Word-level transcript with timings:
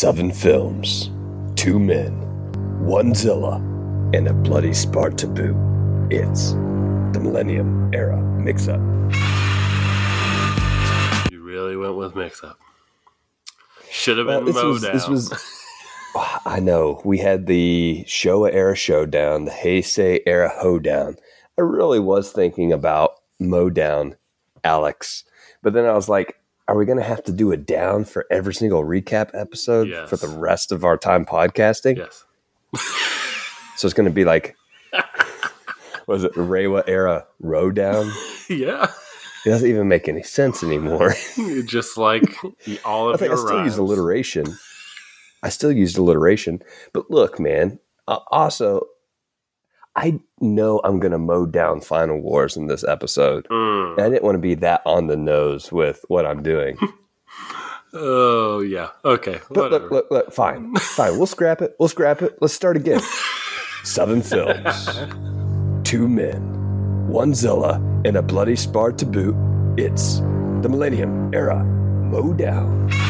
Seven 0.00 0.30
films, 0.30 1.10
two 1.56 1.78
men, 1.78 2.22
one 2.82 3.14
Zilla, 3.14 3.56
and 4.14 4.28
a 4.28 4.32
bloody 4.32 4.70
Spart 4.70 5.18
to 5.18 5.26
boot. 5.26 5.54
It's 6.10 6.52
the 6.52 7.20
Millennium 7.22 7.90
Era 7.92 8.16
Mix 8.16 8.66
Up. 8.66 8.80
You 11.30 11.42
really 11.42 11.76
went 11.76 11.96
with 11.96 12.16
mix 12.16 12.42
up. 12.42 12.58
Should 13.90 14.16
have 14.16 14.26
Well, 14.26 14.38
been 14.38 14.54
this 14.54 14.64
was, 14.64 14.80
this 14.80 15.06
was. 15.06 15.34
I 16.46 16.60
know 16.60 17.02
we 17.04 17.18
had 17.18 17.44
the 17.44 18.02
Showa 18.06 18.54
era 18.54 18.74
showdown, 18.74 19.44
the 19.44 19.50
Heisei 19.50 20.20
era 20.24 20.48
hoedown. 20.48 21.16
I 21.58 21.60
really 21.60 22.00
was 22.00 22.32
thinking 22.32 22.72
about 22.72 23.16
Modown, 23.38 24.16
Alex, 24.64 25.24
but 25.62 25.74
then 25.74 25.84
I 25.84 25.92
was 25.92 26.08
like, 26.08 26.39
are 26.70 26.76
we 26.76 26.86
going 26.86 26.98
to 26.98 27.04
have 27.04 27.22
to 27.24 27.32
do 27.32 27.50
a 27.52 27.56
down 27.56 28.04
for 28.04 28.26
every 28.30 28.54
single 28.54 28.84
recap 28.84 29.30
episode 29.34 29.88
Yes. 29.88 30.08
for 30.08 30.16
the 30.16 30.28
rest 30.28 30.70
of 30.72 30.84
our 30.84 30.96
time 30.96 31.24
podcasting? 31.26 31.96
yes. 31.96 32.24
So 33.76 33.86
it's 33.86 33.94
going 33.94 34.08
to 34.08 34.14
be 34.14 34.24
like, 34.26 34.56
was 36.06 36.22
it 36.22 36.34
the 36.34 36.42
Reiwa 36.42 36.84
era 36.86 37.26
row 37.40 37.70
down? 37.70 38.12
Yeah. 38.50 38.88
It 39.46 39.48
doesn't 39.48 39.68
even 39.68 39.88
make 39.88 40.06
any 40.06 40.22
sense 40.22 40.62
anymore. 40.62 41.14
Just 41.66 41.96
like 41.96 42.24
all 42.84 43.08
I 43.10 43.14
of 43.14 43.22
I 43.22 43.26
your 43.26 43.38
still 43.38 43.64
use 43.64 43.78
alliteration. 43.78 44.54
I 45.42 45.48
still 45.48 45.72
used 45.72 45.96
alliteration, 45.96 46.62
but 46.92 47.10
look, 47.10 47.40
man. 47.40 47.78
Uh, 48.06 48.18
also, 48.30 48.86
I 49.96 50.20
know 50.40 50.80
I'm 50.84 51.00
going 51.00 51.12
to 51.12 51.18
mow 51.18 51.46
down 51.46 51.80
Final 51.80 52.20
Wars 52.20 52.56
in 52.56 52.68
this 52.68 52.84
episode. 52.84 53.46
Mm. 53.50 53.98
I 54.00 54.08
didn't 54.08 54.22
want 54.22 54.36
to 54.36 54.40
be 54.40 54.54
that 54.56 54.82
on 54.86 55.08
the 55.08 55.16
nose 55.16 55.72
with 55.72 56.04
what 56.08 56.26
I'm 56.26 56.42
doing. 56.42 56.78
Oh 57.92 58.60
yeah. 58.60 58.90
Okay. 59.04 59.40
But 59.50 59.72
look, 59.72 59.90
look, 59.90 60.10
look, 60.10 60.32
fine, 60.32 60.76
fine. 60.76 61.16
We'll 61.16 61.26
scrap 61.26 61.60
it. 61.60 61.74
We'll 61.80 61.88
scrap 61.88 62.22
it. 62.22 62.38
Let's 62.40 62.54
start 62.54 62.76
again. 62.76 63.00
Seven 63.82 64.22
films, 64.22 65.00
two 65.82 66.08
men, 66.08 67.08
one 67.08 67.34
Zilla, 67.34 67.82
and 68.04 68.16
a 68.16 68.22
bloody 68.22 68.54
spar 68.54 68.92
to 68.92 69.06
boot. 69.06 69.34
It's 69.76 70.20
the 70.20 70.68
Millennium 70.68 71.34
Era 71.34 71.64
Mow 71.64 72.32
Down. 72.32 73.09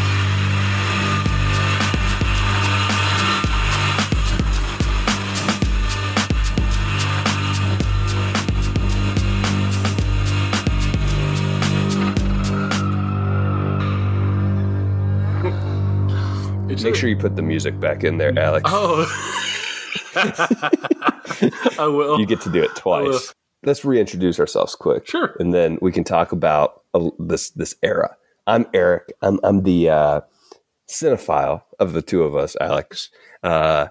Make 16.84 16.94
sure 16.94 17.08
you 17.08 17.16
put 17.16 17.36
the 17.36 17.42
music 17.42 17.78
back 17.80 18.04
in 18.04 18.18
there, 18.18 18.36
Alex. 18.38 18.70
Oh. 18.72 19.06
I 21.78 21.86
will. 21.86 22.18
You 22.18 22.26
get 22.26 22.40
to 22.42 22.50
do 22.50 22.62
it 22.62 22.74
twice. 22.76 23.34
Let's 23.62 23.84
reintroduce 23.84 24.40
ourselves 24.40 24.74
quick. 24.74 25.06
Sure. 25.06 25.36
And 25.38 25.52
then 25.52 25.78
we 25.80 25.92
can 25.92 26.04
talk 26.04 26.32
about 26.32 26.82
uh, 26.94 27.10
this 27.18 27.50
this 27.50 27.74
era. 27.82 28.16
I'm 28.46 28.66
Eric. 28.72 29.12
I'm 29.22 29.38
I'm 29.44 29.62
the 29.62 29.90
uh, 29.90 30.20
cinephile 30.88 31.62
of 31.78 31.92
the 31.92 32.02
two 32.02 32.22
of 32.22 32.34
us, 32.34 32.56
Alex. 32.60 33.10
Uh, 33.42 33.88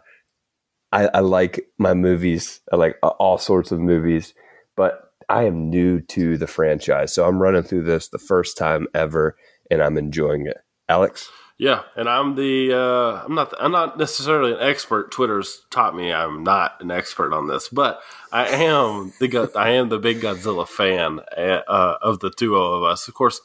I, 0.91 1.09
I 1.13 1.19
like 1.19 1.67
my 1.77 1.93
movies. 1.93 2.61
I 2.71 2.75
like 2.75 2.97
uh, 3.03 3.09
all 3.19 3.37
sorts 3.37 3.71
of 3.71 3.79
movies, 3.79 4.33
but 4.75 5.11
I 5.29 5.43
am 5.43 5.69
new 5.69 6.01
to 6.01 6.37
the 6.37 6.47
franchise, 6.47 7.13
so 7.13 7.27
I'm 7.27 7.39
running 7.39 7.63
through 7.63 7.83
this 7.83 8.07
the 8.07 8.17
first 8.17 8.57
time 8.57 8.87
ever, 8.95 9.37
and 9.69 9.81
I'm 9.81 9.97
enjoying 9.97 10.47
it. 10.47 10.57
Alex, 10.89 11.29
Yeah, 11.59 11.81
and 11.97 12.07
I'm 12.07 12.35
the 12.35 12.71
uh, 12.73 13.25
I'm 13.25 13.35
not 13.35 13.53
I'm 13.59 13.73
not 13.73 13.97
necessarily 13.97 14.53
an 14.53 14.61
expert. 14.61 15.11
Twitter's 15.11 15.65
taught 15.69 15.93
me 15.93 16.13
I'm 16.13 16.41
not 16.41 16.77
an 16.79 16.89
expert 16.89 17.33
on 17.33 17.47
this, 17.47 17.67
but 17.67 18.01
I 18.31 18.47
am 18.47 19.11
the 19.19 19.51
I 19.55 19.71
am 19.71 19.89
the 19.89 19.99
big 19.99 20.21
Godzilla 20.21 20.65
fan 20.65 21.19
uh, 21.37 21.97
of 22.01 22.19
the 22.19 22.29
duo 22.29 22.75
of 22.75 22.83
us. 22.83 23.09
Of 23.09 23.13
course, 23.13 23.41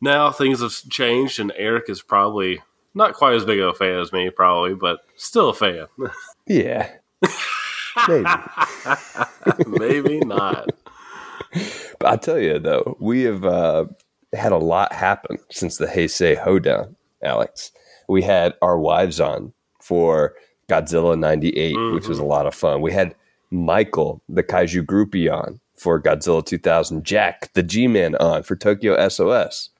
now 0.00 0.30
things 0.30 0.60
have 0.60 0.72
changed, 0.88 1.40
and 1.40 1.52
Eric 1.56 1.86
is 1.88 2.02
probably 2.02 2.62
not 2.94 3.14
quite 3.14 3.34
as 3.34 3.44
big 3.44 3.58
of 3.58 3.68
a 3.68 3.74
fan 3.74 3.98
as 3.98 4.12
me, 4.12 4.30
probably, 4.30 4.74
but 4.74 5.00
still 5.16 5.48
a 5.48 5.54
fan. 5.54 5.86
yeah, 6.46 6.88
maybe. 8.06 8.30
Maybe 9.66 10.20
not. 10.20 10.70
But 11.98 12.12
I 12.12 12.16
tell 12.16 12.38
you 12.38 12.60
though, 12.60 12.96
we 13.00 13.22
have 13.22 13.44
uh, 13.44 13.86
had 14.32 14.52
a 14.52 14.58
lot 14.58 14.92
happen 14.92 15.38
since 15.50 15.76
the 15.78 15.86
Heisei 15.86 16.36
Hoedown, 16.36 16.94
Alex. 17.22 17.72
We 18.08 18.22
had 18.22 18.54
our 18.62 18.78
wives 18.78 19.20
on 19.20 19.52
for 19.80 20.34
Godzilla 20.68 21.18
'98, 21.18 21.74
which 21.92 22.08
was 22.08 22.18
mm-hmm. 22.18 22.26
a 22.26 22.28
lot 22.28 22.46
of 22.46 22.54
fun. 22.54 22.80
We 22.80 22.92
had 22.92 23.14
Michael, 23.50 24.22
the 24.28 24.42
Kaiju 24.42 24.84
groupie, 24.84 25.32
on 25.32 25.60
for 25.76 26.00
Godzilla 26.00 26.44
2000. 26.44 27.04
Jack, 27.04 27.52
the 27.54 27.62
G-Man, 27.62 28.14
on 28.16 28.42
for 28.42 28.54
Tokyo 28.54 29.08
SOS. 29.08 29.70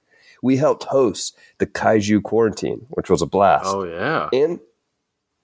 We 0.43 0.57
helped 0.57 0.85
host 0.85 1.37
the 1.59 1.67
Kaiju 1.67 2.23
Quarantine, 2.23 2.87
which 2.89 3.11
was 3.11 3.21
a 3.21 3.27
blast 3.27 3.67
Oh 3.67 3.85
yeah. 3.85 4.29
and 4.33 4.59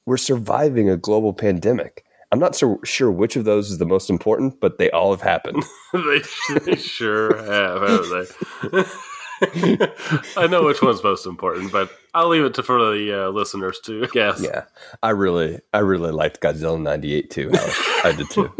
we're 0.07 0.17
surviving 0.17 0.89
a 0.89 0.97
global 0.97 1.35
pandemic. 1.35 2.05
I'm 2.33 2.39
not 2.39 2.57
so 2.57 2.81
sure 2.85 3.11
which 3.11 3.37
of 3.37 3.45
those 3.45 3.71
is 3.71 3.79
the 3.79 3.87
most 3.87 4.09
important, 4.09 4.59
but 4.61 4.79
they 4.79 4.91
all 4.91 5.11
have 5.11 5.21
happened. 5.21 5.63
they, 5.93 6.23
they 6.65 6.77
sure 6.77 7.37
have, 7.37 7.83
haven't 7.83 8.29
they? 8.73 8.85
I 10.37 10.47
know 10.49 10.65
which 10.65 10.81
one's 10.81 11.03
most 11.03 11.27
important, 11.27 11.71
but 11.71 11.91
I'll 12.15 12.29
leave 12.29 12.45
it 12.45 12.55
to 12.55 12.63
for 12.63 12.79
the 12.79 13.27
uh, 13.27 13.29
listeners 13.31 13.79
to 13.85 14.07
guess. 14.13 14.41
yeah, 14.43 14.65
I 15.03 15.11
really, 15.11 15.61
I 15.75 15.81
really 15.81 16.13
liked 16.13 16.41
Godzilla 16.41 16.81
'98 16.81 17.31
too. 17.31 17.51
Alex. 17.53 17.81
I 18.05 18.13
did 18.13 18.31
too. 18.31 18.51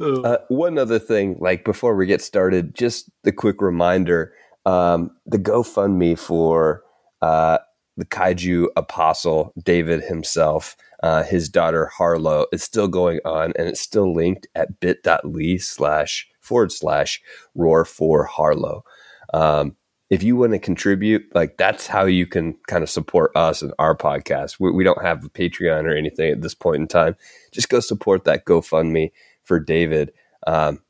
uh, 0.24 0.38
one 0.48 0.78
other 0.78 1.00
thing, 1.00 1.36
like 1.40 1.64
before 1.64 1.96
we 1.96 2.06
get 2.06 2.22
started, 2.22 2.74
just 2.74 3.10
the 3.24 3.32
quick 3.32 3.60
reminder: 3.60 4.32
um, 4.64 5.10
the 5.26 5.38
GoFundMe 5.38 6.16
for 6.16 6.84
uh, 7.20 7.58
the 7.96 8.04
Kaiju 8.04 8.68
Apostle 8.76 9.52
David 9.60 10.04
himself, 10.04 10.76
uh, 11.02 11.24
his 11.24 11.48
daughter 11.48 11.86
Harlow, 11.86 12.46
is 12.52 12.62
still 12.62 12.86
going 12.86 13.18
on, 13.24 13.52
and 13.58 13.66
it's 13.66 13.80
still 13.80 14.14
linked 14.14 14.46
at 14.54 14.78
bit.ly 14.78 15.56
slash 15.56 16.28
forward 16.44 16.70
slash 16.70 17.20
roar 17.54 17.84
for 17.84 18.24
Harlow. 18.24 18.84
Um, 19.32 19.76
if 20.10 20.22
you 20.22 20.36
want 20.36 20.52
to 20.52 20.58
contribute, 20.58 21.24
like 21.34 21.56
that's 21.56 21.86
how 21.86 22.04
you 22.04 22.26
can 22.26 22.54
kind 22.68 22.82
of 22.82 22.90
support 22.90 23.32
us 23.34 23.62
and 23.62 23.72
our 23.78 23.96
podcast. 23.96 24.60
We, 24.60 24.70
we 24.70 24.84
don't 24.84 25.02
have 25.02 25.24
a 25.24 25.30
Patreon 25.30 25.84
or 25.84 25.96
anything 25.96 26.30
at 26.30 26.42
this 26.42 26.54
point 26.54 26.82
in 26.82 26.86
time. 26.86 27.16
Just 27.50 27.68
go 27.68 27.80
support 27.80 28.24
that 28.24 28.44
GoFundMe 28.44 29.10
for 29.42 29.58
David. 29.58 30.12
Um, 30.46 30.82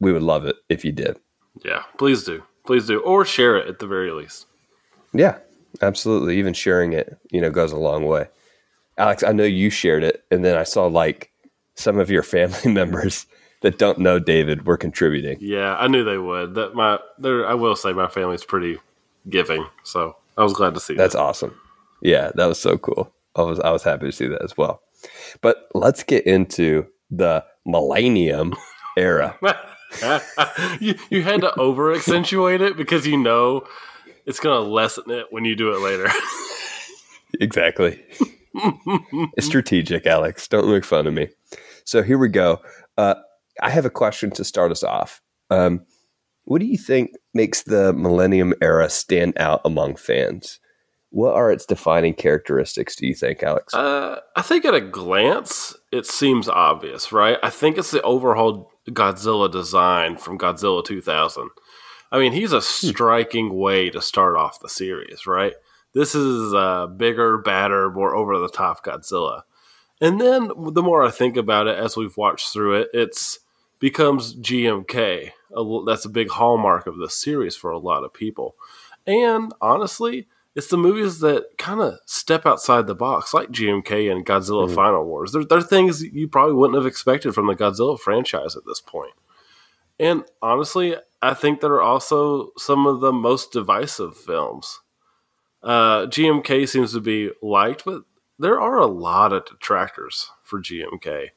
we 0.00 0.12
would 0.12 0.22
love 0.22 0.46
it 0.46 0.56
if 0.68 0.84
you 0.84 0.92
did. 0.92 1.18
Yeah, 1.64 1.82
please 1.98 2.24
do. 2.24 2.42
Please 2.66 2.86
do. 2.86 3.00
Or 3.00 3.24
share 3.24 3.56
it 3.56 3.68
at 3.68 3.78
the 3.78 3.86
very 3.86 4.10
least. 4.10 4.46
Yeah, 5.12 5.38
absolutely. 5.82 6.38
Even 6.38 6.54
sharing 6.54 6.94
it, 6.94 7.16
you 7.30 7.40
know, 7.40 7.50
goes 7.50 7.70
a 7.70 7.76
long 7.76 8.06
way. 8.06 8.28
Alex, 8.96 9.22
I 9.22 9.32
know 9.32 9.44
you 9.44 9.70
shared 9.70 10.02
it, 10.02 10.24
and 10.30 10.44
then 10.44 10.56
I 10.56 10.64
saw 10.64 10.86
like 10.86 11.30
some 11.74 11.98
of 11.98 12.10
your 12.10 12.22
family 12.34 12.72
members 12.72 13.26
that 13.64 13.78
don't 13.78 13.98
know 13.98 14.18
David 14.18 14.66
were 14.66 14.76
contributing. 14.76 15.38
Yeah, 15.40 15.74
I 15.76 15.88
knew 15.88 16.04
they 16.04 16.18
would. 16.18 16.54
That 16.54 16.74
my 16.74 16.98
there 17.18 17.46
I 17.48 17.54
will 17.54 17.74
say 17.74 17.94
my 17.94 18.08
family's 18.08 18.44
pretty 18.44 18.78
giving, 19.30 19.66
so 19.84 20.16
I 20.36 20.42
was 20.42 20.52
glad 20.52 20.74
to 20.74 20.80
see 20.80 20.92
that. 20.92 20.98
That's 20.98 21.14
awesome. 21.14 21.58
Yeah, 22.02 22.30
that 22.34 22.44
was 22.44 22.60
so 22.60 22.76
cool. 22.76 23.10
I 23.34 23.40
was 23.40 23.58
I 23.60 23.70
was 23.70 23.82
happy 23.82 24.04
to 24.04 24.12
see 24.12 24.28
that 24.28 24.42
as 24.42 24.54
well. 24.58 24.82
But 25.40 25.68
let's 25.74 26.02
get 26.02 26.26
into 26.26 26.86
the 27.10 27.42
millennium 27.64 28.54
era. 28.98 29.38
you, 30.80 30.96
you 31.08 31.22
had 31.22 31.40
to 31.40 31.58
over 31.58 31.94
accentuate 31.94 32.60
it 32.60 32.76
because 32.76 33.06
you 33.06 33.16
know 33.16 33.66
it's 34.26 34.40
going 34.40 34.62
to 34.62 34.70
lessen 34.70 35.10
it 35.10 35.28
when 35.30 35.46
you 35.46 35.56
do 35.56 35.72
it 35.72 35.80
later. 35.80 36.08
exactly. 37.40 38.04
it's 38.54 39.46
strategic, 39.46 40.06
Alex. 40.06 40.48
Don't 40.48 40.70
make 40.70 40.84
fun 40.84 41.06
of 41.06 41.14
me. 41.14 41.28
So 41.84 42.02
here 42.02 42.18
we 42.18 42.28
go. 42.28 42.60
Uh, 42.98 43.14
I 43.62 43.70
have 43.70 43.84
a 43.84 43.90
question 43.90 44.30
to 44.32 44.44
start 44.44 44.72
us 44.72 44.82
off. 44.82 45.20
Um, 45.50 45.84
what 46.44 46.60
do 46.60 46.66
you 46.66 46.78
think 46.78 47.12
makes 47.32 47.62
the 47.62 47.92
Millennium 47.92 48.54
era 48.60 48.90
stand 48.90 49.38
out 49.38 49.60
among 49.64 49.96
fans? 49.96 50.60
What 51.10 51.34
are 51.34 51.50
its 51.50 51.64
defining 51.64 52.14
characteristics, 52.14 52.96
do 52.96 53.06
you 53.06 53.14
think, 53.14 53.42
Alex? 53.42 53.72
Uh, 53.72 54.18
I 54.36 54.42
think 54.42 54.64
at 54.64 54.74
a 54.74 54.80
glance, 54.80 55.74
it 55.92 56.06
seems 56.06 56.48
obvious, 56.48 57.12
right? 57.12 57.38
I 57.42 57.50
think 57.50 57.78
it's 57.78 57.92
the 57.92 58.02
overhauled 58.02 58.66
Godzilla 58.90 59.50
design 59.50 60.16
from 60.16 60.38
Godzilla 60.38 60.84
2000. 60.84 61.48
I 62.10 62.18
mean, 62.18 62.32
he's 62.32 62.52
a 62.52 62.60
striking 62.60 63.54
way 63.54 63.90
to 63.90 64.02
start 64.02 64.36
off 64.36 64.60
the 64.60 64.68
series, 64.68 65.26
right? 65.26 65.54
This 65.94 66.14
is 66.14 66.52
a 66.52 66.88
bigger, 66.94 67.38
badder, 67.38 67.90
more 67.90 68.14
over 68.14 68.38
the 68.38 68.48
top 68.48 68.84
Godzilla. 68.84 69.42
And 70.00 70.20
then 70.20 70.50
the 70.72 70.82
more 70.82 71.04
I 71.04 71.10
think 71.10 71.36
about 71.36 71.68
it 71.68 71.78
as 71.78 71.96
we've 71.96 72.16
watched 72.16 72.52
through 72.52 72.80
it, 72.80 72.88
it's 72.92 73.38
becomes 73.78 74.34
GMK. 74.34 75.30
That's 75.86 76.04
a 76.04 76.08
big 76.10 76.30
hallmark 76.30 76.86
of 76.86 76.96
the 76.98 77.08
series 77.10 77.56
for 77.56 77.70
a 77.70 77.78
lot 77.78 78.04
of 78.04 78.12
people. 78.12 78.56
And 79.06 79.52
honestly, 79.60 80.26
it's 80.54 80.68
the 80.68 80.76
movies 80.76 81.18
that 81.20 81.58
kind 81.58 81.80
of 81.80 81.98
step 82.06 82.46
outside 82.46 82.86
the 82.86 82.94
box, 82.94 83.34
like 83.34 83.50
GMK 83.50 84.10
and 84.10 84.24
Godzilla 84.24 84.68
Mhm. 84.68 84.74
Final 84.74 85.04
Wars. 85.04 85.32
They're, 85.32 85.44
they're 85.44 85.60
things 85.60 86.02
you 86.02 86.28
probably 86.28 86.54
wouldn't 86.54 86.76
have 86.76 86.86
expected 86.86 87.34
from 87.34 87.46
the 87.46 87.54
Godzilla 87.56 87.98
franchise 87.98 88.56
at 88.56 88.64
this 88.66 88.80
point. 88.80 89.12
And 89.98 90.24
honestly, 90.42 90.96
I 91.22 91.34
think 91.34 91.60
they're 91.60 91.82
also 91.82 92.50
some 92.56 92.86
of 92.86 93.00
the 93.00 93.12
most 93.12 93.52
divisive 93.52 94.16
films. 94.16 94.80
Uh, 95.62 96.06
GMK 96.06 96.68
seems 96.68 96.92
to 96.92 97.00
be 97.00 97.30
liked, 97.42 97.84
but 97.84 98.02
there 98.38 98.60
are 98.60 98.78
a 98.78 98.86
lot 98.86 99.32
of 99.32 99.46
detractors 99.46 100.30
for 100.42 100.60
GMK. 100.60 101.30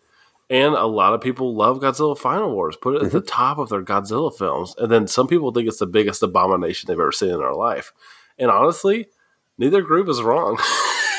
And 0.49 0.75
a 0.75 0.85
lot 0.85 1.13
of 1.13 1.19
people 1.21 1.53
love 1.55 1.79
Godzilla 1.79 2.17
Final 2.17 2.53
Wars, 2.55 2.77
put 2.77 2.95
it 2.95 3.03
at 3.03 3.11
the 3.11 3.19
top 3.21 3.57
of 3.57 3.67
their 3.69 3.83
Godzilla 3.83 4.33
films. 4.35 4.73
And 4.77 4.89
then 4.89 5.05
some 5.07 5.27
people 5.27 5.51
think 5.51 5.67
it's 5.67 5.79
the 5.79 5.85
biggest 5.87 6.23
abomination 6.23 6.87
they've 6.87 6.99
ever 6.99 7.11
seen 7.11 7.31
in 7.31 7.39
their 7.39 7.53
life. 7.53 7.91
And 8.39 8.49
honestly, 8.49 9.07
neither 9.57 9.81
group 9.81 10.07
is 10.07 10.21
wrong. 10.21 10.57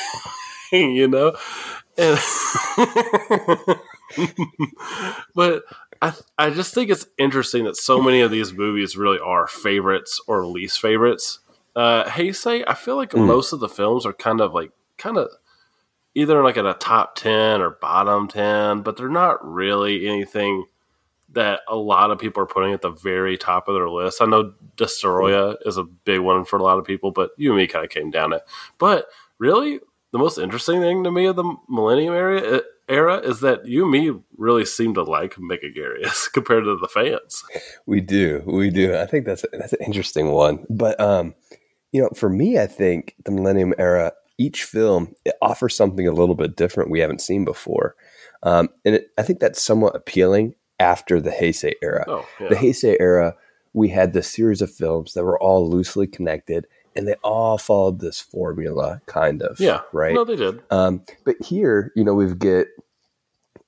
you 0.73 1.09
know? 1.09 1.37
And 1.99 2.17
but 5.35 5.65
I 6.01 6.13
I 6.39 6.51
just 6.51 6.75
think 6.75 6.91
it's 6.91 7.07
interesting 7.19 7.65
that 7.65 7.77
so 7.77 8.01
many 8.01 8.21
of 8.21 8.31
these 8.31 8.53
movies 8.53 8.97
really 8.97 9.19
are 9.19 9.47
favorites 9.47 10.21
or 10.27 10.47
least 10.47 10.81
favorites. 10.81 11.41
Uh 11.77 12.05
Heisei, 12.05 12.65
I 12.67 12.75
feel 12.75 12.97
like 12.97 13.11
Mm. 13.11 13.27
most 13.27 13.53
of 13.53 13.61
the 13.61 13.69
films 13.69 14.07
are 14.07 14.13
kind 14.13 14.41
of 14.41 14.55
like 14.55 14.71
kind 14.97 15.17
of 15.19 15.29
either 16.19 16.43
like 16.43 16.57
at 16.57 16.67
a 16.67 16.75
top 16.75 17.15
10 17.15 17.61
or 17.61 17.71
bottom 17.71 18.27
10, 18.27 18.83
but 18.83 18.97
they're 18.97 19.09
not 19.09 19.39
really 19.49 20.09
anything 20.09 20.65
that 21.31 21.61
a 21.69 21.77
lot 21.77 22.11
of 22.11 22.19
people 22.19 22.43
are 22.43 22.47
putting 22.47 22.73
at 22.73 22.83
the 22.83 22.91
very 22.91 23.39
top 23.39 23.69
of 23.69 23.75
their 23.75 23.89
list. 23.89 24.21
I 24.21 24.27
know 24.27 24.53
Destoroyah 24.77 25.57
is 25.65 25.77
a 25.77 25.85
big 25.85 26.21
one 26.21 26.45
for 26.45 26.59
a 26.59 26.63
lot 26.63 26.79
of 26.79 26.85
people, 26.85 27.13
but 27.13 27.31
you 27.37 27.51
and 27.51 27.59
me 27.59 27.69
kind 27.69 27.85
of 27.85 27.91
came 27.91 28.11
down 28.11 28.33
it. 28.33 28.43
But 28.79 29.07
really, 29.39 29.79
the 30.11 30.19
most 30.19 30.39
interesting 30.39 30.81
thing 30.81 31.05
to 31.05 31.13
me 31.13 31.27
of 31.27 31.37
the 31.37 31.55
Millennium 31.69 32.15
era, 32.15 32.63
era 32.89 33.19
is 33.19 33.39
that 33.41 33.67
you 33.67 33.83
and 33.83 33.93
me 33.93 34.13
really 34.37 34.65
seem 34.65 34.95
to 34.95 35.05
like 35.05 35.35
Megaguirus 35.35 36.27
compared 36.33 36.65
to 36.65 36.77
the 36.77 36.89
fans. 36.89 37.45
We 37.87 38.01
do, 38.01 38.43
we 38.45 38.71
do. 38.71 38.97
I 38.97 39.07
think 39.07 39.25
that's 39.25 39.45
that's 39.53 39.75
an 39.75 39.85
interesting 39.87 40.33
one. 40.33 40.67
But 40.69 40.99
um, 40.99 41.37
you 41.93 42.03
know, 42.03 42.09
for 42.15 42.29
me, 42.29 42.59
I 42.59 42.67
think 42.67 43.15
the 43.25 43.31
Millennium 43.31 43.73
Era, 43.79 44.13
each 44.39 44.65
film 44.65 45.15
it 45.25 45.35
offers 45.43 45.75
something 45.75 46.07
a 46.07 46.13
little 46.13 46.35
bit 46.35 46.57
different 46.57 46.91
we 46.91 47.01
haven't 47.01 47.21
seen 47.21 47.45
before, 47.45 47.95
um, 48.43 48.69
and 48.85 48.97
it, 48.97 49.11
I 49.19 49.23
think 49.23 49.41
that's 49.41 49.63
somewhat 49.63 49.97
appealing 49.97 50.55
after 50.81 51.21
the 51.21 51.31
Heisei 51.31 51.73
era. 51.83 52.05
Oh, 52.07 52.27
yeah. 52.41 52.49
The 52.49 52.57
Heisei 52.57 52.97
era, 53.01 53.35
we 53.73 53.89
had 53.89 54.13
this 54.13 54.31
series 54.31 54.63
of 54.63 54.73
films 54.73 55.15
that 55.15 55.25
were 55.25 55.41
all 55.41 55.69
loosely 55.69 56.07
connected, 56.07 56.67
and 56.95 57.07
they 57.07 57.15
all 57.25 57.59
followed 57.59 58.01
this 58.01 58.21
formula, 58.21 59.01
kind 59.07 59.43
of. 59.43 59.61
yeah. 59.61 59.81
right. 59.93 60.15
No, 60.15 60.25
they 60.25 60.37
did. 60.37 60.61
Um, 60.71 61.03
but 61.25 61.37
here, 61.43 61.93
you 61.97 62.05
know, 62.05 62.15
we've 62.15 62.39
get 62.39 62.69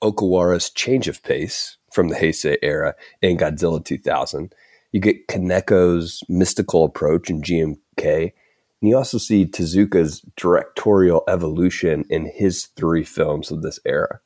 Okawara's 0.01 0.69
change 0.69 1.07
of 1.07 1.21
pace 1.23 1.77
from 1.93 2.07
the 2.07 2.15
Heisei 2.15 2.57
era 2.61 2.95
in 3.21 3.37
Godzilla 3.37 3.83
2000. 3.83 4.53
You 4.91 4.99
get 4.99 5.27
Kaneko's 5.27 6.23
mystical 6.27 6.83
approach 6.83 7.29
in 7.29 7.41
GMK. 7.41 8.33
And 8.81 8.89
you 8.89 8.97
also 8.97 9.17
see 9.17 9.45
Tezuka's 9.45 10.21
directorial 10.35 11.23
evolution 11.27 12.05
in 12.09 12.25
his 12.25 12.65
three 12.75 13.03
films 13.03 13.51
of 13.51 13.61
this 13.61 13.79
era. 13.85 14.19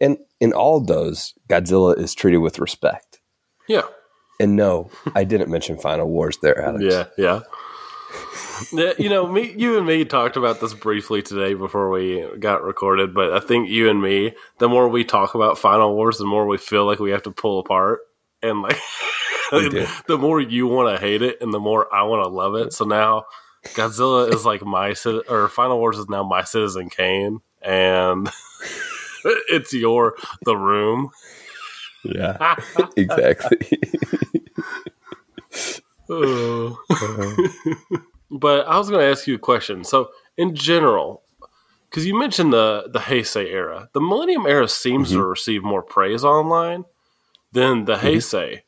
And 0.00 0.18
in 0.40 0.52
all 0.52 0.80
those, 0.80 1.34
Godzilla 1.48 1.98
is 1.98 2.14
treated 2.14 2.38
with 2.38 2.58
respect. 2.58 3.20
Yeah. 3.68 3.82
And 4.40 4.56
no, 4.56 4.90
I 5.14 5.24
didn't 5.24 5.50
mention 5.50 5.76
Final 5.78 6.08
Wars 6.08 6.38
there, 6.38 6.60
Alex. 6.60 6.84
Yeah, 6.84 7.04
yeah. 7.18 7.40
Yeah, 8.72 8.92
you 8.98 9.08
know, 9.08 9.26
me, 9.26 9.54
you 9.56 9.76
and 9.76 9.86
me 9.86 10.04
talked 10.04 10.36
about 10.36 10.60
this 10.60 10.74
briefly 10.74 11.22
today 11.22 11.54
before 11.54 11.90
we 11.90 12.26
got 12.38 12.62
recorded, 12.62 13.14
but 13.14 13.32
I 13.32 13.40
think 13.40 13.68
you 13.68 13.88
and 13.88 14.00
me, 14.00 14.34
the 14.58 14.68
more 14.68 14.88
we 14.88 15.04
talk 15.04 15.34
about 15.34 15.58
Final 15.58 15.94
Wars, 15.94 16.18
the 16.18 16.24
more 16.24 16.46
we 16.46 16.58
feel 16.58 16.84
like 16.84 16.98
we 16.98 17.10
have 17.10 17.22
to 17.24 17.30
pull 17.30 17.60
apart, 17.60 18.00
and 18.42 18.62
like, 18.62 18.78
the 19.50 20.18
more 20.18 20.40
you 20.40 20.66
want 20.66 20.94
to 20.94 21.00
hate 21.00 21.22
it, 21.22 21.40
and 21.40 21.52
the 21.52 21.60
more 21.60 21.92
I 21.94 22.02
want 22.04 22.24
to 22.24 22.28
love 22.28 22.54
it. 22.54 22.72
So 22.72 22.84
now, 22.84 23.24
Godzilla 23.66 24.32
is 24.32 24.44
like 24.44 24.64
my 24.64 24.94
or 25.28 25.48
Final 25.48 25.78
Wars 25.78 25.98
is 25.98 26.08
now 26.08 26.22
my 26.22 26.44
Citizen 26.44 26.90
Kane, 26.90 27.40
and 27.62 28.28
it's 29.24 29.72
your 29.72 30.14
The 30.44 30.56
Room. 30.56 31.10
Yeah, 32.04 32.56
exactly. 32.96 33.80
Oh. 36.08 36.78
but 38.30 38.66
I 38.66 38.78
was 38.78 38.88
going 38.88 39.00
to 39.00 39.10
ask 39.10 39.26
you 39.26 39.34
a 39.34 39.38
question. 39.38 39.84
So, 39.84 40.10
in 40.36 40.54
general, 40.54 41.22
because 41.88 42.06
you 42.06 42.18
mentioned 42.18 42.52
the 42.52 42.88
the 42.90 43.00
Heisei 43.00 43.46
era, 43.46 43.90
the 43.92 44.00
Millennium 44.00 44.46
era 44.46 44.68
seems 44.68 45.08
mm-hmm. 45.08 45.18
to 45.18 45.26
receive 45.26 45.62
more 45.62 45.82
praise 45.82 46.24
online 46.24 46.84
than 47.52 47.84
the 47.84 47.96
mm-hmm. 47.96 48.06
Heisei. 48.06 48.62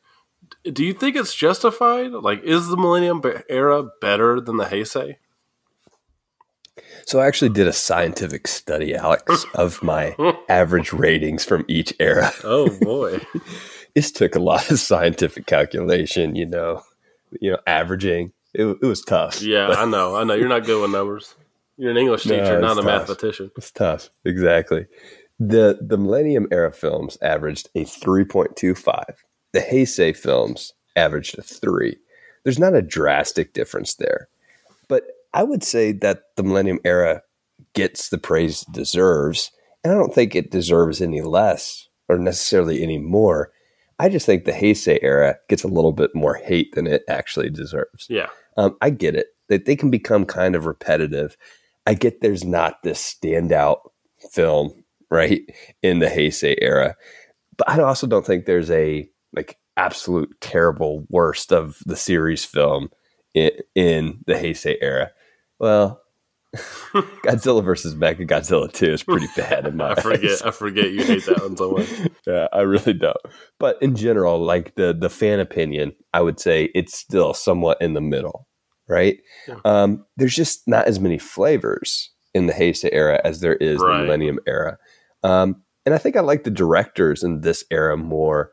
Do 0.71 0.83
you 0.85 0.93
think 0.93 1.15
it's 1.15 1.33
justified? 1.33 2.11
Like, 2.11 2.43
is 2.43 2.67
the 2.67 2.77
Millennium 2.77 3.21
era 3.49 3.83
better 3.99 4.39
than 4.39 4.57
the 4.57 4.65
Heisei? 4.65 5.15
So 7.05 7.19
I 7.19 7.27
actually 7.27 7.49
did 7.49 7.67
a 7.67 7.73
scientific 7.73 8.47
study, 8.47 8.95
Alex, 8.95 9.45
of 9.55 9.81
my 9.81 10.15
average 10.49 10.93
ratings 10.93 11.43
from 11.43 11.65
each 11.67 11.93
era. 11.99 12.31
Oh 12.43 12.69
boy, 12.81 13.19
This 13.95 14.11
took 14.11 14.35
a 14.35 14.39
lot 14.39 14.69
of 14.71 14.79
scientific 14.79 15.45
calculation, 15.47 16.35
you 16.35 16.45
know, 16.45 16.83
you 17.39 17.51
know, 17.51 17.57
averaging. 17.67 18.31
It, 18.53 18.65
it 18.65 18.85
was 18.85 19.01
tough. 19.01 19.41
yeah, 19.41 19.67
but 19.67 19.79
I 19.79 19.85
know, 19.85 20.15
I 20.15 20.23
know. 20.25 20.33
You're 20.35 20.47
not 20.49 20.65
good 20.65 20.81
with 20.81 20.91
numbers. 20.91 21.35
You're 21.77 21.91
an 21.91 21.97
English 21.97 22.25
No, 22.27 22.37
teacher, 22.37 22.59
not 22.59 22.73
a 22.77 22.81
tough. 22.81 22.85
mathematician. 22.85 23.51
It's 23.57 23.71
tough. 23.71 24.09
Exactly. 24.25 24.85
The 25.39 25.79
the 25.81 25.97
Millennium 25.97 26.47
era 26.51 26.71
films 26.71 27.17
averaged 27.21 27.69
a 27.75 27.83
3.25. 27.85 29.03
The 29.53 29.59
Heisei 29.59 30.15
films 30.15 30.73
averaged 30.95 31.37
a 31.37 31.41
3. 31.41 31.97
There's 32.43 32.59
not 32.59 32.75
a 32.75 32.81
drastic 32.81 33.53
difference 33.53 33.95
there. 33.95 34.29
But 34.87 35.03
I 35.33 35.43
would 35.43 35.63
say 35.63 35.91
that 35.93 36.23
the 36.35 36.43
Millennium 36.43 36.79
era 36.83 37.21
gets 37.73 38.09
the 38.09 38.17
praise 38.17 38.63
it 38.63 38.73
deserves, 38.73 39.51
and 39.83 39.93
I 39.93 39.95
don't 39.95 40.13
think 40.13 40.35
it 40.35 40.51
deserves 40.51 41.01
any 41.01 41.21
less 41.21 41.87
or 42.09 42.17
necessarily 42.17 42.83
any 42.83 42.97
more. 42.97 43.51
I 43.99 44.09
just 44.09 44.25
think 44.25 44.45
the 44.45 44.51
Heisei 44.51 44.99
era 45.01 45.37
gets 45.47 45.63
a 45.63 45.67
little 45.69 45.93
bit 45.93 46.13
more 46.15 46.35
hate 46.35 46.73
than 46.73 46.87
it 46.87 47.03
actually 47.07 47.49
deserves. 47.49 48.07
Yeah, 48.09 48.27
Um, 48.57 48.75
I 48.81 48.89
get 48.89 49.15
it 49.15 49.27
that 49.47 49.65
they 49.65 49.75
can 49.75 49.91
become 49.91 50.25
kind 50.25 50.55
of 50.55 50.65
repetitive. 50.65 51.37
I 51.85 51.93
get 51.93 52.21
there's 52.21 52.43
not 52.43 52.83
this 52.83 53.15
standout 53.15 53.79
film 54.31 54.71
right 55.09 55.41
in 55.83 55.99
the 55.99 56.07
Heisei 56.07 56.55
era, 56.61 56.95
but 57.57 57.69
I 57.69 57.79
also 57.81 58.07
don't 58.07 58.25
think 58.25 58.45
there's 58.45 58.71
a 58.71 59.07
like 59.35 59.57
absolute 59.77 60.29
terrible 60.41 61.05
worst 61.09 61.51
of 61.53 61.77
the 61.85 61.95
series 61.95 62.43
film 62.45 62.89
in, 63.33 63.51
in 63.75 64.19
the 64.27 64.33
Heisei 64.33 64.75
era. 64.81 65.11
Well, 65.59 66.01
Godzilla 67.23 67.63
versus 67.63 67.95
Mecha 67.95 68.27
Godzilla 68.27 68.71
2 68.71 68.85
is 68.85 69.03
pretty 69.03 69.27
bad 69.37 69.65
in 69.65 69.77
my 69.77 69.89
I 69.89 69.91
eyes. 69.91 70.01
forget. 70.03 70.45
I 70.45 70.51
forget 70.51 70.91
you 70.91 71.03
hate 71.05 71.25
that 71.25 71.41
one 71.41 71.55
so 71.57 71.71
much. 71.71 71.87
Yeah, 72.27 72.47
I 72.53 72.61
really 72.61 72.93
don't. 72.93 73.17
But 73.59 73.81
in 73.81 73.95
general, 73.95 74.39
like 74.43 74.75
the 74.75 74.93
the 74.93 75.09
fan 75.09 75.39
opinion, 75.39 75.93
I 76.13 76.21
would 76.21 76.39
say 76.39 76.69
it's 76.75 76.95
still 76.95 77.33
somewhat 77.33 77.81
in 77.81 77.93
the 77.95 78.01
middle, 78.01 78.47
right? 78.87 79.17
Yeah. 79.47 79.55
Um, 79.65 80.05
there's 80.17 80.35
just 80.35 80.67
not 80.67 80.85
as 80.87 80.99
many 80.99 81.17
flavors 81.17 82.11
in 82.35 82.45
the 82.45 82.53
Heisei 82.53 82.89
era 82.91 83.19
as 83.23 83.39
there 83.39 83.55
is 83.55 83.79
Right. 83.81 83.97
the 83.97 84.03
Millennium 84.03 84.37
era, 84.45 84.77
um, 85.23 85.63
and 85.83 85.95
I 85.95 85.97
think 85.97 86.15
I 86.15 86.19
like 86.21 86.43
the 86.43 86.51
directors 86.51 87.23
in 87.23 87.41
this 87.41 87.63
era 87.71 87.97
more 87.97 88.51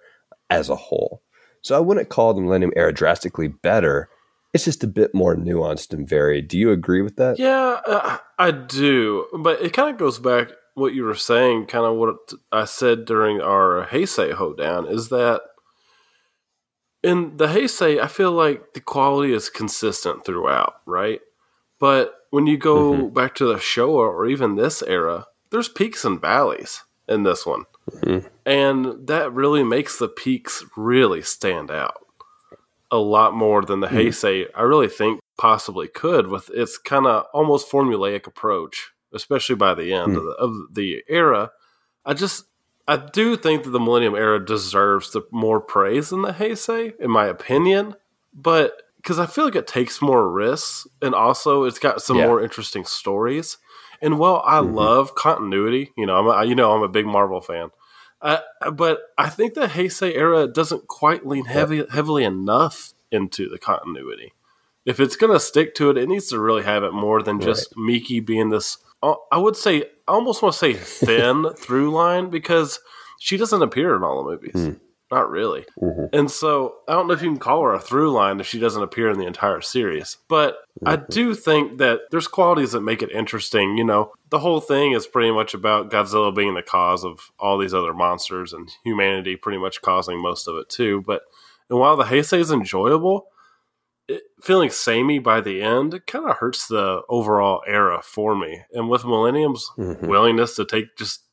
as 0.51 0.69
a 0.69 0.77
whole. 0.77 1.23
So 1.63 1.77
I 1.77 1.81
wouldn't 1.81 2.09
call 2.09 2.35
the 2.35 2.41
Millennium 2.41 2.73
era 2.77 2.93
drastically 2.93 3.49
better. 3.49 4.09
It's 4.55 4.65
just 4.65 4.85
a 4.85 4.89
bit 4.89 5.15
more 5.15 5.37
nuanced 5.37 5.93
and 5.93 6.09
varied. 6.09 6.49
Do 6.49 6.59
you 6.59 6.71
agree 6.71 7.03
with 7.03 7.17
that? 7.17 7.39
Yeah, 7.39 7.81
uh, 7.87 8.19
I 8.39 8.51
do, 8.51 9.27
but 9.39 9.61
it 9.61 9.73
kind 9.73 9.91
of 9.91 9.99
goes 9.99 10.19
back 10.19 10.49
what 10.75 10.95
you 10.95 11.05
were 11.05 11.15
saying. 11.15 11.67
Kind 11.67 11.85
of 11.85 11.97
what 11.97 12.17
I 12.51 12.65
said 12.65 13.05
during 13.05 13.41
our 13.41 13.87
Heisei 13.91 14.33
hoedown 14.33 14.87
is 14.87 15.11
that 15.11 15.43
in 17.03 17.37
the 17.37 17.49
Heisei, 17.49 18.01
I 18.01 18.07
feel 18.09 18.33
like 18.33 18.73
the 18.75 18.81
quality 18.81 19.33
is 19.33 19.51
consistent 19.51 20.25
throughout, 20.25 20.77
right? 20.87 21.21
But 21.79 22.15
when 22.31 22.47
you 22.47 22.57
go 22.57 23.09
back 23.09 23.35
to 23.37 23.47
the 23.47 23.55
Showa 23.55 23.99
or 23.99 24.27
even 24.27 24.57
this 24.57 24.83
era, 24.83 25.27
there's 25.51 25.69
peaks 25.69 26.05
and 26.05 26.21
valleys 26.21 26.83
in 27.09 27.23
this 27.23 27.47
one, 27.47 27.65
And 28.47 29.07
that 29.09 29.33
really 29.33 29.63
makes 29.63 29.99
the 29.99 30.09
peaks 30.09 30.65
really 30.77 31.23
stand 31.23 31.71
out 31.71 31.97
a 32.91 32.99
lot 32.99 33.35
more 33.35 33.63
than 33.63 33.81
the 33.81 33.89
Heisei. 33.89 34.47
I 34.55 34.63
really 34.63 34.89
think 34.89 35.21
possibly 35.37 35.89
could 35.89 36.29
with 36.29 36.49
its 36.51 36.79
kind 36.79 37.07
of 37.07 37.27
almost 37.35 37.71
formulaic 37.71 38.27
approach, 38.27 38.91
especially 39.13 39.57
by 39.57 39.75
the 39.75 39.93
end 39.93 40.17
of, 40.17 40.25
the, 40.25 40.31
of 40.31 40.55
the 40.75 41.03
era. 41.09 41.51
I 42.05 42.15
just 42.15 42.45
I 42.87 42.97
do 42.97 43.37
think 43.37 43.65
that 43.65 43.71
the 43.71 43.81
Millennium 43.81 44.15
era 44.15 44.43
deserves 44.43 45.11
the 45.13 45.21
more 45.31 45.61
praise 45.61 46.09
than 46.09 46.23
the 46.23 46.33
Heisei, 46.33 46.99
in 46.99 47.11
my 47.11 47.27
opinion. 47.27 47.95
But 48.33 48.81
because 48.97 49.19
I 49.19 49.27
feel 49.27 49.45
like 49.45 49.57
it 49.57 49.67
takes 49.67 50.01
more 50.01 50.31
risks, 50.31 50.87
and 51.03 51.15
also 51.15 51.65
it's 51.65 51.79
got 51.79 52.01
some 52.01 52.17
Yeah. 52.17 52.27
more 52.27 52.43
interesting 52.43 52.85
stories. 52.85 53.59
And 54.01 54.19
while 54.19 54.43
I 54.47 54.61
Mhm. 54.61 54.75
love 54.75 55.15
continuity, 55.15 55.93
you 55.99 56.07
know, 56.07 56.17
I'm 56.17 56.27
a, 56.27 56.45
you 56.49 56.55
know 56.55 56.73
I'm 56.73 56.83
a 56.83 56.89
big 56.89 57.05
Marvel 57.07 57.41
fan, 57.43 57.71
uh, 58.21 58.39
but 58.73 59.01
I 59.17 59.29
think 59.29 59.55
the 59.55 59.67
Heisei 59.67 60.15
era 60.17 60.47
doesn't 60.47 60.89
quite 60.89 61.27
lean 61.27 61.45
heavy 61.45 61.85
heavily 61.91 62.25
enough 62.25 62.93
into 63.11 63.49
the 63.49 63.59
continuity. 63.59 64.33
If 64.85 65.01
it's 65.01 65.17
going 65.17 65.33
to 65.33 65.41
stick 65.41 65.75
to 65.77 65.91
it, 65.91 65.99
it 65.99 66.09
needs 66.09 66.29
to 66.29 66.41
really 66.41 66.63
have 66.63 66.83
it 66.83 66.93
more 66.93 67.23
than 67.23 67.41
just 67.41 67.77
Miki 67.77 68.21
being 68.21 68.49
this. 68.49 68.79
uh, 69.03 69.15
I 69.31 69.37
would 69.39 69.57
say, 69.57 69.83
I 70.07 70.13
almost 70.13 70.43
want 70.43 70.55
to 70.55 70.59
say 70.59 70.73
thin 70.75 71.51
through 71.57 71.91
line 71.91 72.31
because 72.31 72.81
she 73.21 73.37
doesn't 73.37 73.63
appear 73.63 73.95
in 73.95 74.03
all 74.03 74.25
the 74.25 74.31
movies. 74.31 74.53
Hmm. 74.55 74.73
Not 75.11 75.31
really. 75.31 75.65
Mhm. 75.81 76.11
And 76.13 76.31
so 76.31 76.77
I 76.87 76.93
don't 76.93 77.07
know 77.07 77.15
if 77.15 77.23
you 77.23 77.31
can 77.31 77.39
call 77.39 77.63
her 77.63 77.73
a 77.73 77.81
through 77.81 78.11
line 78.13 78.41
if 78.41 78.47
she 78.47 78.59
doesn't 78.61 78.83
appear 78.83 79.09
in 79.11 79.19
the 79.19 79.27
entire 79.27 79.63
series. 79.63 80.19
But 80.29 80.59
I 80.85 80.97
do 80.97 81.35
think 81.35 81.79
that 81.79 82.03
there's 82.11 82.29
qualities 82.29 82.73
that 82.73 82.83
make 82.83 83.03
it 83.03 83.11
interesting. 83.11 83.79
You 83.79 83.85
know, 83.85 84.13
the 84.29 84.39
whole 84.39 84.61
thing 84.61 84.93
is 84.93 85.07
pretty 85.07 85.31
much 85.31 85.55
about 85.55 85.91
Godzilla 85.91 86.35
being 86.35 86.55
the 86.55 86.63
cause 86.63 87.05
of 87.05 87.31
all 87.39 87.57
these 87.57 87.73
other 87.73 87.95
monsters 87.95 88.53
and 88.53 88.69
humanity 88.85 89.35
pretty 89.37 89.59
much 89.59 89.81
causing 89.81 90.21
most 90.21 90.47
of 90.47 90.57
it 90.57 90.69
too. 90.69 91.03
But 91.07 91.23
and 91.71 91.79
while 91.79 91.97
the 91.97 92.05
Heisei 92.05 92.39
is 92.39 92.51
enjoyable, 92.51 93.29
it, 94.09 94.23
feeling 94.43 94.71
samey 94.71 95.19
by 95.19 95.41
the 95.41 95.61
end 95.63 96.01
kind 96.07 96.29
of 96.29 96.37
hurts 96.37 96.67
the 96.69 97.03
overall 97.09 97.63
era 97.67 98.01
for 98.03 98.35
me. 98.37 98.63
And 98.73 98.89
with 98.89 99.05
Millennium's 99.05 99.71
Mhm. 99.79 100.07
willingness 100.09 100.55
to 100.57 100.65
take 100.65 100.97
just 100.97 101.25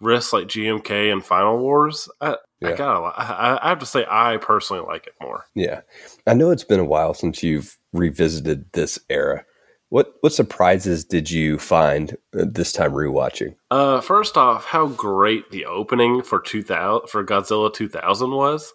risks 0.00 0.32
like 0.32 0.46
GMK 0.46 1.12
and 1.12 1.24
Final 1.24 1.58
Wars, 1.58 2.08
I, 2.20 2.36
I 2.64 2.72
gotta, 2.72 3.00
I, 3.18 3.58
I 3.64 3.68
have 3.68 3.78
to 3.80 3.86
say, 3.86 4.04
I 4.08 4.36
personally 4.38 4.82
like 4.86 5.06
it 5.06 5.14
more. 5.20 5.44
Yeah. 5.54 5.80
I 6.26 6.34
know 6.34 6.50
it's 6.50 6.64
been 6.64 6.80
a 6.80 6.84
while 6.84 7.14
since 7.14 7.42
you've 7.42 7.76
revisited 7.92 8.72
this 8.72 8.98
era. 9.10 9.44
What 9.88 10.14
what 10.20 10.32
surprises 10.32 11.04
did 11.04 11.30
you 11.30 11.58
find 11.58 12.16
uh, 12.36 12.44
this 12.48 12.72
time 12.72 12.90
rewatching? 12.92 13.54
Uh, 13.70 14.00
first 14.00 14.36
off, 14.36 14.64
how 14.64 14.88
great 14.88 15.50
the 15.52 15.64
opening 15.66 16.22
for 16.22 16.40
two 16.40 16.62
thousand 16.64 17.08
for 17.08 17.24
Godzilla 17.24 17.72
two 17.72 17.88
thousand 17.88 18.32
was. 18.32 18.72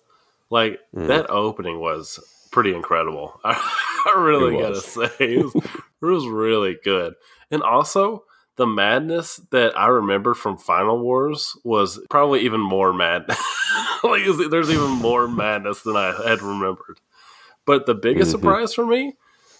Like 0.49 0.79
Mm. 0.95 1.07
that 1.07 1.29
opening 1.29 1.79
was 1.81 2.17
pretty 2.51 2.73
incredible. 2.73 3.39
I, 3.43 4.13
really 4.17 4.55
It 4.57 4.61
gotta 4.61 4.79
say 4.81 5.09
it 5.19 5.43
was, 5.43 5.55
it 5.55 6.05
was 6.05 6.25
really 6.27 6.77
good, 6.83 7.13
and 7.51 7.61
also 7.61 8.23
the 8.61 8.67
madness 8.67 9.41
that 9.49 9.75
I 9.75 9.87
remember 9.87 10.35
from 10.35 10.55
Final 10.57 10.99
Wars 10.99 11.57
was 11.63 11.99
probably 12.11 12.41
even 12.41 12.61
more 12.61 12.93
mad. 12.93 13.25
like 14.03 14.21
there's 14.51 14.69
even 14.69 14.91
more 14.91 15.27
madness 15.43 15.81
than 15.81 15.95
I 15.97 16.13
had 16.27 16.43
remembered. 16.43 16.99
But 17.65 17.87
the 17.87 17.95
biggest 17.95 18.29
Mhm. 18.29 18.31
surprise 18.39 18.73
for 18.75 18.85
me 18.85 19.15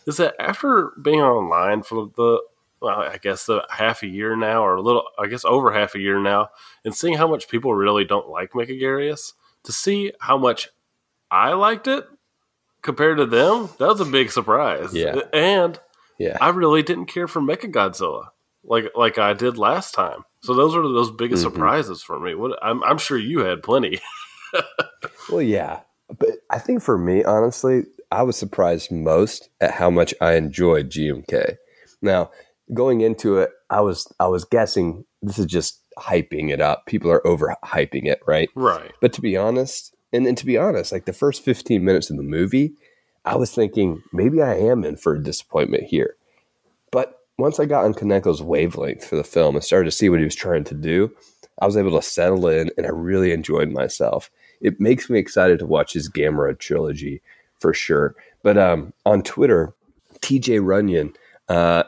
is 0.06 0.18
that 0.18 0.36
after 0.40 0.92
being 1.02 1.20
online 1.22 1.82
for 1.82 2.12
the 2.16 2.42
well, 2.80 3.00
I 3.02 3.18
guess 3.18 3.46
the 3.46 3.66
half 3.70 4.02
a 4.04 4.08
year 4.08 4.36
now, 4.36 4.64
or 4.66 4.76
a 4.76 4.82
little, 4.82 5.04
I 5.20 5.28
guess 5.28 5.46
over 5.46 5.72
half 5.72 5.94
a 5.96 6.00
year 6.00 6.20
now, 6.20 6.50
and 6.86 6.96
seeing 6.96 7.16
how 7.16 7.28
much 7.28 7.48
people 7.48 7.74
really 7.76 8.06
don't 8.06 8.30
like 8.30 8.54
Megaguirus, 8.54 9.34
to 9.64 9.72
see 9.72 10.12
how 10.20 10.38
much 10.38 10.68
I 11.30 11.54
liked 11.54 11.88
it 11.88 12.06
compared 12.82 13.18
to 13.18 13.26
them, 13.28 13.70
that 13.78 13.88
was 13.88 14.02
a 14.02 14.06
big 14.06 14.32
surprise. 14.32 14.94
Yeah. 14.96 15.16
and 15.34 15.80
Yeah. 16.18 16.38
I 16.42 16.50
really 16.50 16.82
didn't 16.84 17.06
care 17.06 17.28
for 17.28 17.40
Mechagodzilla 17.42 18.30
like 18.64 18.86
like 18.96 19.18
I 19.18 19.34
did 19.34 19.58
last 19.58 19.94
time. 19.94 20.24
So 20.42 20.54
those 20.54 20.76
were 20.76 20.82
those 20.84 21.12
biggest 21.12 21.42
Mhm. 21.44 21.52
surprises 21.52 22.02
for 22.04 22.20
me. 22.20 22.34
What 22.36 22.58
I'm, 22.64 22.84
I'm 22.84 22.98
sure 22.98 23.18
you 23.18 23.40
had 23.40 23.64
plenty. 23.64 24.00
Well, 25.32 25.42
yeah. 25.42 25.82
But 26.20 26.30
I 26.50 26.60
think 26.60 26.82
for 26.82 26.98
me, 26.98 27.24
honestly, 27.24 27.84
I 28.12 28.24
was 28.24 28.36
surprised 28.36 28.92
most 28.92 29.50
at 29.62 29.72
how 29.72 29.90
much 29.90 30.14
I 30.20 30.34
enjoyed 30.34 30.90
GMK. 30.90 31.56
Now, 32.02 32.32
going 32.74 33.00
into 33.02 33.38
it, 33.38 33.52
I 33.70 33.80
was 33.82 34.12
I 34.20 34.28
was 34.28 34.44
guessing 34.44 35.06
this 35.22 35.40
is 35.40 35.46
just 35.46 35.80
hyping 35.98 36.50
it 36.52 36.60
up. 36.60 36.86
People 36.86 37.10
are 37.12 37.22
overhyping 37.22 38.08
it, 38.08 38.20
right? 38.28 38.50
right. 38.56 38.92
But 39.00 39.14
to 39.14 39.22
be 39.22 39.38
honest, 39.38 39.96
and, 40.12 40.28
and 40.28 40.38
to 40.38 40.46
be 40.46 40.58
honest, 40.58 40.92
like 40.92 41.06
the 41.06 41.14
first 41.14 41.44
15 41.44 41.84
minutes 41.86 42.10
of 42.10 42.18
the 42.18 42.24
movie, 42.24 42.74
I 43.24 43.36
was 43.38 43.54
thinking 43.54 44.04
maybe 44.12 44.42
I 44.42 44.56
am 44.56 44.84
in 44.84 44.98
for 44.98 45.14
a 45.16 45.24
disappointment 45.24 45.84
here. 45.84 46.16
Once 47.42 47.60
I 47.60 47.66
got 47.66 47.86
on 47.86 47.96
Kaneko's 47.96 48.44
wavelength 48.44 49.04
for 49.04 49.16
the 49.16 49.24
film 49.24 49.56
and 49.56 49.64
started 49.64 49.86
to 49.86 49.92
see 49.92 50.10
what 50.10 50.20
he 50.20 50.26
was 50.26 50.36
trying 50.36 50.64
to 50.66 50.76
do, 50.76 51.12
I 51.60 51.66
was 51.66 51.76
able 51.76 52.00
to 52.00 52.02
settle 52.02 52.48
in 52.48 52.70
and 52.78 52.86
I 52.86 52.90
really 52.90 53.32
enjoyed 53.32 53.72
myself. 53.72 54.30
It 54.62 54.80
makes 54.80 55.10
me 55.10 55.18
excited 55.18 55.58
to 55.58 55.66
watch 55.66 55.94
his 55.94 56.08
Gamera 56.08 56.58
trilogy 56.60 57.24
for 57.58 57.74
sure. 57.74 58.16
But 58.44 58.60
um, 58.60 58.94
on 59.08 59.24
Twitter, 59.24 59.74
TJ 60.20 60.64
Runyon 60.64 61.14
uh, 61.50 61.86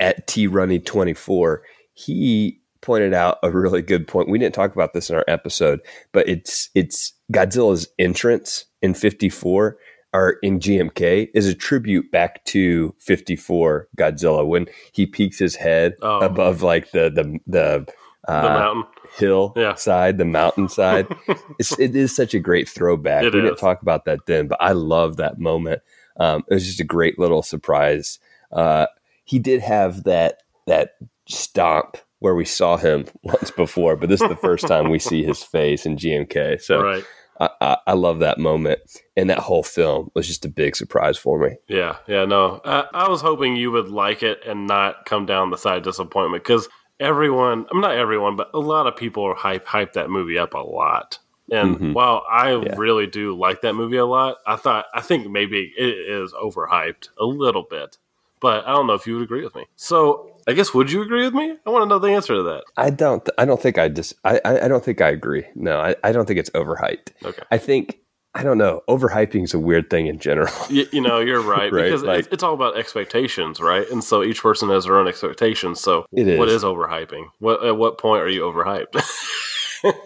at 0.00 0.26
trunny24, 0.26 1.58
he 1.92 2.58
pointed 2.80 3.12
out 3.12 3.38
a 3.42 3.50
really 3.50 3.82
good 3.82 4.08
point. 4.08 4.30
We 4.30 4.38
didn't 4.38 4.54
talk 4.54 4.74
about 4.74 4.94
this 4.94 5.10
in 5.10 5.16
our 5.16 5.24
episode, 5.28 5.80
but 6.12 6.26
it's 6.26 6.70
it's 6.74 7.12
Godzilla's 7.30 7.88
entrance 7.98 8.64
in 8.80 8.94
54 8.94 9.76
or 10.14 10.36
in 10.42 10.60
GMK 10.60 11.28
is 11.34 11.46
a 11.46 11.54
tribute 11.54 12.10
back 12.10 12.42
to 12.46 12.94
54 13.00 13.88
Godzilla 13.98 14.46
when 14.46 14.66
he 14.92 15.04
peeks 15.06 15.38
his 15.38 15.56
head 15.56 15.94
Oh. 16.00 16.20
above 16.20 16.62
like 16.62 16.92
the 16.92 17.10
the 17.10 17.38
the, 17.46 17.86
uh, 18.26 18.42
The 18.42 18.48
mountain. 18.48 18.84
hill 19.18 19.52
Yeah. 19.56 19.74
side, 19.74 20.16
the 20.16 20.24
mountain 20.24 20.68
side. 20.70 21.06
it's, 21.58 21.78
it 21.78 21.94
is 21.94 22.14
such 22.16 22.32
a 22.32 22.38
great 22.38 22.68
throwback. 22.68 23.24
It 23.24 23.34
we 23.34 23.42
didn't 23.42 23.58
talk 23.58 23.82
about 23.82 24.06
that 24.06 24.20
then, 24.26 24.46
but 24.48 24.58
I 24.62 24.72
love 24.72 25.16
that 25.18 25.38
moment. 25.38 25.82
Um, 26.18 26.44
it 26.48 26.54
was 26.54 26.64
just 26.64 26.80
a 26.80 26.84
great 26.84 27.18
little 27.18 27.42
surprise. 27.42 28.18
Uh, 28.52 28.86
he 29.24 29.38
did 29.38 29.60
have 29.60 30.04
that 30.04 30.42
that 30.66 30.92
stomp 31.28 31.96
where 32.20 32.34
we 32.34 32.44
saw 32.44 32.76
him 32.76 33.04
once 33.24 33.50
before, 33.50 33.96
but 33.96 34.08
this 34.08 34.22
is 34.22 34.28
the 34.28 34.36
first 34.36 34.66
time 34.68 34.90
we 34.90 34.98
see 34.98 35.24
his 35.24 35.42
face 35.42 35.84
in 35.84 35.96
GMK. 35.96 36.60
So 36.60 36.80
right. 36.82 37.04
I, 37.40 37.50
I, 37.60 37.76
I 37.88 37.92
love 37.94 38.20
that 38.20 38.38
moment, 38.38 38.80
and 39.16 39.28
that 39.30 39.38
whole 39.40 39.62
film 39.62 40.10
was 40.14 40.26
just 40.26 40.44
a 40.44 40.48
big 40.48 40.76
surprise 40.76 41.18
for 41.18 41.38
me. 41.38 41.56
Yeah, 41.68 41.96
yeah, 42.06 42.24
no. 42.24 42.60
I, 42.64 42.86
I 42.92 43.08
was 43.08 43.20
hoping 43.20 43.56
you 43.56 43.70
would 43.72 43.88
like 43.88 44.22
it 44.22 44.40
and 44.46 44.66
not 44.66 45.04
come 45.06 45.26
down 45.26 45.50
the 45.50 45.56
side 45.56 45.78
of 45.78 45.82
disappointment 45.84 46.44
because 46.44 46.68
everyone, 47.00 47.66
I'm 47.70 47.80
not 47.80 47.96
everyone, 47.96 48.36
but 48.36 48.50
a 48.54 48.58
lot 48.60 48.86
of 48.86 48.96
people 48.96 49.24
are 49.24 49.34
hype 49.34 49.66
hype 49.66 49.94
that 49.94 50.10
movie 50.10 50.38
up 50.38 50.54
a 50.54 50.58
lot. 50.58 51.18
And 51.50 51.76
Mhm. 51.76 51.92
while 51.92 52.24
I 52.30 52.52
Yeah. 52.52 52.74
really 52.76 53.06
do 53.06 53.36
like 53.36 53.60
that 53.62 53.74
movie 53.74 53.98
a 53.98 54.06
lot, 54.06 54.38
I 54.46 54.56
thought 54.56 54.86
I 54.94 55.00
think 55.02 55.28
maybe 55.28 55.72
it 55.76 55.84
is 56.08 56.32
overhyped 56.32 57.08
a 57.18 57.24
little 57.24 57.64
bit. 57.68 57.98
But 58.44 58.66
I 58.68 58.72
don't 58.74 58.86
know 58.86 58.92
if 58.92 59.06
you 59.06 59.14
would 59.14 59.22
agree 59.22 59.42
with 59.42 59.54
me. 59.54 59.64
So 59.76 60.30
I 60.46 60.52
guess 60.52 60.74
would 60.74 60.92
you 60.92 61.00
agree 61.00 61.24
with 61.24 61.32
me? 61.32 61.56
I 61.66 61.70
want 61.70 61.84
to 61.84 61.88
know 61.88 61.98
the 61.98 62.08
answer 62.18 62.34
to 62.34 62.42
that. 62.42 62.64
I 62.76 62.90
don't. 62.90 63.26
I 63.38 63.46
don't 63.46 63.60
think 63.64 63.78
I 63.78 63.88
just. 63.88 64.12
I. 64.22 64.38
I 64.44 64.64
I 64.66 64.68
don't 64.68 64.84
think 64.84 65.00
I 65.00 65.08
agree. 65.08 65.44
No, 65.54 65.80
I, 65.80 65.96
I 66.04 66.12
don't 66.12 66.26
think 66.26 66.38
it's 66.38 66.50
overhyped. 66.50 67.08
Okay. 67.24 67.42
I 67.50 67.56
think 67.56 67.98
I 68.34 68.42
don't 68.42 68.58
know. 68.58 68.82
Overhyping 68.86 69.44
is 69.44 69.54
a 69.54 69.58
weird 69.58 69.88
thing 69.88 70.08
in 70.08 70.18
general. 70.18 70.52
You, 70.68 70.84
you 70.92 71.00
know, 71.00 71.20
you're 71.20 71.40
right, 71.40 71.72
Right, 71.78 71.84
because 71.84 72.02
like- 72.02 72.18
it's, 72.18 72.28
it's 72.32 72.42
all 72.42 72.52
about 72.52 72.76
expectations, 72.76 73.60
right? 73.60 73.88
And 73.90 74.04
so 74.04 74.22
each 74.22 74.42
person 74.42 74.68
has 74.68 74.84
their 74.84 74.98
own 74.98 75.08
expectations. 75.08 75.80
So 75.80 76.04
It 76.12 76.38
what 76.38 76.48
is. 76.50 76.56
is 76.56 76.64
overhyping? 76.64 77.24
What 77.38 77.64
at 77.64 77.78
what 77.78 77.96
point 77.96 78.22
are 78.24 78.28
you 78.28 78.42
overhyped? 78.42 78.94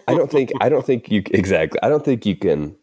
I 0.07 0.13
don't 0.13 0.31
think. 0.31 0.51
I 0.61 0.69
don't 0.69 0.85
think 0.85 1.11
you 1.11 1.23
exactly. 1.25 1.79
I 1.83 1.89
don't 1.89 2.05
think 2.05 2.25
you 2.25 2.37
can 2.37 2.77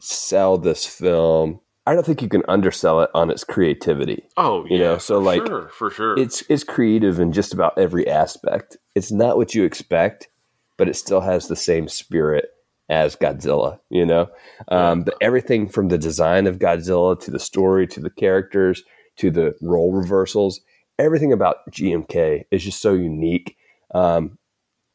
sell 0.00 0.56
this 0.58 0.86
film. 0.86 1.60
I 1.88 1.94
don't 1.94 2.04
think 2.04 2.20
you 2.20 2.28
can 2.28 2.42
undersell 2.48 3.00
it 3.00 3.08
on 3.14 3.30
its 3.30 3.44
creativity. 3.44 4.22
oh, 4.36 4.66
yeah, 4.68 4.78
know, 4.78 4.98
so, 4.98 5.14
for 5.14 5.24
like, 5.24 5.46
sure, 5.46 5.68
for 5.70 5.90
sure. 5.90 6.18
It's 6.18 6.42
it's 6.50 6.62
creative 6.62 7.18
in 7.18 7.32
just 7.32 7.54
about 7.54 7.78
every 7.78 8.06
aspect. 8.06 8.76
It's 8.94 9.10
not 9.10 9.38
what 9.38 9.54
you 9.54 9.64
expect, 9.64 10.28
but 10.76 10.86
it 10.86 10.96
still 10.96 11.22
has 11.22 11.48
the 11.48 11.56
same 11.56 11.88
spirit 11.88 12.50
as 12.90 13.16
Godzilla. 13.16 13.80
You 13.88 14.04
know, 14.04 14.28
um, 14.68 15.04
but 15.04 15.14
everything 15.22 15.66
from 15.66 15.88
the 15.88 15.96
design 15.96 16.46
of 16.46 16.58
Godzilla 16.58 17.18
to 17.20 17.30
the 17.30 17.40
story 17.40 17.86
to 17.86 18.00
the 18.00 18.10
characters 18.10 18.82
to 19.16 19.30
the 19.30 19.54
role 19.62 19.90
reversals, 19.90 20.60
everything 20.98 21.32
about 21.32 21.70
GMK 21.70 22.44
is 22.50 22.64
just 22.64 22.82
so 22.82 22.92
unique. 22.92 23.56
Um, 23.94 24.36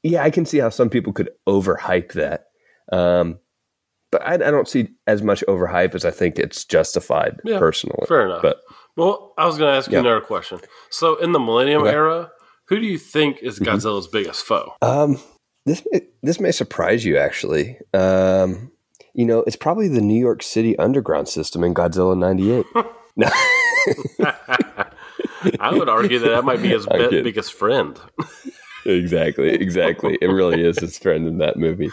yeah, 0.03 0.21
I 0.21 0.29
can 0.29 0.45
see 0.45 0.59
how 0.59 0.69
some 0.69 0.91
people 0.91 1.11
could 1.11 1.31
overhype 1.49 2.11
that. 2.11 2.49
Um, 2.91 3.39
but 4.13 4.21
I, 4.25 4.35
I 4.35 4.37
don't 4.51 4.67
see 4.69 4.87
as 5.07 5.21
much 5.21 5.43
overhype 5.49 5.93
as 5.95 6.05
I 6.05 6.11
think 6.11 6.39
it's 6.39 6.63
justified 6.63 7.41
Yeah, 7.43 7.59
personally. 7.59 8.05
Fair 8.07 8.25
enough. 8.27 8.41
But 8.41 8.61
well, 8.95 9.33
I 9.37 9.45
was 9.45 9.57
going 9.57 9.71
to 9.73 9.77
ask 9.77 9.91
you 9.91 9.99
another 9.99 10.21
question. 10.21 10.59
So, 10.89 11.15
in 11.17 11.33
the 11.33 11.39
Millennium 11.39 11.81
Okay. 11.81 11.91
era, 11.91 12.31
who 12.69 12.79
do 12.79 12.85
you 12.85 12.97
think 12.97 13.39
is 13.41 13.59
Mhm. 13.59 13.65
Godzilla's 13.65 14.07
biggest 14.07 14.45
foe? 14.45 14.71
Um, 14.81 15.19
this 15.65 15.83
may, 15.91 16.01
this 16.21 16.39
may 16.39 16.51
surprise 16.51 17.03
you, 17.03 17.17
actually. 17.17 17.77
Um, 17.93 18.71
you 19.13 19.25
know, 19.25 19.39
it's 19.47 19.55
probably 19.55 19.87
the 19.89 20.01
New 20.01 20.19
York 20.19 20.41
City 20.43 20.77
underground 20.79 21.27
system 21.27 21.63
in 21.63 21.73
Godzilla 21.73 22.17
'98. 22.17 22.65
no, 23.15 23.27
I 25.59 25.73
would 25.73 25.89
argue 25.89 26.19
that 26.19 26.29
that 26.29 26.43
might 26.45 26.61
be 26.61 26.69
his 26.69 26.85
kidding. 26.91 27.23
biggest 27.23 27.53
friend. 27.53 27.99
exactly, 28.85 29.49
exactly. 29.49 30.17
It 30.21 30.27
really 30.27 30.61
is 30.63 30.79
his 30.79 30.97
friend 30.97 31.27
in 31.27 31.37
that 31.39 31.57
movie. 31.57 31.89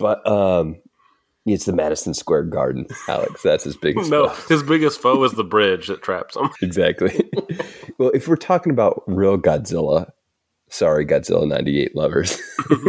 But 0.00 0.26
um, 0.26 0.76
It's 1.46 1.66
the 1.66 1.74
Madison 1.74 2.14
Square 2.14 2.44
Garden, 2.44 2.86
Alex. 3.06 3.42
That's 3.42 3.64
his 3.64 3.76
biggest. 3.76 4.10
no, 4.10 4.28
foe. 4.28 4.54
his 4.54 4.62
biggest 4.62 5.00
foe 5.00 5.22
is 5.24 5.32
the 5.32 5.44
bridge 5.44 5.88
that 5.88 6.02
traps 6.02 6.36
him. 6.36 6.48
exactly. 6.62 7.30
well, 7.98 8.10
if 8.14 8.26
we're 8.26 8.36
talking 8.36 8.72
about 8.72 9.02
real 9.06 9.36
Godzilla, 9.36 10.10
sorry, 10.70 11.04
Godzilla 11.04 11.46
'98 11.46 11.94
lovers, 11.94 12.40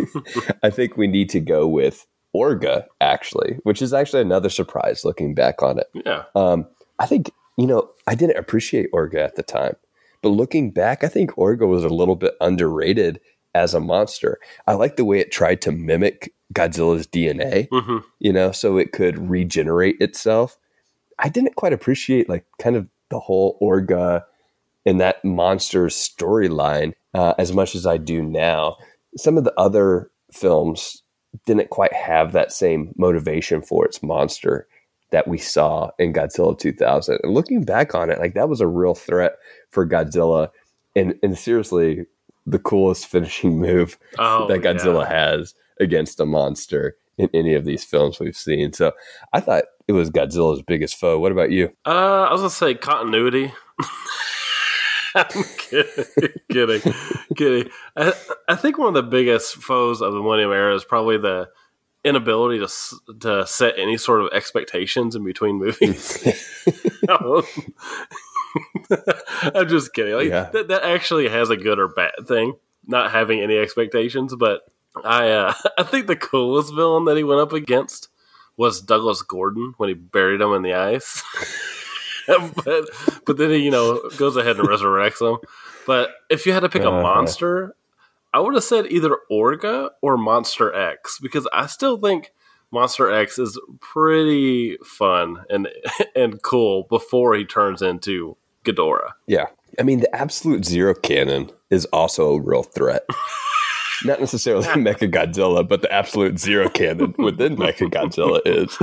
I 0.63 0.69
think 0.69 0.95
we 0.95 1.07
need 1.07 1.29
to 1.31 1.41
go 1.41 1.67
with 1.67 2.07
Orga, 2.33 2.85
actually, 3.01 3.59
which 3.63 3.81
is 3.81 3.93
actually 3.93 4.21
another 4.21 4.49
surprise 4.49 5.03
looking 5.03 5.33
back 5.33 5.61
on 5.61 5.79
it. 5.79 5.87
Yeah. 6.05 6.23
Um, 6.33 6.65
I 6.99 7.07
think 7.07 7.31
you 7.57 7.67
know 7.67 7.89
I 8.07 8.15
didn't 8.15 8.37
appreciate 8.37 8.91
Orga 8.93 9.17
at 9.17 9.35
the 9.35 9.43
time, 9.43 9.75
but 10.21 10.29
looking 10.29 10.71
back, 10.71 11.03
I 11.03 11.09
think 11.09 11.31
Orga 11.31 11.67
was 11.67 11.83
a 11.83 11.89
little 11.89 12.15
bit 12.15 12.35
underrated 12.39 13.19
as 13.53 13.73
a 13.73 13.81
monster. 13.81 14.39
I 14.65 14.73
like 14.73 14.95
the 14.95 15.05
way 15.05 15.19
it 15.19 15.31
tried 15.31 15.61
to 15.63 15.71
mimic 15.71 16.33
Godzilla's 16.53 17.07
DNA, 17.07 17.67
hmm 17.71 17.97
you 18.19 18.31
know, 18.33 18.51
so 18.51 18.77
it 18.77 18.91
could 18.91 19.29
regenerate 19.29 19.97
itself. 19.99 20.57
I 21.19 21.29
didn't 21.29 21.55
quite 21.55 21.73
appreciate 21.73 22.29
like 22.29 22.45
kind 22.59 22.75
of 22.75 22.87
the 23.09 23.19
whole 23.19 23.57
Orga 23.61 24.23
and 24.85 24.99
that 24.99 25.23
monster 25.23 25.85
storyline 25.87 26.93
uh, 27.13 27.33
as 27.37 27.53
much 27.53 27.75
as 27.75 27.85
I 27.87 27.97
do 27.97 28.21
now. 28.21 28.77
Some 29.17 29.37
of 29.37 29.43
the 29.43 29.53
other 29.57 30.09
films 30.31 31.01
didn't 31.45 31.69
quite 31.69 31.93
have 31.93 32.31
that 32.33 32.51
same 32.51 32.93
motivation 32.97 33.61
for 33.61 33.85
its 33.85 34.01
monster 34.03 34.67
that 35.11 35.27
we 35.27 35.37
saw 35.37 35.91
in 35.99 36.13
Godzilla 36.13 36.57
2000. 36.57 37.19
And 37.23 37.33
looking 37.33 37.63
back 37.63 37.95
on 37.95 38.09
it, 38.09 38.19
like 38.19 38.33
that 38.33 38.49
was 38.49 38.61
a 38.61 38.67
real 38.67 38.95
threat 38.95 39.33
for 39.71 39.87
Godzilla, 39.87 40.49
and 40.95 41.15
and 41.23 41.37
seriously, 41.37 42.05
the 42.45 42.59
coolest 42.59 43.07
finishing 43.11 43.59
move 43.59 43.97
Oh, 44.19 44.47
that 44.47 44.61
Godzilla 44.61 45.03
yeah. 45.09 45.13
has 45.31 45.53
against 45.79 46.19
a 46.19 46.25
monster 46.25 46.95
in 47.17 47.29
any 47.33 47.53
of 47.55 47.65
these 47.65 47.83
films 47.83 48.19
we've 48.19 48.35
seen. 48.37 48.73
So 48.73 48.91
I 49.33 49.39
thought 49.39 49.63
it 49.87 49.93
was 49.93 50.09
Godzilla's 50.09 50.61
biggest 50.61 50.95
foe. 50.97 51.19
What 51.19 51.31
about 51.31 51.51
you? 51.51 51.69
Uh, 51.85 52.23
I 52.29 52.31
was 52.31 52.41
gonna 52.41 52.49
say 52.49 52.75
continuity. 52.75 53.53
I'm 55.15 55.43
kidding, 55.57 56.05
kidding, 56.51 56.93
kidding. 57.37 57.69
I, 57.95 58.13
I 58.49 58.55
think 58.55 58.77
one 58.77 58.89
of 58.89 58.93
the 58.95 59.03
biggest 59.03 59.55
foes 59.55 60.01
of 60.01 60.11
the 60.13 60.19
Millennium 60.21 60.51
Era 60.51 60.75
is 60.75 60.83
probably 60.83 61.17
the 61.17 61.47
inability 62.03 62.59
to 62.59 62.67
to 63.21 63.47
set 63.47 63.79
any 63.79 63.97
sort 63.97 64.21
of 64.21 64.29
expectations 64.33 65.15
in 65.15 65.23
between 65.23 65.55
movies. 65.57 66.21
I'm 69.53 69.67
just 69.67 69.93
kidding. 69.93 70.13
Like, 70.15 70.27
Yeah. 70.29 70.49
that, 70.51 70.67
that 70.69 70.83
actually 70.83 71.29
has 71.29 71.49
a 71.49 71.57
good 71.57 71.79
or 71.79 71.87
bad 71.89 72.11
thing, 72.27 72.53
not 72.85 73.11
having 73.11 73.39
any 73.39 73.57
expectations. 73.57 74.35
But 74.37 74.61
I 75.03 75.29
uh, 75.29 75.53
I 75.77 75.83
think 75.83 76.07
the 76.07 76.15
coolest 76.15 76.73
villain 76.73 77.05
that 77.05 77.17
he 77.17 77.23
went 77.23 77.41
up 77.41 77.53
against 77.53 78.09
was 78.57 78.81
Douglas 78.81 79.21
Gordon 79.21 79.73
when 79.77 79.89
he 79.89 79.95
buried 79.95 80.41
him 80.41 80.53
in 80.53 80.61
the 80.61 80.73
ice. 80.73 81.23
but 82.27 82.85
but 83.25 83.37
then 83.37 83.51
he 83.51 83.57
you 83.57 83.71
know 83.71 84.09
goes 84.17 84.35
ahead 84.35 84.57
and 84.57 84.67
resurrects 84.67 85.21
him. 85.21 85.39
But 85.85 86.11
if 86.29 86.45
you 86.45 86.53
had 86.53 86.61
to 86.61 86.69
pick 86.69 86.83
a 86.83 86.91
monster, 86.91 87.75
I 88.33 88.39
would 88.39 88.55
have 88.55 88.63
said 88.63 88.87
either 88.87 89.17
Orga 89.31 89.91
or 90.01 90.17
Monster 90.17 90.73
X 90.73 91.19
because 91.19 91.47
I 91.53 91.67
still 91.67 91.97
think 91.97 92.31
Monster 92.71 93.09
X 93.11 93.39
is 93.39 93.59
pretty 93.79 94.77
fun 94.83 95.45
and 95.49 95.69
and 96.15 96.41
cool 96.41 96.83
before 96.89 97.35
he 97.35 97.45
turns 97.45 97.81
into 97.81 98.35
Ghidorah. 98.65 99.11
Yeah. 99.27 99.45
I 99.79 99.83
mean, 99.83 99.99
the 99.99 100.13
absolute 100.15 100.65
zero 100.65 100.93
cannon 100.93 101.51
is 101.69 101.85
also 101.85 102.33
a 102.33 102.41
real 102.41 102.63
threat. 102.63 103.05
Not 104.03 104.19
necessarily 104.19 104.65
Mecha 104.67 105.09
Godzilla, 105.11 105.67
but 105.67 105.81
the 105.81 105.91
absolute 105.91 106.39
zero 106.39 106.69
cannon 106.69 107.15
within 107.17 107.55
Mecha 107.57 107.89
Godzilla 107.89 108.41
is. 108.45 108.77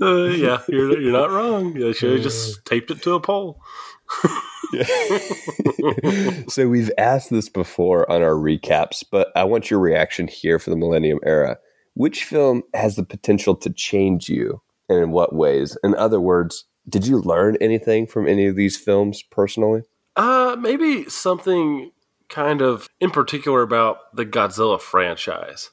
Uh, 0.00 0.26
yeah, 0.26 0.62
you're 0.68 0.98
you're 1.00 1.12
not 1.12 1.30
wrong. 1.30 1.76
You 1.76 1.92
should 1.92 2.12
have 2.12 2.22
just 2.22 2.64
taped 2.64 2.90
it 2.90 3.02
to 3.02 3.14
a 3.14 3.20
pole. 3.20 3.60
so 6.48 6.68
we've 6.68 6.90
asked 6.98 7.30
this 7.30 7.48
before 7.48 8.10
on 8.10 8.22
our 8.22 8.34
recaps, 8.34 9.02
but 9.10 9.32
I 9.34 9.44
want 9.44 9.70
your 9.70 9.80
reaction 9.80 10.28
here 10.28 10.58
for 10.58 10.70
the 10.70 10.76
Millennium 10.76 11.20
Era. 11.24 11.58
Which 11.94 12.24
film 12.24 12.62
has 12.74 12.96
the 12.96 13.04
potential 13.04 13.54
to 13.56 13.70
change 13.70 14.28
you, 14.28 14.60
and 14.88 14.98
in 14.98 15.10
what 15.10 15.34
ways? 15.34 15.76
In 15.84 15.94
other 15.94 16.20
words, 16.20 16.64
did 16.88 17.06
you 17.06 17.18
learn 17.20 17.56
anything 17.60 18.06
from 18.06 18.26
any 18.26 18.46
of 18.46 18.56
these 18.56 18.76
films 18.76 19.22
personally? 19.22 19.82
Uh, 20.16 20.56
maybe 20.58 21.08
something 21.08 21.90
kind 22.28 22.60
of 22.62 22.88
in 23.00 23.10
particular 23.10 23.62
about 23.62 24.14
the 24.14 24.26
Godzilla 24.26 24.80
franchise. 24.80 25.70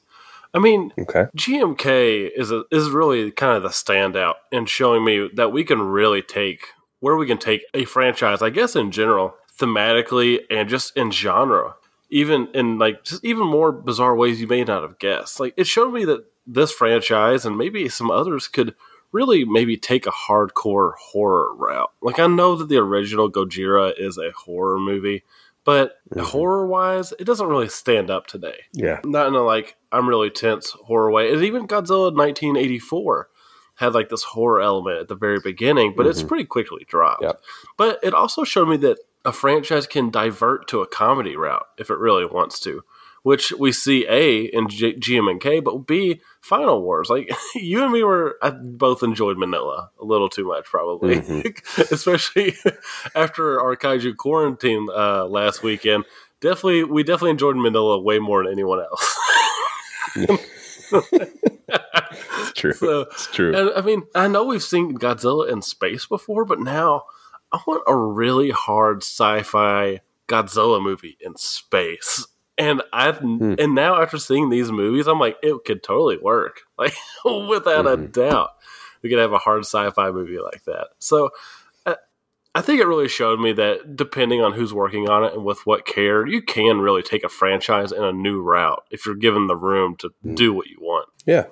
I 0.54 0.58
mean, 0.58 0.92
Okay. 0.98 1.26
GMK 1.36 2.30
is 2.36 2.50
a, 2.50 2.64
is 2.70 2.90
really 2.90 3.30
kind 3.30 3.56
of 3.56 3.62
the 3.62 3.70
standout 3.70 4.34
in 4.50 4.66
showing 4.66 5.04
me 5.04 5.30
that 5.34 5.52
we 5.52 5.64
can 5.64 5.80
really 5.80 6.22
take 6.22 6.66
where 7.00 7.16
we 7.16 7.26
can 7.26 7.38
take 7.38 7.62
a 7.74 7.84
franchise, 7.84 8.42
I 8.42 8.50
guess 8.50 8.76
in 8.76 8.92
general, 8.92 9.34
thematically 9.58 10.40
and 10.50 10.68
just 10.68 10.96
in 10.96 11.10
genre, 11.10 11.74
even 12.10 12.48
in 12.54 12.78
like 12.78 13.02
just 13.02 13.24
even 13.24 13.46
more 13.46 13.72
bizarre 13.72 14.14
ways 14.14 14.40
you 14.40 14.46
may 14.46 14.62
not 14.62 14.82
have 14.82 14.98
guessed. 14.98 15.40
Like 15.40 15.54
it 15.56 15.66
showed 15.66 15.92
me 15.92 16.04
that 16.04 16.24
this 16.46 16.70
franchise 16.72 17.44
and 17.44 17.56
maybe 17.56 17.88
some 17.88 18.10
others 18.10 18.46
could 18.46 18.74
really 19.10 19.44
maybe 19.44 19.76
take 19.76 20.06
a 20.06 20.10
hardcore 20.10 20.92
horror 20.98 21.54
route. 21.54 21.90
Like 22.00 22.18
I 22.18 22.26
know 22.26 22.56
that 22.56 22.68
the 22.68 22.78
original 22.78 23.30
Gojira 23.30 23.92
is 23.98 24.18
a 24.18 24.30
horror 24.32 24.78
movie, 24.78 25.22
but 25.64 25.94
Mhm. 26.14 26.22
horror 26.22 26.66
wise, 26.66 27.12
it 27.18 27.24
doesn't 27.24 27.46
really 27.46 27.68
stand 27.68 28.10
up 28.10 28.26
today 28.26 28.60
Yeah. 28.72 29.00
not 29.04 29.26
in 29.28 29.34
a 29.34 29.42
like 29.44 29.76
I'm 29.92 30.08
really 30.08 30.30
tense 30.30 30.70
horror 30.70 31.10
way. 31.10 31.32
And 31.32 31.42
even 31.44 31.66
Godzilla 31.68 32.14
1984 32.14 33.28
had 33.76 33.94
like 33.94 34.08
this 34.08 34.22
horror 34.24 34.60
element 34.60 34.98
at 34.98 35.08
the 35.08 35.14
very 35.14 35.38
beginning, 35.42 35.94
but 35.96 36.06
it's 36.06 36.22
Mhm. 36.22 36.28
pretty 36.28 36.44
quickly 36.44 36.84
dropped. 36.88 37.22
Yep. 37.22 37.40
But 37.76 37.98
it 38.02 38.14
also 38.14 38.44
showed 38.44 38.68
me 38.68 38.76
that 38.78 38.98
a 39.24 39.32
franchise 39.32 39.86
can 39.86 40.10
divert 40.10 40.66
to 40.68 40.80
a 40.82 40.86
comedy 40.86 41.36
route 41.36 41.66
if 41.78 41.90
it 41.90 41.98
really 41.98 42.24
wants 42.26 42.58
to, 42.60 42.82
which 43.22 43.52
we 43.52 43.72
see 43.72 44.06
A 44.08 44.40
in 44.40 44.68
G- 44.68 44.94
GM&K, 44.94 45.60
but 45.60 45.86
B 45.86 46.20
Final 46.40 46.82
Wars. 46.82 47.08
Like 47.08 47.30
you 47.54 47.82
and 47.82 47.92
me 47.92 48.02
were 48.02 48.36
I 48.42 48.50
both 48.50 49.02
enjoyed 49.02 49.36
Minilla 49.36 49.88
a 50.00 50.04
little 50.04 50.28
too 50.28 50.46
much 50.46 50.64
probably, 50.66 51.18
especially 51.90 52.54
after 53.14 53.60
our 53.60 53.76
kaiju 53.76 54.16
quarantine 54.16 54.88
uh, 54.94 55.26
last 55.26 55.62
weekend. 55.62 56.04
Definitely, 56.40 56.84
we 56.84 57.04
definitely 57.04 57.30
enjoyed 57.30 57.54
Minilla 57.56 58.02
way 58.02 58.18
more 58.18 58.42
than 58.42 58.52
anyone 58.52 58.80
else. 58.80 59.16
It's 60.92 62.52
true. 62.54 62.72
So, 62.72 63.00
it's 63.02 63.26
true. 63.28 63.54
and 63.56 63.70
I 63.76 63.80
mean, 63.80 64.02
I 64.14 64.28
know 64.28 64.44
we've 64.44 64.62
seen 64.62 64.98
Godzilla 64.98 65.50
in 65.50 65.62
space 65.62 66.06
before, 66.06 66.44
but 66.44 66.58
now 66.60 67.04
I 67.52 67.60
want 67.66 67.84
a 67.86 67.96
really 67.96 68.50
hard 68.50 69.02
sci-fi 69.02 70.00
Godzilla 70.28 70.82
movie 70.82 71.16
in 71.20 71.36
space. 71.36 72.26
And 72.58 72.82
I've 72.92 73.18
Hmm. 73.18 73.54
and 73.58 73.74
now 73.74 74.00
after 74.00 74.18
seeing 74.18 74.50
these 74.50 74.70
movies, 74.70 75.06
I'm 75.06 75.18
like, 75.18 75.36
it 75.42 75.56
could 75.64 75.82
totally 75.82 76.18
work. 76.18 76.60
Like 76.78 76.94
without 77.24 77.86
a 77.86 77.96
Mhm. 77.96 78.12
doubt, 78.12 78.50
we 79.02 79.08
could 79.10 79.18
have 79.18 79.32
a 79.32 79.38
hard 79.38 79.60
sci-fi 79.64 80.10
movie 80.10 80.38
like 80.40 80.64
that. 80.64 80.88
So. 80.98 81.30
I- 81.86 81.96
I 82.54 82.60
think 82.60 82.80
it 82.82 82.86
really 82.86 83.08
showed 83.08 83.40
me 83.40 83.54
that 83.54 83.96
depending 83.96 84.42
on 84.42 84.52
who's 84.52 84.74
working 84.74 85.08
on 85.08 85.24
it 85.24 85.32
and 85.32 85.42
with 85.42 85.64
what 85.64 85.86
care, 85.86 86.26
you 86.26 86.42
can 86.42 86.80
really 86.82 87.00
take 87.02 87.24
a 87.24 87.28
franchise 87.30 87.92
in 87.92 88.04
a 88.04 88.12
new 88.12 88.42
route 88.42 88.82
if 88.90 89.06
you're 89.06 89.14
given 89.14 89.46
the 89.46 89.56
room 89.56 89.96
to 90.00 90.10
Hmm. 90.22 90.34
do 90.34 90.52
what 90.52 90.66
you 90.66 90.76
want. 90.78 91.08
Yeah, 91.24 91.46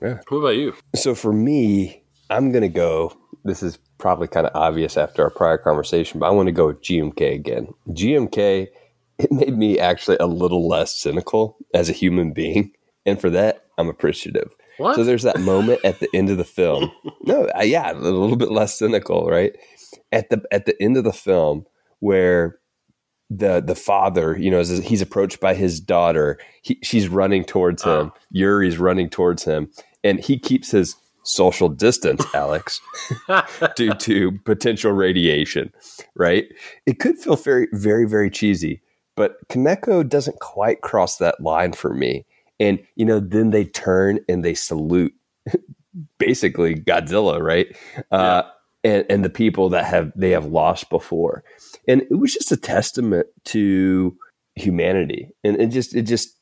yeah. 0.00 0.20
What 0.28 0.38
about 0.38 0.56
you? 0.56 0.72
So 0.96 1.14
for 1.14 1.34
me, 1.34 2.02
I'm 2.30 2.50
going 2.50 2.62
to 2.62 2.68
go. 2.70 3.12
This 3.44 3.62
is 3.62 3.78
probably 3.98 4.26
kind 4.28 4.46
of 4.46 4.52
obvious 4.54 4.96
after 4.96 5.22
our 5.22 5.28
prior 5.30 5.58
conversation, 5.58 6.18
but 6.18 6.26
I 6.28 6.30
want 6.30 6.46
to 6.46 6.52
go 6.52 6.68
with 6.68 6.80
GMK 6.82 7.34
again. 7.34 7.68
GMK, 7.90 8.68
it 9.18 9.32
made 9.32 9.56
me 9.56 9.78
actually 9.78 10.16
a 10.20 10.26
little 10.26 10.68
less 10.68 10.94
cynical 10.94 11.56
as 11.74 11.88
a 11.88 11.94
human 11.94 12.32
being. 12.32 12.72
And 13.04 13.20
for 13.20 13.30
that, 13.30 13.64
I'm 13.78 13.88
appreciative. 13.88 14.54
What? 14.78 14.96
So 14.96 15.04
there's 15.04 15.22
that 15.24 15.40
moment 15.40 15.80
at 15.84 15.98
the 16.00 16.08
end 16.14 16.30
of 16.30 16.36
the 16.36 16.44
film. 16.44 16.92
No, 17.24 17.46
uh, 17.54 17.60
yeah, 17.60 17.92
a 17.92 17.94
little 17.94 18.36
bit 18.36 18.50
less 18.50 18.78
cynical, 18.78 19.26
right? 19.26 19.54
At 20.12 20.30
the 20.30 20.42
at 20.50 20.64
the 20.64 20.74
end 20.82 20.96
of 20.96 21.04
the 21.04 21.12
film 21.12 21.66
where 21.98 22.58
the 23.28 23.60
the 23.60 23.74
father, 23.74 24.34
you 24.38 24.50
know, 24.50 24.58
as 24.58 24.70
he's 24.78 25.02
approached 25.02 25.38
by 25.38 25.52
his 25.52 25.78
daughter, 25.78 26.38
he, 26.62 26.78
she's 26.82 27.06
running 27.06 27.44
towards 27.44 27.82
him. 27.82 28.12
Yuri's 28.30 28.78
running 28.78 29.10
towards 29.10 29.44
him, 29.44 29.70
and 30.02 30.20
he 30.20 30.38
keeps 30.38 30.70
his 30.70 30.96
social 31.24 31.68
distance, 31.68 32.24
Alex, 32.34 32.80
due 33.76 33.92
to 33.92 34.32
potential 34.46 34.92
radiation. 34.92 35.70
Right? 36.16 36.46
It 36.86 36.98
could 36.98 37.18
feel 37.18 37.36
very, 37.36 37.68
very, 37.72 38.06
very 38.06 38.30
cheesy, 38.30 38.80
but 39.18 39.36
Kaneko 39.48 40.08
doesn't 40.08 40.38
quite 40.38 40.80
cross 40.80 41.16
that 41.18 41.40
line 41.40 41.72
for 41.72 41.92
me. 41.92 42.24
And 42.60 42.78
you 42.94 43.04
know, 43.04 43.18
then 43.18 43.50
they 43.50 43.64
turn 43.64 44.20
and 44.28 44.44
they 44.44 44.54
salute, 44.54 45.12
basically 46.18 46.76
Godzilla, 46.76 47.42
right? 47.42 47.76
Uh, 48.12 48.44
and 48.84 49.04
and 49.10 49.24
the 49.24 49.30
people 49.30 49.68
that 49.70 49.84
have 49.84 50.12
they 50.14 50.30
have 50.30 50.46
lost 50.46 50.88
before, 50.88 51.42
and 51.88 52.02
it 52.02 52.14
was 52.14 52.32
just 52.32 52.52
a 52.52 52.56
testament 52.56 53.26
to 53.46 54.16
humanity, 54.54 55.28
and 55.42 55.60
it 55.60 55.66
just 55.66 55.96
it 55.96 56.02
just 56.02 56.36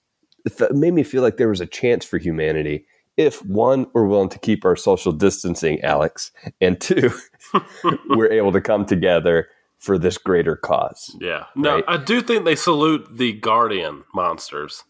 it 0.44 0.74
made 0.74 0.92
me 0.92 1.02
feel 1.02 1.22
like 1.22 1.38
there 1.38 1.48
was 1.48 1.62
a 1.62 1.66
chance 1.66 2.04
for 2.04 2.18
humanity 2.18 2.86
if 3.16 3.44
one, 3.46 3.86
we're 3.94 4.06
willing 4.06 4.28
to 4.28 4.38
keep 4.38 4.64
our 4.64 4.76
social 4.76 5.12
distancing, 5.12 5.80
Alex, 5.82 6.30
and 6.60 6.78
two, 6.80 7.10
we're 8.10 8.30
able 8.30 8.52
to 8.52 8.60
come 8.60 8.84
together 8.84 9.48
for 9.78 9.98
this 9.98 10.18
greater 10.18 10.56
cause. 10.56 11.14
Yeah. 11.20 11.44
No, 11.54 11.76
Right. 11.76 11.84
I 11.86 11.96
do 11.98 12.20
think 12.22 12.44
they 12.44 12.56
salute 12.56 13.06
the 13.10 13.32
guardian 13.34 14.04
monsters, 14.14 14.84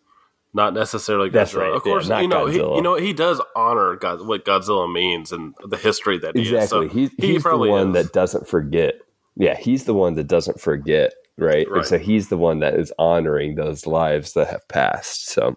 not 0.55 0.75
necessarily 0.75 1.29
Godzilla. 1.29 1.33
That's 1.33 1.55
right, 1.55 1.73
Of 1.73 1.83
course, 1.83 2.09
not 2.09 2.23
you 2.23 2.29
know, 2.29 2.47
he, 2.47 2.59
you 2.59 2.83
know, 2.83 2.95
he 2.97 3.13
does 3.13 3.41
honor 3.57 3.97
God, 3.97 4.27
what 4.27 4.45
Godzilla 4.45 4.91
means 4.93 5.33
and 5.33 5.55
the 5.67 5.77
history 5.77 6.19
that 6.19 6.37
he 6.37 6.43
is. 6.43 6.49
Exactly. 6.53 6.89
So 6.89 6.95
he's 6.95 7.11
he 7.19 7.33
he's 7.35 7.43
the 7.43 7.57
one 7.59 7.89
is. 7.89 8.05
that 8.05 8.13
doesn't 8.13 8.49
forget. 8.49 8.95
Yeah, 9.37 9.55
he's 9.57 9.85
the 9.85 9.93
one 9.95 10.15
that 10.15 10.29
doesn't 10.29 10.61
forget, 10.61 11.13
right? 11.37 11.69
Right. 11.69 11.79
And 11.79 11.87
so 11.87 11.99
he's 11.99 12.29
the 12.29 12.39
one 12.39 12.61
that 12.61 12.75
is 12.75 12.93
honoring 12.99 13.57
those 13.57 13.87
lives 13.87 14.33
that 14.33 14.49
have 14.49 14.67
passed. 14.69 15.29
So 15.29 15.57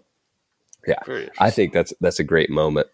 yeah, 0.86 1.00
I 1.38 1.50
think 1.50 1.72
that's 1.72 1.94
that's 2.00 2.18
a 2.18 2.24
great 2.24 2.50
moment 2.50 2.88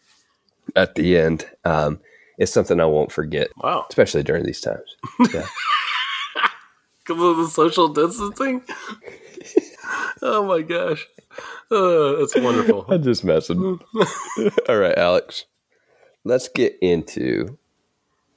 at 0.76 0.94
the 0.96 1.16
end. 1.16 1.46
Um, 1.64 1.98
it's 2.38 2.52
something 2.52 2.78
I 2.80 2.84
won't 2.84 3.10
forget, 3.10 3.48
Wow. 3.62 3.86
especially 3.88 4.22
during 4.22 4.44
these 4.44 4.60
times. 4.60 4.94
Yeah. 5.32 5.46
Because 7.06 7.22
of 7.22 7.36
the 7.36 7.48
social 7.48 7.88
distancing? 7.88 8.62
oh 10.22 10.44
my 10.44 10.62
gosh. 10.62 11.06
Uh, 11.70 12.16
that's 12.16 12.36
wonderful. 12.36 12.86
I'm 12.88 13.02
just 13.02 13.24
messing. 13.24 13.78
All 14.68 14.78
right, 14.78 14.96
Alex. 14.96 15.44
Let's 16.24 16.48
get 16.48 16.76
into 16.80 17.58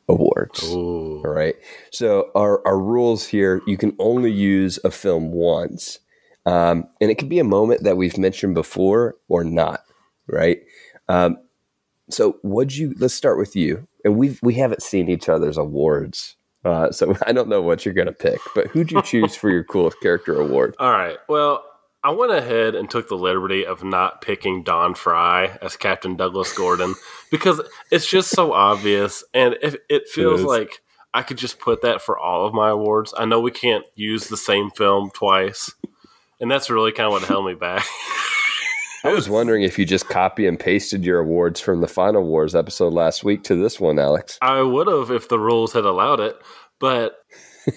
awards. 0.07 0.63
Ooh. 0.69 1.21
All 1.25 1.31
right. 1.31 1.55
So 1.91 2.29
our, 2.35 2.65
our 2.67 2.77
rules 2.79 3.25
here, 3.27 3.61
you 3.65 3.77
can 3.77 3.95
only 3.99 4.31
use 4.31 4.79
a 4.83 4.91
film 4.91 5.31
once. 5.31 5.99
Um, 6.45 6.87
and 6.99 7.09
it 7.09 7.15
could 7.15 7.29
be 7.29 7.39
a 7.39 7.43
moment 7.43 7.83
that 7.83 7.97
we've 7.97 8.17
mentioned 8.17 8.55
before 8.55 9.15
or 9.27 9.43
not. 9.43 9.81
Right. 10.27 10.61
Um, 11.07 11.37
so 12.09 12.37
what'd 12.41 12.75
you 12.75 12.93
let's 12.97 13.13
start 13.13 13.37
with 13.37 13.55
you. 13.55 13.87
And 14.03 14.17
we've 14.17 14.39
we 14.41 14.55
haven't 14.55 14.81
seen 14.81 15.09
each 15.09 15.29
other's 15.29 15.57
awards. 15.57 16.35
Uh, 16.63 16.91
so 16.91 17.15
I 17.25 17.31
don't 17.31 17.49
know 17.49 17.61
what 17.61 17.85
you're 17.85 17.93
gonna 17.93 18.11
pick, 18.11 18.39
but 18.55 18.67
who'd 18.67 18.91
you 18.91 19.01
choose 19.01 19.35
for 19.35 19.49
your 19.49 19.63
coolest 19.63 19.99
character 20.01 20.39
award? 20.39 20.75
All 20.79 20.91
right. 20.91 21.17
Well, 21.27 21.63
I 22.03 22.11
went 22.11 22.31
ahead 22.31 22.75
and 22.75 22.89
took 22.89 23.09
the 23.09 23.17
liberty 23.17 23.65
of 23.65 23.83
not 23.83 24.21
picking 24.21 24.63
Don 24.63 24.95
Frye 24.95 25.57
as 25.61 25.75
Captain 25.75 26.15
Douglas 26.15 26.53
Gordon 26.53 26.95
because 27.31 27.61
it's 27.91 28.07
just 28.07 28.29
so 28.29 28.53
obvious, 28.53 29.23
and 29.33 29.57
if 29.61 29.75
it 29.89 30.07
feels 30.07 30.41
is. 30.41 30.45
like 30.45 30.81
I 31.13 31.23
could 31.23 31.37
just 31.37 31.59
put 31.59 31.81
that 31.81 32.01
for 32.01 32.17
all 32.17 32.45
of 32.45 32.53
my 32.53 32.69
awards. 32.69 33.13
I 33.17 33.25
know 33.25 33.39
we 33.39 33.51
can't 33.51 33.85
use 33.95 34.27
the 34.27 34.37
same 34.37 34.69
film 34.69 35.11
twice, 35.13 35.73
and 36.39 36.49
that's 36.49 36.69
really 36.69 36.91
kind 36.91 37.07
of 37.07 37.13
what 37.13 37.23
held 37.23 37.45
me 37.45 37.55
back. 37.55 37.85
I 39.03 39.13
was 39.13 39.29
wondering 39.29 39.63
if 39.63 39.79
you 39.79 39.85
just 39.85 40.09
copy 40.09 40.45
and 40.45 40.59
pasted 40.59 41.05
your 41.05 41.19
awards 41.19 41.59
from 41.61 41.81
the 41.81 41.87
Final 41.87 42.23
Wars 42.23 42.55
episode 42.55 42.93
last 42.93 43.23
week 43.23 43.43
to 43.43 43.55
this 43.55 43.79
one, 43.79 43.97
Alex. 43.97 44.37
I 44.41 44.61
would 44.61 44.87
have 44.87 45.09
if 45.11 45.29
the 45.29 45.39
rules 45.39 45.71
had 45.73 45.85
allowed 45.85 46.19
it, 46.19 46.35
but 46.79 47.23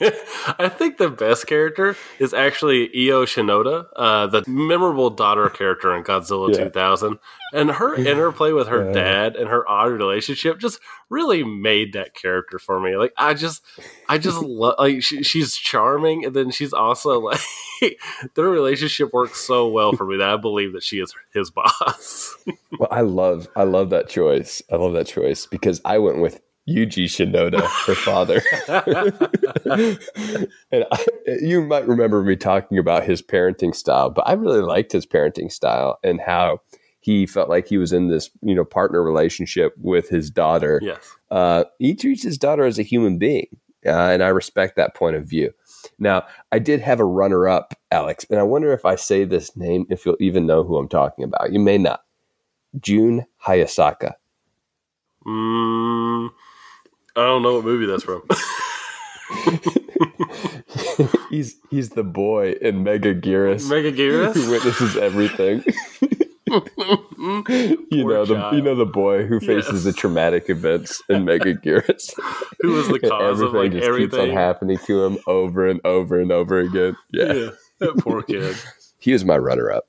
I 0.58 0.68
think 0.68 0.98
the 0.98 1.10
best 1.10 1.46
character 1.46 1.96
is 2.18 2.32
actually 2.34 2.84
Io 3.08 3.24
Shinoda, 3.24 3.86
uh, 3.96 4.26
the 4.28 4.44
memorable 4.46 5.10
daughter 5.10 5.48
character 5.48 5.94
in 5.96 6.04
Godzilla 6.04 6.50
Yeah. 6.50 6.64
2000. 6.64 7.18
And 7.52 7.70
her 7.70 7.94
interplay 7.96 8.52
with 8.52 8.68
her 8.68 8.86
Yeah. 8.86 8.92
dad 8.92 9.36
and 9.36 9.48
her 9.48 9.68
odd 9.68 9.90
relationship 9.92 10.58
just 10.58 10.80
really 11.08 11.42
made 11.42 11.94
that 11.94 12.14
character 12.14 12.58
for 12.58 12.78
me. 12.78 12.96
Like, 12.96 13.12
I 13.16 13.34
just, 13.34 13.62
I 14.08 14.18
just 14.18 14.40
love, 14.42 14.74
like, 14.78 15.02
she, 15.02 15.22
she's 15.22 15.56
charming, 15.56 16.24
and 16.26 16.34
then 16.36 16.50
she's 16.50 16.72
also 16.72 17.18
like, 17.20 17.40
their 18.34 18.48
relationship 18.48 19.12
works 19.12 19.40
so 19.40 19.68
well 19.68 19.92
for 19.92 20.04
me 20.04 20.18
that 20.18 20.28
I 20.28 20.36
believe 20.36 20.72
that 20.74 20.82
she 20.82 20.98
is 21.00 21.14
his 21.32 21.50
boss. 21.50 22.36
Well, 22.78 22.88
I 22.90 23.00
love 23.00 23.48
I 23.56 23.62
love 23.64 23.90
that 23.90 24.08
choice. 24.08 24.62
I 24.70 24.76
love 24.76 24.92
that 24.92 25.06
choice 25.06 25.46
because 25.46 25.80
I 25.84 25.98
went 25.98 26.18
with 26.20 26.40
Yuji 26.68 27.04
Shinoda, 27.04 27.62
her 27.86 27.94
father. 27.94 28.42
and 30.70 30.84
I, 30.92 31.06
you 31.40 31.62
might 31.62 31.86
remember 31.86 32.22
me 32.22 32.36
talking 32.36 32.78
about 32.78 33.04
his 33.04 33.22
parenting 33.22 33.74
style, 33.74 34.10
but 34.10 34.28
I 34.28 34.34
really 34.34 34.60
liked 34.60 34.92
his 34.92 35.06
parenting 35.06 35.50
style 35.50 35.98
and 36.04 36.20
how 36.20 36.60
he 37.00 37.26
felt 37.26 37.48
like 37.48 37.68
he 37.68 37.78
was 37.78 37.92
in 37.92 38.08
this, 38.08 38.30
you 38.42 38.54
know, 38.54 38.64
partner 38.64 39.02
relationship 39.02 39.74
with 39.78 40.08
his 40.08 40.30
daughter. 40.30 40.80
yes. 40.82 41.16
Uh, 41.30 41.64
he 41.78 41.94
treats 41.94 42.22
his 42.22 42.38
daughter 42.38 42.64
as 42.64 42.78
a 42.78 42.82
human 42.82 43.18
being, 43.18 43.46
uh, 43.86 43.90
and 43.90 44.22
I 44.22 44.28
respect 44.28 44.76
that 44.76 44.94
point 44.94 45.16
of 45.16 45.26
view. 45.26 45.52
Now, 45.98 46.24
I 46.52 46.58
did 46.58 46.80
have 46.80 47.00
a 47.00 47.04
runner-up, 47.04 47.74
Alex, 47.90 48.26
and 48.30 48.38
I 48.38 48.42
wonder 48.42 48.72
if 48.72 48.84
I 48.84 48.96
say 48.96 49.24
this 49.24 49.56
name, 49.56 49.86
if 49.90 50.04
you'll 50.04 50.16
even 50.20 50.46
know 50.46 50.64
who 50.64 50.76
I'm 50.76 50.88
talking 50.88 51.24
about. 51.24 51.52
You 51.52 51.60
may 51.60 51.78
not. 51.78 52.02
Jun 52.80 53.24
Hayasaka. 53.46 54.14
Mm, 55.26 56.30
I 57.18 57.26
don't 57.26 57.42
know 57.42 57.54
what 57.56 57.64
movie 57.64 57.86
that's 57.86 58.04
from. 58.04 58.22
he's 61.30 61.56
he's 61.70 61.90
the 61.90 62.02
boy 62.04 62.52
in 62.62 62.82
Megaguirus 62.84 63.68
Mega 63.68 63.90
who 63.90 63.96
Gearus? 63.96 64.50
witnesses 64.50 64.96
everything. 64.96 65.62
you 66.48 66.62
Poor 68.02 68.14
know 68.14 68.24
the 68.24 68.34
child. 68.34 68.56
you 68.56 68.62
know 68.62 68.74
the 68.74 68.86
boy 68.86 69.26
who 69.26 69.38
faces 69.40 69.74
Yes. 69.74 69.84
the 69.84 69.92
traumatic 69.92 70.48
events 70.48 71.02
in 71.10 71.24
Megaguirus. 71.24 72.14
Who 72.60 72.72
was 72.72 72.88
the 72.88 73.00
cause 73.00 73.40
of 73.42 73.52
like 73.52 73.74
everything 73.74 73.80
just 73.80 73.98
keeps 74.12 74.18
on 74.18 74.30
happening 74.30 74.78
to 74.86 75.04
him 75.04 75.18
over 75.26 75.68
and 75.68 75.80
over 75.84 76.18
and 76.18 76.32
over 76.32 76.58
again. 76.60 76.96
Yeah, 77.12 77.32
Yeah, 77.34 77.50
that 77.80 77.98
poor 77.98 78.22
kid. 78.22 78.56
he 78.98 79.12
was 79.12 79.26
my 79.26 79.36
runner-up. 79.36 79.86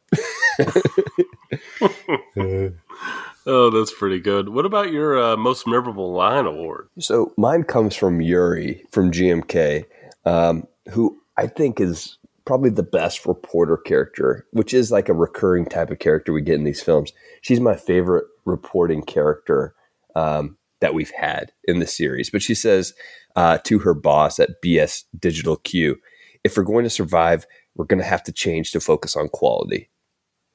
Oh, 3.46 3.70
that's 3.70 3.94
pretty 3.94 4.20
good. 4.20 4.50
What 4.50 4.66
about 4.66 4.92
your 4.92 5.22
uh, 5.22 5.38
most 5.38 5.68
memorable 5.68 6.12
line 6.12 6.46
award? 6.46 6.90
So 7.00 7.34
mine 7.38 7.64
comes 7.64 7.96
from 7.96 8.22
Yuri 8.22 8.84
from 8.92 9.12
GMK, 9.12 9.86
um, 10.26 10.68
who 10.92 11.20
I 11.38 11.48
think 11.48 11.80
is 11.80 12.18
probably 12.46 12.70
the 12.70 12.84
best 12.84 13.26
reporter 13.26 13.78
character, 13.78 14.46
which 14.52 14.74
is 14.74 14.92
like 14.92 15.08
a 15.08 15.14
recurring 15.14 15.66
type 15.66 15.92
of 15.92 16.00
character 16.00 16.34
we 16.34 16.42
get 16.42 16.56
in 16.56 16.64
these 16.64 16.82
films. 16.82 17.14
She's 17.42 17.60
my 17.60 17.76
favorite 17.76 18.26
reporting 18.46 19.04
character 19.04 19.74
um, 20.16 20.58
that 20.82 20.94
we've 20.94 21.12
had 21.12 21.52
in 21.66 21.80
the 21.80 21.88
series. 21.88 22.30
But 22.30 22.42
she 22.42 22.56
says 22.56 22.94
uh, 23.36 23.60
to 23.66 23.80
her 23.80 23.94
boss 23.94 24.40
at 24.40 24.62
BS 24.64 25.04
Digital 25.18 25.58
Q, 25.58 25.98
if 26.44 26.58
we're 26.58 26.64
going 26.64 26.86
to 26.86 26.90
survive, 26.90 27.46
we're 27.76 27.86
going 27.86 28.02
to 28.02 28.10
have 28.10 28.24
to 28.24 28.32
change 28.32 28.72
to 28.72 28.80
focus 28.80 29.16
on 29.16 29.30
quality. 29.30 29.90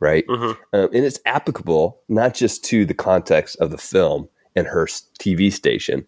Right. 0.04 0.26
Mhm. 0.26 0.56
Um, 0.74 0.88
and 0.92 1.04
it's 1.04 1.18
applicable 1.24 1.98
not 2.10 2.34
just 2.34 2.62
to 2.66 2.84
the 2.84 2.92
context 2.92 3.56
of 3.58 3.70
the 3.70 3.78
film 3.78 4.28
and 4.54 4.66
her 4.66 4.86
TV 5.18 5.50
station, 5.50 6.06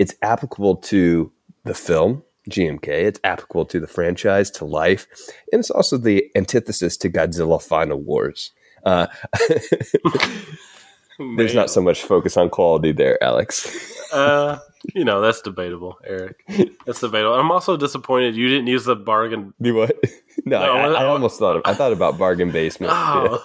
it's 0.00 0.16
applicable 0.20 0.76
to 0.76 1.30
the 1.64 1.72
film, 1.74 2.24
GMK, 2.50 2.88
it's 3.06 3.20
applicable 3.22 3.64
to 3.66 3.78
the 3.78 3.86
franchise, 3.86 4.50
to 4.52 4.64
life, 4.64 5.06
and 5.52 5.60
it's 5.60 5.70
also 5.70 5.96
the 5.96 6.28
antithesis 6.34 6.96
to 6.96 7.08
Godzilla 7.08 7.62
Final 7.62 8.00
Wars. 8.00 8.50
Uh, 8.84 9.06
there's 11.36 11.54
not 11.54 11.70
so 11.70 11.80
much 11.80 12.02
focus 12.02 12.36
on 12.36 12.50
quality 12.50 12.90
there, 12.90 13.22
Alex. 13.22 14.12
Uh, 14.12 14.58
you 14.94 15.04
know, 15.04 15.20
that's 15.20 15.40
debatable, 15.40 15.98
Eric. 16.04 16.42
That's 16.86 17.00
debatable. 17.00 17.34
I'm 17.34 17.50
also 17.50 17.76
disappointed 17.76 18.36
you 18.36 18.48
didn't 18.48 18.66
use 18.68 18.84
the 18.84 18.96
bargain. 18.96 19.52
Do 19.60 19.74
what? 19.74 19.96
No, 20.44 20.60
No, 20.60 20.64
I, 20.72 20.86
I 20.92 21.02
I- 21.02 21.04
almost 21.06 21.38
thought 21.40 21.56
of, 21.56 21.62
I 21.64 21.74
thought 21.74 21.92
about 21.92 22.18
bargain 22.18 22.52
basement. 22.52 22.92
Oh, 22.94 23.42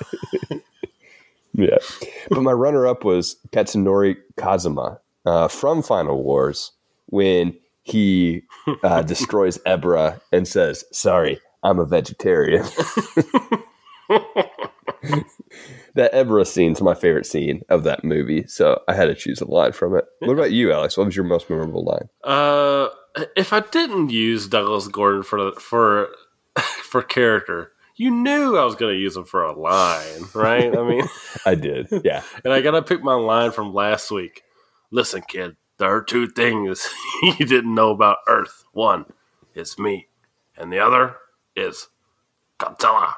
Yeah. 1.53 1.77
But 2.29 2.41
my 2.43 2.51
runner 2.51 2.85
up 2.85 3.03
was 3.03 3.37
Katsunori 3.51 4.17
Kazuma 4.37 4.99
uh, 5.25 5.47
from 5.47 5.81
Final 5.81 6.21
Wars 6.23 6.71
when 7.07 7.57
he 7.83 8.43
uh, 8.83 9.01
destroys 9.13 9.57
Ebirah 9.59 10.21
and 10.31 10.47
says, 10.47 10.83
Sorry, 10.91 11.39
I'm 11.63 11.79
a 11.79 11.85
vegetarian. 11.85 12.65
That 15.95 16.13
Ebirah 16.13 16.47
scene's 16.47 16.81
my 16.81 16.93
favorite 16.93 17.25
scene 17.25 17.63
of 17.69 17.83
that 17.83 18.03
movie. 18.03 18.45
So 18.47 18.81
I 18.87 18.93
had 18.93 19.05
to 19.05 19.15
choose 19.15 19.41
a 19.41 19.45
line 19.45 19.73
from 19.73 19.95
it. 19.95 20.05
What 20.19 20.33
about 20.33 20.51
you, 20.51 20.71
Alex? 20.71 20.95
What 20.97 21.05
was 21.05 21.15
your 21.15 21.25
most 21.25 21.49
memorable 21.49 21.83
line? 21.83 22.09
uh, 22.23 22.87
if 23.35 23.51
I 23.51 23.59
didn't 23.59 24.09
use 24.09 24.47
Douglas 24.47 24.87
Gordon 24.87 25.23
for 25.23 25.51
for 25.59 26.09
for 26.59 27.01
character, 27.03 27.73
you 27.97 28.09
knew 28.09 28.57
I 28.57 28.63
was 28.63 28.75
going 28.75 28.93
to 28.95 28.99
use 28.99 29.17
him 29.17 29.25
for 29.25 29.43
a 29.43 29.51
line, 29.51 30.23
right? 30.33 30.75
I 30.75 30.87
mean. 30.87 31.03
I 31.45 31.55
did. 31.55 31.87
Yeah. 32.05 32.23
And 32.45 32.53
I 32.53 32.61
gotta 32.61 32.81
pick 32.81 33.03
my 33.03 33.15
line 33.15 33.51
from 33.51 33.73
last 33.73 34.11
week. 34.11 34.43
Listen, 34.91 35.21
kid, 35.27 35.55
there 35.77 35.93
are 35.93 36.01
two 36.01 36.27
things 36.27 36.87
you 37.23 37.45
didn't 37.45 37.73
know 37.75 37.91
about 37.91 38.17
Earth. 38.27 38.63
One 38.71 39.05
is 39.55 39.77
me, 39.77 40.07
and 40.57 40.71
the 40.71 40.79
other 40.79 41.17
is 41.55 41.89
Godzilla. 42.59 43.13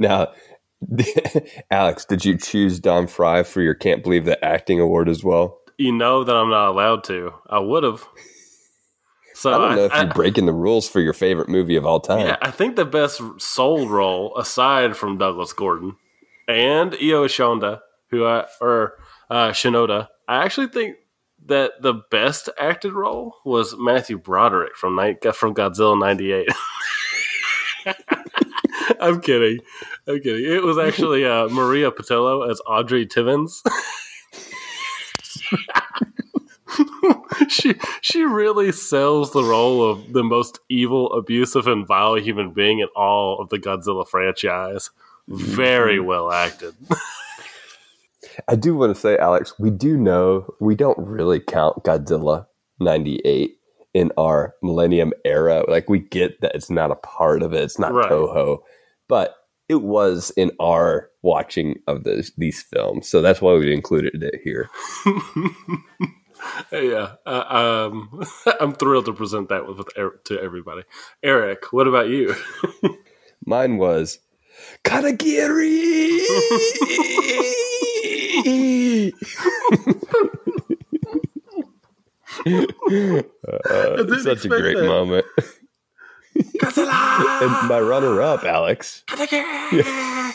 Now, 0.00 0.32
Alex, 1.70 2.04
did 2.06 2.24
you 2.24 2.36
choose 2.36 2.80
Don 2.80 3.06
Frye 3.06 3.44
for 3.44 3.60
your 3.60 3.74
Can't 3.74 4.02
Believe 4.02 4.24
the 4.24 4.42
Acting 4.44 4.80
Award 4.80 5.08
as 5.08 5.22
well? 5.22 5.60
You 5.76 5.92
know 5.92 6.24
that 6.24 6.34
I'm 6.34 6.50
not 6.50 6.70
allowed 6.70 7.04
to. 7.04 7.32
I 7.48 7.60
would 7.60 7.84
have. 7.84 8.04
So 9.34 9.52
I 9.52 9.58
don't 9.58 9.76
know 9.76 9.84
if 9.84 9.94
you're 9.94 10.14
breaking 10.14 10.46
the 10.46 10.52
rules 10.52 10.88
for 10.88 11.00
your 11.00 11.12
favorite 11.12 11.48
movie 11.48 11.76
of 11.76 11.86
all 11.86 12.00
time. 12.00 12.26
Yeah, 12.26 12.36
I 12.42 12.50
think 12.50 12.76
the 12.76 12.84
best 12.84 13.22
soul 13.38 13.88
role 13.88 14.36
aside 14.36 14.96
from 14.96 15.16
Douglas 15.16 15.52
Gordon 15.52 15.96
and 16.48 16.94
Io 16.94 17.26
Shonda, 17.26 17.80
who 18.10 18.26
I 18.26 18.46
or 18.60 18.94
uh, 19.30 19.48
Shinoda, 19.50 20.08
I 20.28 20.44
actually 20.44 20.68
think 20.68 20.96
that 21.46 21.72
the 21.80 21.94
best 22.10 22.50
acted 22.58 22.92
role 22.92 23.36
was 23.46 23.74
Matthew 23.78 24.18
Broderick 24.18 24.76
from 24.76 24.96
night 24.96 25.22
from 25.34 25.54
Godzilla 25.54 25.98
'98. 25.98 26.48
I'm 29.00 29.20
kidding. 29.20 29.60
I'm 30.06 30.20
kidding. 30.20 30.44
It 30.44 30.62
was 30.62 30.78
actually 30.78 31.24
uh, 31.24 31.48
Maria 31.48 31.90
Pitillo 31.90 32.50
as 32.50 32.60
Audrey 32.66 33.06
Tivens. 33.06 33.62
she 37.48 37.74
she 38.00 38.22
really 38.22 38.72
sells 38.72 39.32
the 39.32 39.42
role 39.42 39.88
of 39.88 40.12
the 40.12 40.24
most 40.24 40.60
evil, 40.68 41.12
abusive, 41.12 41.66
and 41.66 41.86
vile 41.86 42.14
human 42.16 42.52
being 42.52 42.80
in 42.80 42.88
all 42.96 43.40
of 43.40 43.48
the 43.48 43.58
Godzilla 43.58 44.06
franchise. 44.06 44.90
Very 45.28 46.00
well 46.00 46.32
acted. 46.32 46.74
I 48.48 48.56
do 48.56 48.74
want 48.74 48.94
to 48.94 49.00
say, 49.00 49.16
Alex, 49.16 49.54
we 49.58 49.70
do 49.70 49.96
know 49.96 50.54
we 50.60 50.74
don't 50.74 50.98
really 50.98 51.40
count 51.40 51.84
Godzilla 51.84 52.46
98 52.80 53.58
in 53.94 54.12
our 54.16 54.54
Millennium 54.62 55.12
era. 55.24 55.64
Like, 55.68 55.88
we 55.88 56.00
get 56.00 56.40
that 56.40 56.54
it's 56.54 56.70
not 56.70 56.90
a 56.90 56.96
part 56.96 57.42
of 57.42 57.52
it, 57.52 57.62
it's 57.62 57.78
not 57.78 57.92
Right. 57.92 58.10
Toho, 58.10 58.60
but 59.10 59.34
it 59.68 59.82
was 59.82 60.32
in 60.36 60.52
our 60.60 61.10
watching 61.22 61.80
of 61.88 62.04
those, 62.04 62.32
these 62.38 62.62
films. 62.62 63.08
So 63.08 63.20
that's 63.20 63.42
why 63.42 63.54
we 63.54 63.74
included 63.74 64.22
it 64.22 64.40
here. 64.42 64.70
yeah, 66.72 67.14
uh, 67.26 67.88
um, 67.90 68.22
I'm 68.60 68.72
thrilled 68.72 69.06
to 69.06 69.12
present 69.12 69.48
that 69.48 69.66
with, 69.66 69.78
with 69.78 69.88
Er- 69.98 70.20
to 70.24 70.40
everybody. 70.40 70.84
Eric, 71.22 71.72
what 71.72 71.88
about 71.88 72.08
you? 72.08 72.34
Mine 73.46 73.78
was 73.78 74.20
Katagiri! 74.84 76.20
Uh, 82.46 84.18
such 84.20 84.44
a 84.44 84.48
great 84.48 84.76
that. 84.76 84.84
moment. 84.86 85.26
And 86.88 87.68
my 87.68 87.80
runner 87.80 88.20
up, 88.22 88.44
Alex. 88.44 89.04
I 89.10 90.32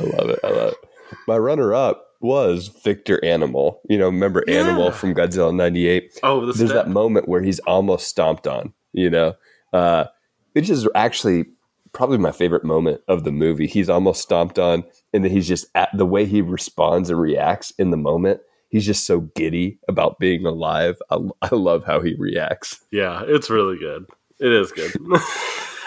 love 0.00 0.30
it. 0.30 0.38
I 0.44 0.48
love 0.50 0.72
it. 0.72 0.78
My 1.26 1.36
runner 1.38 1.74
up 1.74 2.06
was 2.20 2.68
Victor 2.82 3.22
Animal. 3.24 3.80
You 3.88 3.98
know, 3.98 4.06
remember 4.06 4.44
Yeah. 4.46 4.60
Animal 4.60 4.90
from 4.92 5.14
Godzilla 5.14 5.54
98? 5.54 6.20
Oh, 6.22 6.40
the 6.46 6.52
There's 6.52 6.70
step. 6.70 6.86
that 6.86 6.90
moment 6.90 7.28
where 7.28 7.42
he's 7.42 7.58
almost 7.60 8.08
stomped 8.08 8.46
on, 8.46 8.72
you 8.92 9.10
know? 9.10 9.34
Uh, 9.72 10.04
which 10.52 10.70
is 10.70 10.88
actually 10.94 11.44
probably 11.92 12.18
my 12.18 12.32
favorite 12.32 12.64
moment 12.64 13.00
of 13.08 13.24
the 13.24 13.32
movie. 13.32 13.66
He's 13.66 13.88
almost 13.90 14.22
stomped 14.22 14.58
on, 14.58 14.84
and 15.12 15.24
then 15.24 15.30
he's 15.30 15.46
just 15.48 15.66
at 15.74 15.90
the 15.94 16.06
way 16.06 16.24
he 16.24 16.40
responds 16.40 17.10
and 17.10 17.20
reacts 17.20 17.72
in 17.78 17.90
the 17.90 17.96
moment. 17.96 18.40
He's 18.68 18.86
just 18.86 19.06
so 19.06 19.20
giddy 19.36 19.78
about 19.88 20.18
being 20.18 20.44
alive. 20.46 21.00
I, 21.10 21.18
I 21.42 21.54
love 21.54 21.84
how 21.84 22.00
he 22.00 22.14
reacts. 22.18 22.80
Yeah, 22.90 23.22
it's 23.26 23.48
really 23.50 23.78
good. 23.78 24.06
It 24.44 24.52
is 24.52 24.72
good. 24.72 24.92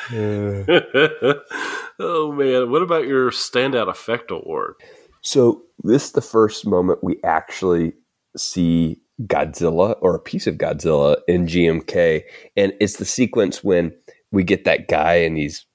oh 2.00 2.32
man, 2.32 2.72
what 2.72 2.82
about 2.82 3.06
your 3.06 3.30
standout 3.30 3.88
effect 3.88 4.32
award? 4.32 4.74
So 5.22 5.62
this 5.84 6.06
is 6.06 6.14
the 6.14 6.22
first 6.22 6.66
moment 6.66 7.04
we 7.04 7.20
actually 7.24 7.94
see 8.36 9.00
Godzilla 9.22 9.96
or 10.02 10.16
a 10.16 10.20
piece 10.20 10.48
of 10.48 10.56
Godzilla 10.56 11.18
in 11.28 11.46
GMK, 11.46 12.24
and 12.56 12.74
it's 12.80 12.96
the 12.96 13.06
sequence 13.06 13.64
when 13.64 13.94
we 14.32 14.44
get 14.44 14.64
that 14.64 14.88
guy 14.88 15.14
and 15.18 15.38
he's 15.38 15.67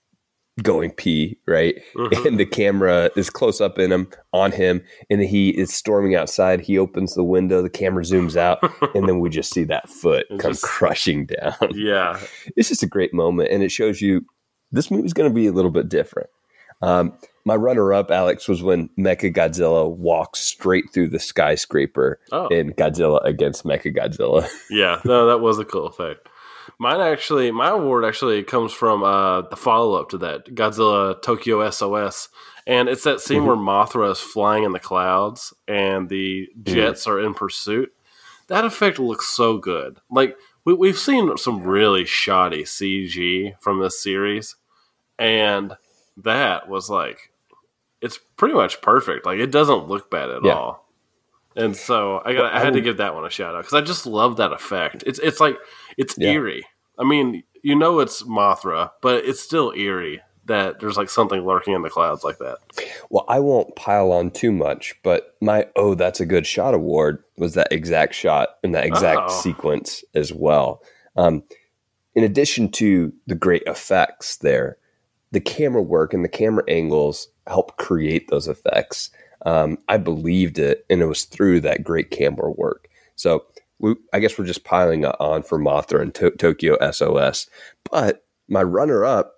going 0.63 0.91
pee, 0.91 1.39
right? 1.47 1.77
Mhm. 1.97 2.27
And 2.27 2.39
the 2.41 2.47
camera 2.47 3.11
is 3.17 3.31
close 3.31 3.61
up 3.61 3.79
in 3.79 3.91
him 3.93 4.09
on 4.33 4.53
him, 4.53 4.83
and 5.11 5.23
he 5.23 5.51
is 5.51 5.73
storming 5.73 6.15
outside. 6.15 6.61
He 6.61 6.79
opens 6.79 7.15
the 7.15 7.25
window, 7.25 7.63
the 7.63 7.71
camera 7.71 8.03
zooms 8.03 8.37
out, 8.37 8.59
and 8.95 9.09
then 9.09 9.21
we 9.21 9.31
just 9.31 9.53
see 9.53 9.65
that 9.65 9.89
foot 9.89 10.27
It's 10.31 10.43
come 10.43 10.53
just- 10.53 10.63
crushing 10.65 11.27
down. 11.27 11.55
Yeah, 11.73 12.19
It's 12.57 12.69
just 12.69 12.83
a 12.83 12.87
great 12.89 13.15
moment, 13.15 13.51
and 13.51 13.63
it 13.63 13.71
shows 13.71 14.01
you 14.03 14.27
this 14.71 14.91
movie's 14.91 15.13
going 15.13 15.31
to 15.31 15.35
be 15.35 15.47
a 15.47 15.53
little 15.53 15.71
bit 15.71 15.89
different. 15.89 16.29
Um, 16.83 17.13
my 17.45 17.55
runner-up, 17.55 18.11
Alex, 18.11 18.49
was 18.49 18.63
when 18.63 18.89
Mecha 18.99 19.33
Godzilla 19.35 19.89
walks 19.89 20.41
straight 20.41 20.85
through 20.93 21.09
the 21.09 21.19
skyscraper 21.19 22.19
Oh. 22.33 22.49
in 22.49 22.73
Godzilla 22.73 23.21
against 23.25 23.65
Mecha 23.65 23.95
Godzilla. 23.97 24.49
yeah. 24.71 25.01
No, 25.05 25.27
that 25.27 25.41
was 25.41 25.59
a 25.59 25.65
cool 25.65 25.87
effect. 25.87 26.29
Mine 26.83 27.01
actually, 27.01 27.53
my 27.53 27.69
award 27.69 28.05
actually 28.05 28.43
comes 28.43 28.73
from 28.73 29.05
uh, 29.05 29.43
the 29.43 29.55
follow 29.57 29.95
up 29.95 30.09
to 30.11 30.19
that 30.19 30.47
Godzilla 30.47 31.23
Tokyo 31.23 31.71
SOS, 31.71 32.29
and 32.67 32.89
it's 32.89 33.05
that 33.05 33.21
scene 33.21 33.45
where 33.47 33.55
Mothra 33.55 34.11
is 34.11 34.19
flying 34.19 34.65
in 34.65 34.73
the 34.73 34.81
clouds 34.81 35.55
and 35.69 36.09
the 36.09 36.49
jets 36.65 37.07
are 37.07 37.21
in 37.21 37.35
pursuit. 37.35 37.93
That 38.49 38.65
effect 38.65 38.99
looks 38.99 39.29
so 39.29 39.59
good. 39.59 39.99
Like 40.11 40.37
we, 40.65 40.75
we've 40.75 40.99
seen 40.99 41.37
some 41.37 41.63
really 41.63 42.05
shoddy 42.05 42.65
CG 42.65 43.55
from 43.61 43.79
this 43.79 44.03
series, 44.03 44.57
and 45.21 45.75
that 46.17 46.69
was 46.69 46.91
like 46.91 47.31
it's 48.01 48.19
pretty 48.37 48.55
much 48.55 48.81
perfect. 48.81 49.25
Like 49.25 49.39
it 49.39 49.53
doesn't 49.53 49.87
look 49.87 50.11
bad 50.11 50.31
at 50.31 50.43
Yeah. 50.45 50.55
all. 50.55 50.89
And 51.55 51.77
so 51.77 52.21
I 52.25 52.33
got 52.33 52.53
I 52.53 52.57
I 52.57 52.65
had 52.65 52.73
to 52.73 52.81
give 52.81 52.97
that 52.97 53.15
one 53.15 53.25
a 53.25 53.31
shout 53.31 53.55
out 53.55 53.63
because 53.63 53.75
I 53.75 53.83
just 53.83 54.05
love 54.05 54.39
that 54.39 54.53
effect. 54.53 55.05
It's 55.07 55.21
it's 55.21 55.39
like 55.39 55.59
it's 55.97 56.17
Yeah. 56.19 56.31
eerie. 56.31 56.65
I 56.99 57.05
mean, 57.05 57.43
you 57.63 57.75
know 57.75 58.01
it's 58.01 58.23
Mothra, 58.23 58.91
but 59.01 59.25
it's 59.25 59.41
still 59.41 59.73
eerie 59.73 60.21
that 60.47 60.81
there's 60.81 60.97
like 60.97 61.09
something 61.09 61.47
lurking 61.47 61.73
in 61.75 61.83
the 61.83 61.91
clouds 61.91 62.25
like 62.25 62.39
that. 62.39 62.59
Well, 63.11 63.25
I 63.29 63.39
won't 63.39 63.77
pile 63.77 64.11
on 64.13 64.31
too 64.33 64.51
much, 64.51 64.95
but 65.05 65.37
my 65.41 65.67
oh, 65.77 65.95
that's 65.95 66.21
a 66.21 66.27
good 66.27 66.47
shot 66.47 66.75
award 66.75 67.23
was 67.37 67.55
that 67.55 67.73
exact 67.73 68.15
shot 68.15 68.57
and 68.65 68.75
that 68.75 68.85
exact 68.85 69.21
Oh. 69.25 69.41
sequence 69.41 70.03
as 70.15 70.33
well. 70.33 70.83
Um, 71.17 71.45
in 72.15 72.25
addition 72.25 72.71
to 72.73 73.13
the 73.27 73.35
great 73.37 73.63
effects 73.67 74.37
there, 74.39 74.79
the 75.31 75.41
camera 75.41 75.83
work 75.83 76.13
and 76.13 76.25
the 76.25 76.29
camera 76.29 76.65
angles 76.69 77.29
help 77.47 77.77
create 77.77 78.29
those 78.29 78.49
effects. 78.49 79.11
Um, 79.47 79.79
I 79.89 79.97
believed 79.97 80.59
it, 80.59 80.85
and 80.91 81.01
it 81.01 81.07
was 81.07 81.25
through 81.25 81.61
that 81.61 81.85
great 81.85 82.11
camera 82.11 82.51
work. 82.51 82.89
So 83.15 83.45
we, 83.83 83.97
I 84.15 84.21
guess 84.21 84.39
we're 84.39 84.47
just 84.47 84.65
piling 84.65 85.05
on 85.05 85.43
for 85.43 85.59
Mothra 85.59 86.01
and 86.01 86.15
to- 86.15 86.31
Tokyo 86.31 86.79
SOS. 86.91 87.49
But 87.91 88.25
my 88.49 88.63
runner 88.63 89.05
up 89.05 89.35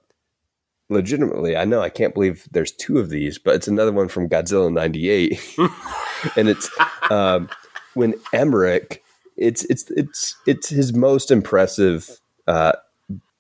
legitimately, 0.91 1.57
I 1.57 1.65
know 1.65 1.81
I 1.81 1.89
can't 1.89 2.15
believe 2.15 2.47
there's 2.53 2.71
two 2.71 2.99
of 2.99 3.09
these, 3.09 3.39
but 3.39 3.57
it's 3.57 3.67
another 3.67 3.91
one 3.91 4.09
from 4.09 4.29
Godzilla 4.29 4.73
'98, 4.73 5.41
and 6.37 6.49
it's 6.49 6.71
um, 7.11 7.49
when 7.95 8.15
Emmerich. 8.33 9.03
It's 9.37 9.65
it's 9.65 9.91
it's 9.91 10.37
it's 10.47 10.69
his 10.69 10.95
most 10.95 11.33
impressive 11.33 12.21
uh, 12.47 12.75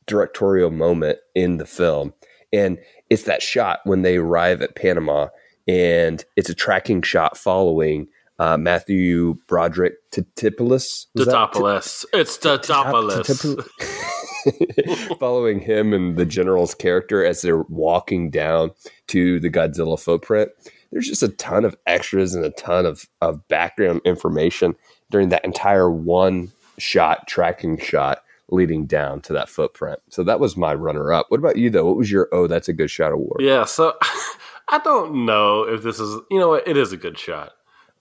directorial 0.07 0.73
moment 0.73 1.19
in 1.37 1.59
the 1.59 1.67
film, 1.67 2.15
and 2.53 2.79
it's 3.11 3.23
that 3.25 3.43
shot 3.43 3.79
when 3.85 4.03
they 4.03 4.17
arrive 4.17 4.61
at 4.61 4.75
Panama, 4.75 5.29
and 5.69 6.25
it's 6.35 6.51
a 6.51 6.55
tracking 6.55 7.01
shot 7.01 7.37
following 7.37 8.09
uh, 8.39 8.57
Matthew 8.57 9.35
Broderick 9.47 9.95
Titopoulos. 10.11 11.07
Was. 11.15 12.07
It's 12.13 12.39
Tatopoulos. 12.39 13.69
following 15.19 15.61
him 15.61 15.93
and 15.93 16.17
the 16.17 16.27
general's 16.27 16.75
character 16.75 17.25
as 17.25 17.43
they're 17.43 17.63
walking 17.63 18.31
down 18.31 18.73
to 19.09 19.41
the 19.41 19.51
Godzilla 19.51 19.99
footprint. 19.99 20.51
There's 20.93 21.09
just 21.09 21.23
a 21.23 21.29
ton 21.29 21.65
of 21.65 21.77
extras 21.87 22.35
and 22.35 22.45
a 22.45 22.51
ton 22.51 22.87
of, 22.87 23.09
of 23.21 23.47
background 23.49 24.01
information 24.05 24.77
during 25.11 25.31
that 25.31 25.45
entire 25.45 25.91
one 25.91 26.53
shot 26.79 27.27
tracking 27.27 27.79
shot 27.79 28.23
leading 28.51 28.87
down 28.87 29.21
to 29.23 29.33
that 29.33 29.49
footprint. 29.49 30.01
So 30.11 30.23
that 30.25 30.41
was 30.41 30.57
my 30.57 30.75
runner 30.75 31.13
up. 31.13 31.27
What 31.31 31.41
about 31.41 31.57
you 31.57 31.71
though? 31.71 31.87
What 31.87 31.97
was 31.97 32.11
your 32.11 32.29
oh 32.33 32.47
that's 32.47 32.69
a 32.69 32.73
good 32.73 32.91
shot 32.91 33.13
award? 33.13 33.41
Yeah, 33.41 33.65
so 33.65 33.95
I 34.69 34.79
don't 34.79 35.25
know 35.25 35.63
if 35.63 35.83
this 35.83 35.99
is, 35.99 36.21
you 36.31 36.39
know 36.39 36.49
what, 36.49 36.67
it 36.69 36.77
is 36.77 36.93
a 36.93 36.97
good 36.97 37.19
shot. 37.19 37.53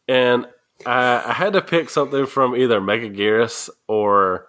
And 0.08 0.46
I, 0.86 1.24
I 1.26 1.34
had 1.34 1.54
to 1.54 1.62
pick 1.62 1.90
something 1.90 2.26
from 2.26 2.56
either 2.56 2.80
Megaguirus 2.82 3.70
or 3.88 4.48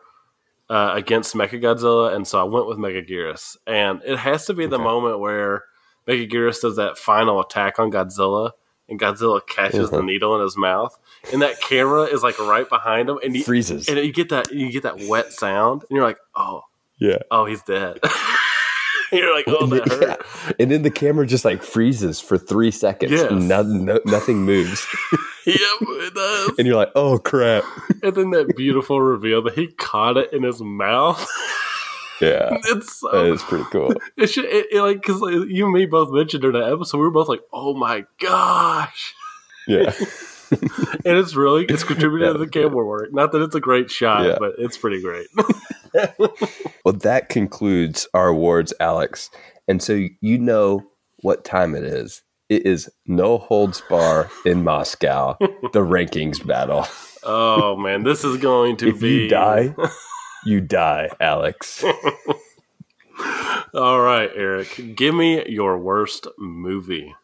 uh, 0.71 0.93
against 0.95 1.35
Mechagodzilla, 1.35 2.15
and 2.15 2.27
so 2.27 2.41
I 2.41 2.45
went 2.45 2.67
with 2.67 2.79
Megaguirus. 2.79 3.57
And 3.67 4.01
it 4.05 4.19
has 4.19 4.47
to 4.47 4.55
be 4.55 4.67
the 4.67 4.77
Okay. 4.77 4.85
moment 4.85 5.21
where 5.21 5.65
Megaguirus 6.09 6.63
does 6.63 6.77
that 6.77 6.99
final 6.99 7.41
attack 7.41 7.79
on 7.79 7.91
Godzilla, 7.93 8.53
and 8.89 8.99
Godzilla 8.99 9.41
catches 9.47 9.91
the 9.91 10.01
Mhm. 10.01 10.07
needle 10.07 10.35
in 10.37 10.43
his 10.43 10.57
mouth, 10.57 10.99
and 11.33 11.41
that 11.43 11.61
camera 11.61 12.03
is 12.05 12.23
like 12.23 12.39
right 12.39 12.69
behind 12.69 13.09
him, 13.11 13.19
and 13.23 13.37
you, 13.37 13.45
Freezes. 13.45 13.89
and 13.89 13.99
you 13.99 14.13
get 14.13 14.31
that 14.31 14.51
you 14.53 14.71
get 14.73 14.83
that 14.85 15.01
wet 15.09 15.33
sound, 15.33 15.85
and 15.89 15.97
you're 15.97 16.05
like, 16.07 16.19
oh, 16.35 16.63
Yeah. 16.99 17.19
oh, 17.31 17.45
he's 17.45 17.63
dead. 17.63 18.01
You're 19.19 19.35
like, 19.35 19.45
oh, 19.47 19.67
that 19.67 19.89
hurt. 19.89 20.03
Yeah. 20.03 20.53
And 20.59 20.71
then 20.71 20.83
the 20.83 20.91
camera 20.91 21.27
just 21.27 21.45
like 21.45 21.63
freezes 21.63 22.21
for 22.21 22.37
three 22.37 22.71
seconds. 22.71 23.13
Yes. 23.13 23.31
No, 23.31 23.63
no, 23.63 24.01
nothing 24.05 24.39
moves. 24.45 24.87
yep, 25.47 25.59
it 25.59 26.15
does. 26.15 26.59
and 26.59 26.67
you're 26.67 26.77
like, 26.77 26.91
oh 26.95 27.19
crap. 27.19 27.65
And 28.03 28.15
then 28.15 28.31
that 28.31 28.57
beautiful 28.57 29.01
reveal 29.01 29.43
that 29.43 29.55
he 29.55 29.69
caught 29.69 30.17
it 30.17 30.33
in 30.33 30.43
his 30.43 30.61
mouth. 30.61 31.27
Yeah. 32.21 32.59
it's 32.67 33.01
so, 33.01 33.11
That 33.11 33.27
is 33.27 33.43
pretty 33.43 33.65
cool. 33.73 33.93
it 34.17 34.29
should 34.29 34.45
it, 34.45 34.69
it, 34.71 34.81
like 34.81 35.03
because 35.03 35.21
like, 35.21 35.49
you 35.49 35.65
and 35.65 35.75
me 35.75 35.85
both 35.85 36.13
mentioned 36.13 36.45
in 36.45 36.53
that 36.53 36.73
episode, 36.73 36.99
we 36.99 37.05
were 37.05 37.11
both 37.11 37.29
like, 37.29 37.43
oh 37.53 37.75
my 37.75 38.05
gosh. 38.21 39.15
Yeah. 39.67 39.93
And 41.07 41.19
it's 41.19 41.35
really 41.35 41.65
it's 41.67 41.85
contributed 41.85 42.33
to 42.33 42.39
the 42.39 42.47
camera 42.49 42.85
work. 42.85 43.13
Not 43.13 43.33
that 43.33 43.43
it's 43.43 43.55
a 43.55 43.61
great 43.61 43.91
shot, 43.91 44.25
Yeah. 44.27 44.37
but 44.39 44.55
it's 44.59 44.77
pretty 44.79 45.01
great. 45.03 45.27
Well, 46.85 46.95
that 46.95 47.29
concludes 47.29 48.09
our 48.15 48.29
awards, 48.29 48.75
Alex. 48.81 49.31
And 49.69 49.81
so 49.83 50.07
you 50.21 50.39
know 50.39 50.85
what 51.21 51.45
time 51.45 51.75
it 51.77 51.85
is. 51.85 52.23
It 52.49 52.67
is 52.67 52.91
no 53.07 53.39
holds 53.39 53.81
bar 53.89 54.29
in 54.45 54.65
Moscow, 54.65 55.37
the 55.39 55.47
rankings 55.81 56.45
battle. 56.45 56.87
oh 57.23 57.77
man, 57.77 58.03
this 58.03 58.25
is 58.25 58.37
going 58.39 58.77
to 58.79 58.89
If 58.89 59.01
be 59.01 59.23
you 59.23 59.29
die, 59.29 59.75
you 60.45 60.61
die, 60.61 61.11
Alex. 61.21 61.85
All 63.73 64.01
right, 64.01 64.31
Eric, 64.35 64.95
give 64.97 65.15
me 65.15 65.49
your 65.49 65.79
worst 65.79 66.27
movie. 66.39 67.15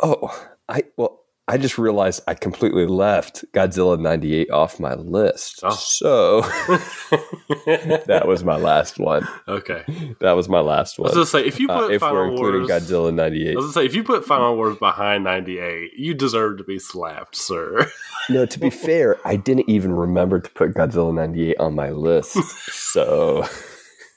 Oh, 0.00 0.48
I 0.68 0.82
well, 0.96 1.19
I 1.50 1.56
just 1.58 1.78
realized 1.78 2.22
I 2.28 2.34
completely 2.34 2.86
left 2.86 3.44
Godzilla 3.52 3.98
98 3.98 4.50
off 4.52 4.78
my 4.78 4.94
list. 4.94 5.60
Oh. 5.64 5.70
So 5.70 6.40
that 8.06 8.22
was 8.26 8.44
my 8.44 8.56
last 8.56 8.98
one. 8.98 9.26
Okay. 9.48 9.82
That 10.20 10.32
was 10.32 10.48
my 10.48 10.60
last 10.60 10.98
one. 10.98 11.08
I 11.08 11.10
was 11.10 11.16
one. 11.16 11.40
gonna 11.40 11.44
say 11.44 11.48
if 11.48 11.58
you 11.58 11.68
Uh, 11.68 11.80
put 11.80 11.92
if 11.94 12.02
we're 12.02 12.28
including 12.30 12.60
Wars, 12.62 12.70
Godzilla 12.70 13.08
I 13.08 13.14
98. 13.16 13.56
was 13.56 13.64
gonna 13.64 13.72
say 13.72 13.84
if 13.86 13.94
you 13.94 14.04
put 14.04 14.24
Final 14.24 14.54
Wars 14.56 14.76
behind 14.78 15.24
ninety 15.24 15.58
eight, 15.58 15.92
you 15.96 16.14
deserve 16.14 16.58
to 16.58 16.64
be 16.64 16.78
slapped, 16.78 17.36
sir. 17.36 17.90
No, 18.28 18.46
to 18.46 18.60
be 18.60 18.70
fair, 18.70 19.16
I 19.24 19.34
didn't 19.34 19.68
even 19.68 19.92
remember 19.92 20.38
to 20.38 20.50
put 20.50 20.74
Godzilla 20.74 21.12
98 21.12 21.56
on 21.58 21.74
my 21.74 21.90
list. 21.90 22.36
So 22.70 23.44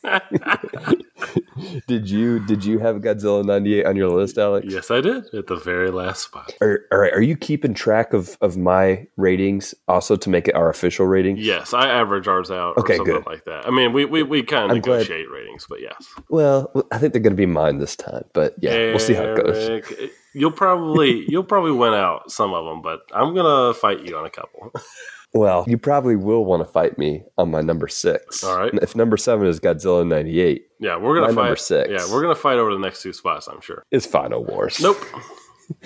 did 1.87 2.09
you 2.09 2.39
did 2.45 2.63
you 2.65 2.79
have 2.79 2.97
Godzilla 2.97 3.43
98 3.43 3.85
on 3.85 3.95
your 3.95 4.09
list, 4.09 4.37
Alex? 4.37 4.67
yes, 4.69 4.91
I 4.91 5.01
did 5.01 5.33
at 5.33 5.47
the 5.47 5.55
very 5.55 5.91
last 5.91 6.23
spot. 6.23 6.53
Are, 6.61 6.81
all 6.91 6.97
right, 6.99 7.13
are 7.13 7.21
you 7.21 7.35
keeping 7.37 7.73
track 7.73 8.13
of 8.13 8.37
of 8.41 8.57
my 8.57 9.07
ratings 9.17 9.73
also 9.87 10.15
to 10.15 10.29
make 10.29 10.47
it 10.47 10.55
our 10.55 10.69
official 10.69 11.05
rating? 11.05 11.37
Yes, 11.37 11.73
I 11.73 11.87
average 11.87 12.27
ours 12.27 12.51
out 12.51 12.77
Okay, 12.77 12.93
or 12.93 12.97
something 12.97 13.15
good. 13.15 13.25
like 13.25 13.45
that. 13.45 13.65
I 13.67 13.71
mean, 13.71 13.93
we 13.93 14.05
we, 14.05 14.23
we 14.23 14.43
kind 14.43 14.65
of 14.65 14.71
I'm 14.71 14.81
glad- 14.81 14.97
negotiate 14.99 15.29
ratings, 15.31 15.65
but 15.69 15.81
yes. 15.81 16.07
Well, 16.29 16.71
I 16.91 16.97
think 16.97 17.13
they're 17.13 17.21
going 17.21 17.33
to 17.33 17.37
be 17.37 17.45
mine 17.45 17.77
this 17.77 17.95
time, 17.95 18.25
but 18.33 18.55
yeah, 18.59 18.89
we'll 18.89 18.99
see 18.99 19.13
how 19.13 19.23
it 19.23 19.37
goes. 19.43 20.09
You'll 20.35 20.51
probably 20.51 21.25
you'll 21.29 21.43
probably 21.43 21.71
win 21.73 21.93
out 21.93 22.31
some 22.31 22.53
of 22.53 22.65
them, 22.65 22.81
but 22.81 23.01
I'm 23.13 23.35
gonna 23.35 23.73
fight 23.73 24.01
you 24.01 24.17
on 24.17 24.25
a 24.25 24.29
couple. 24.31 24.71
Well, 25.33 25.65
you 25.67 25.77
probably 25.79 26.15
will 26.15 26.45
want 26.45 26.65
to 26.65 26.71
fight 26.71 26.97
me 26.97 27.23
on 27.37 27.49
my 27.49 27.61
number 27.61 27.87
six. 27.87 28.43
All 28.43 28.57
right. 28.57 28.71
If 28.81 28.95
number 28.95 29.17
seven 29.17 29.47
is 29.47 29.59
Godzilla 29.59 30.07
98, 30.07 30.63
Yeah, 30.79 30.97
we're 30.97 31.15
gonna 31.15 31.27
My 31.29 31.33
fight. 31.33 31.43
number 31.45 31.55
six. 31.55 31.89
Yeah, 31.89 32.13
we're 32.13 32.21
gonna 32.21 32.35
fight 32.35 32.57
over 32.59 32.71
the 32.73 32.79
next 32.79 33.01
two 33.01 33.13
spots. 33.13 33.47
I'm 33.47 33.59
sure. 33.61 33.83
it's 33.91 34.05
Final 34.05 34.43
Wars. 34.45 34.79
Nope. 34.79 34.97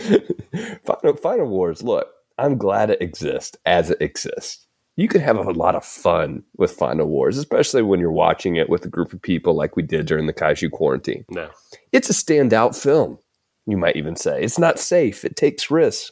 Final, 0.85 1.15
Final 1.17 1.47
Wars, 1.47 1.83
look, 1.83 2.07
I'm 2.37 2.57
glad 2.57 2.89
it 2.89 3.01
exists 3.01 3.57
as 3.65 3.89
it 3.89 4.01
exists. 4.01 4.65
You 4.95 5.07
can 5.07 5.21
have 5.21 5.37
a 5.37 5.51
lot 5.51 5.75
of 5.75 5.85
fun 5.85 6.43
with 6.57 6.71
Final 6.71 7.05
Wars, 7.07 7.37
especially 7.37 7.83
when 7.83 7.99
you're 7.99 8.11
watching 8.11 8.55
it 8.55 8.67
with 8.69 8.83
a 8.85 8.89
group 8.89 9.13
of 9.13 9.21
people 9.21 9.53
like 9.55 9.75
we 9.75 9.83
did 9.83 10.07
during 10.07 10.25
the 10.25 10.33
Kaiju 10.33 10.71
quarantine. 10.71 11.23
No. 11.29 11.49
It's 11.91 12.09
a 12.09 12.13
standout 12.13 12.75
film, 12.75 13.19
you 13.67 13.77
might 13.77 13.95
even 13.95 14.15
say. 14.15 14.41
It's 14.43 14.57
not 14.57 14.79
safe, 14.79 15.23
it 15.23 15.35
takes 15.35 15.69
risks, 15.69 16.11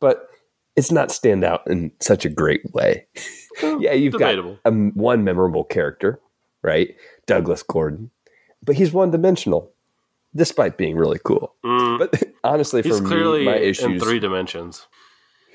but 0.00 0.28
it's 0.76 0.90
not 0.90 1.10
stand 1.12 1.44
out 1.44 1.62
in 1.66 1.92
such 2.00 2.24
a 2.24 2.28
great 2.28 2.62
way. 2.72 3.06
yeah, 3.62 3.92
you've 3.92 4.12
debatable. 4.12 4.58
got 4.64 4.72
um, 4.72 4.92
one 4.94 5.24
memorable 5.24 5.64
character, 5.64 6.20
right? 6.62 6.94
Douglas 7.26 7.62
Gordon, 7.62 8.10
but 8.62 8.74
he's 8.76 8.92
one 8.92 9.10
dimensional, 9.10 9.70
despite 10.34 10.76
being 10.76 10.96
really 10.96 11.20
cool. 11.24 11.54
Mm, 11.64 11.98
But 11.98 12.22
honestly, 12.44 12.82
he's 12.82 12.98
for 12.98 13.04
clearly 13.06 13.40
me, 13.40 13.44
my 13.46 13.56
issues 13.56 13.84
in 13.84 14.00
three 14.00 14.18
dimensions. 14.18 14.86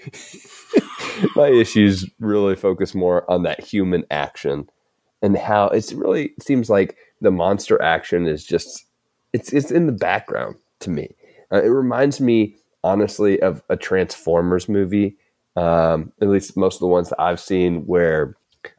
my 1.35 1.49
issues 1.49 2.09
really 2.19 2.55
focus 2.55 2.95
more 2.95 3.29
on 3.29 3.43
that 3.43 3.61
human 3.61 4.03
action 4.11 4.69
and 5.21 5.37
how 5.37 5.67
it's 5.67 5.91
really 5.93 6.27
it 6.37 6.43
seems 6.43 6.69
like 6.69 6.95
the 7.21 7.31
monster 7.31 7.81
action 7.81 8.25
is 8.27 8.45
just 8.45 8.85
it's 9.33 9.51
it's 9.51 9.71
in 9.71 9.85
the 9.87 9.91
background 9.91 10.55
to 10.79 10.89
me. 10.89 11.09
Uh, 11.51 11.61
it 11.61 11.67
reminds 11.67 12.21
me 12.21 12.55
honestly 12.83 13.41
of 13.41 13.61
a 13.69 13.75
Transformers 13.75 14.69
movie, 14.69 15.17
um, 15.55 16.11
at 16.21 16.29
least 16.29 16.57
most 16.57 16.75
of 16.75 16.81
the 16.81 16.87
ones 16.87 17.09
that 17.09 17.21
I've 17.21 17.39
seen, 17.39 17.85
where 17.85 18.35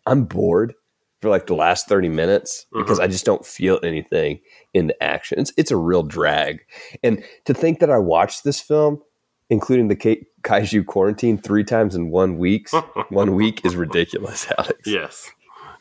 I'm 0.07 0.25
bored 0.25 0.75
for 1.21 1.29
like 1.29 1.47
the 1.47 1.55
last 1.55 1.89
thirty 1.89 2.09
minutes 2.09 2.67
because 2.73 2.99
I 2.99 3.07
just 3.07 3.25
don't 3.25 3.45
feel 3.45 3.79
anything 3.83 4.41
in 4.73 4.87
the 4.89 5.03
action. 5.03 5.39
It's 5.39 5.53
it's 5.57 5.71
a 5.71 5.77
real 5.77 6.03
drag, 6.03 6.61
and 7.03 7.23
to 7.45 7.55
think 7.55 7.81
that 7.81 7.91
I 7.91 7.99
watched 7.99 8.45
this 8.45 8.61
film, 8.61 9.03
including 9.51 9.89
the 9.89 9.97
Ka- 9.97 10.25
Kaiju 10.43 10.87
Quarantine, 10.87 11.37
three 11.39 11.65
times 11.65 11.95
in 11.95 12.11
one 12.11 12.39
week, 12.39 12.69
one 13.11 13.35
week 13.35 13.65
is 13.65 13.77
ridiculous, 13.77 14.47
Alex. 14.59 14.87
Yes. 14.87 15.31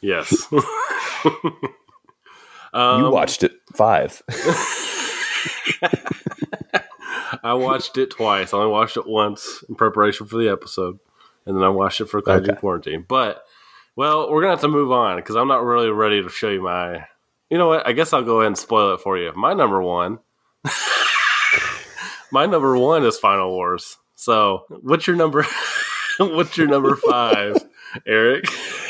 Yes. 0.02 0.34
um, 2.74 3.02
you 3.02 3.10
watched 3.10 3.44
it 3.44 3.54
five. 3.76 4.22
I 7.44 7.54
watched 7.54 7.98
it 7.98 8.12
twice. 8.12 8.54
I 8.54 8.58
only 8.58 8.72
watched 8.72 8.98
it 8.98 9.08
once 9.08 9.64
in 9.68 9.76
preparation 9.76 10.28
for 10.28 10.38
the 10.38 10.50
episode, 10.50 11.00
and 11.46 11.56
then 11.56 11.64
I 11.64 11.70
watched 11.70 12.02
it 12.02 12.06
for 12.06 12.22
Kaiju 12.22 12.50
Okay. 12.50 12.60
Quarantine. 12.60 13.06
But 13.08 13.44
well, 13.96 14.32
we're 14.32 14.42
gonna 14.42 14.54
have 14.54 14.62
to 14.62 14.68
move 14.68 14.92
on 14.92 15.18
because 15.18 15.36
I'm 15.36 15.48
not 15.48 15.64
really 15.64 15.90
ready 15.90 16.22
to 16.22 16.30
show 16.30 16.50
you 16.50 16.62
my. 16.62 17.06
You 17.50 17.58
know 17.58 17.68
what? 17.68 17.88
I 17.88 17.94
guess 17.94 18.14
I'll 18.14 18.24
go 18.24 18.38
ahead 18.38 18.48
and 18.48 18.58
spoil 18.58 18.94
it 18.94 19.02
for 19.02 19.18
you. 19.18 19.34
My 19.36 19.54
number 19.54 19.82
one. 19.82 20.20
my 22.32 22.46
number 22.46 22.78
one 22.78 23.04
is 23.04 23.18
Final 23.18 23.50
Wars. 23.52 23.98
So, 24.16 24.66
what's 24.82 25.08
your 25.08 25.16
number? 25.16 25.46
what's 26.20 26.58
your 26.58 26.68
number 26.68 26.96
five, 26.96 27.58
Eric? 28.06 28.46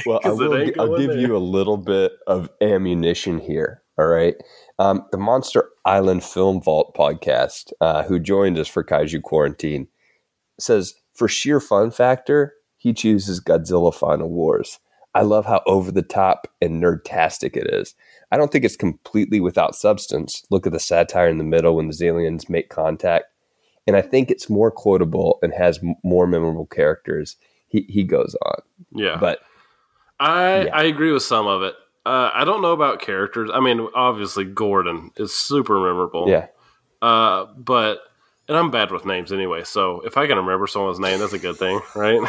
Well, 0.06 0.20
I 0.24 0.32
will, 0.32 0.72
I'll 0.80 0.98
give 0.98 1.12
there. 1.12 1.20
you 1.20 1.36
a 1.36 1.40
little 1.40 1.78
bit 1.78 2.14
of 2.28 2.50
ammunition 2.62 3.40
here. 3.40 3.82
All 4.00 4.08
right. 4.08 4.36
Um, 4.80 5.06
the 5.12 5.18
Monster 5.18 5.68
Island 5.84 6.24
Film 6.24 6.62
Vault 6.62 6.96
podcast, 6.96 7.74
uh, 7.82 8.04
who 8.04 8.18
joined 8.18 8.58
us 8.58 8.70
for 8.70 8.82
Kaiju 8.82 9.22
Quarantine, 9.24 9.90
says 10.58 10.94
for 11.14 11.28
sheer 11.28 11.60
fun 11.60 11.92
factor, 11.92 12.54
he 12.78 12.94
chooses 12.94 13.42
Godzilla 13.42 13.94
Final 13.94 14.30
Wars. 14.30 14.80
I 15.14 15.24
love 15.24 15.46
how 15.46 15.62
over 15.66 15.92
the 15.92 16.02
top 16.02 16.48
and 16.62 16.82
nerdtastic 16.82 17.58
it 17.58 17.68
is. 17.74 17.94
I 18.32 18.38
don't 18.38 18.54
think 18.54 18.64
it's 18.64 18.78
completely 18.78 19.42
without 19.42 19.76
substance. 19.76 20.46
Look 20.50 20.66
at 20.66 20.72
the 20.72 20.80
satire 20.80 21.28
in 21.28 21.40
the 21.40 21.44
middle 21.44 21.76
when 21.76 21.90
the 21.90 22.06
aliens 22.08 22.48
make 22.48 22.70
contact. 22.70 23.26
And 23.86 23.98
I 23.98 24.02
think 24.02 24.32
it's 24.32 24.50
more 24.50 24.72
quotable 24.72 25.40
and 25.42 25.54
has 25.54 25.80
m- 25.84 25.96
more 26.06 26.26
memorable 26.26 26.68
characters. 26.68 27.36
He, 27.68 27.86
he 27.90 28.06
goes 28.06 28.34
on. 28.46 28.62
Yeah, 28.94 29.18
But 29.20 29.40
I 30.22 30.68
Yeah. 30.68 30.70
I 30.74 30.84
agree 30.84 31.12
with 31.12 31.24
some 31.24 31.48
of 31.48 31.64
it. 31.64 31.76
Uh, 32.10 32.32
I 32.34 32.44
don't 32.44 32.64
know 32.64 32.72
about 32.72 33.02
characters. 33.02 33.52
I 33.54 33.60
mean, 33.60 33.88
obviously 33.94 34.44
Gordon 34.44 35.12
is 35.16 35.32
super 35.32 35.80
memorable. 35.80 36.28
yeah. 36.28 36.48
Uh, 37.04 37.46
but 37.56 38.00
and 38.48 38.58
I'm 38.58 38.72
bad 38.72 38.92
with 38.92 39.06
names 39.06 39.32
anyway. 39.32 39.64
So 39.64 40.02
if 40.02 40.18
I 40.18 40.26
can 40.26 40.38
remember 40.38 40.66
someone's 40.66 41.00
name, 41.00 41.20
that's 41.20 41.34
a 41.34 41.40
good 41.40 41.58
thing, 41.58 41.80
right? 41.96 42.20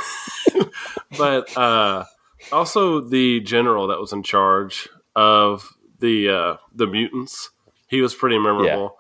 but 1.17 1.57
uh, 1.57 2.05
also 2.53 3.01
the 3.01 3.41
general 3.41 3.87
that 3.87 3.99
was 3.99 4.13
in 4.13 4.23
charge 4.23 4.87
of 5.17 5.75
the 5.99 6.29
uh, 6.29 6.57
the 6.75 6.87
mutants, 6.87 7.49
he 7.89 8.03
was 8.03 8.15
pretty 8.15 8.39
memorable. 8.39 8.99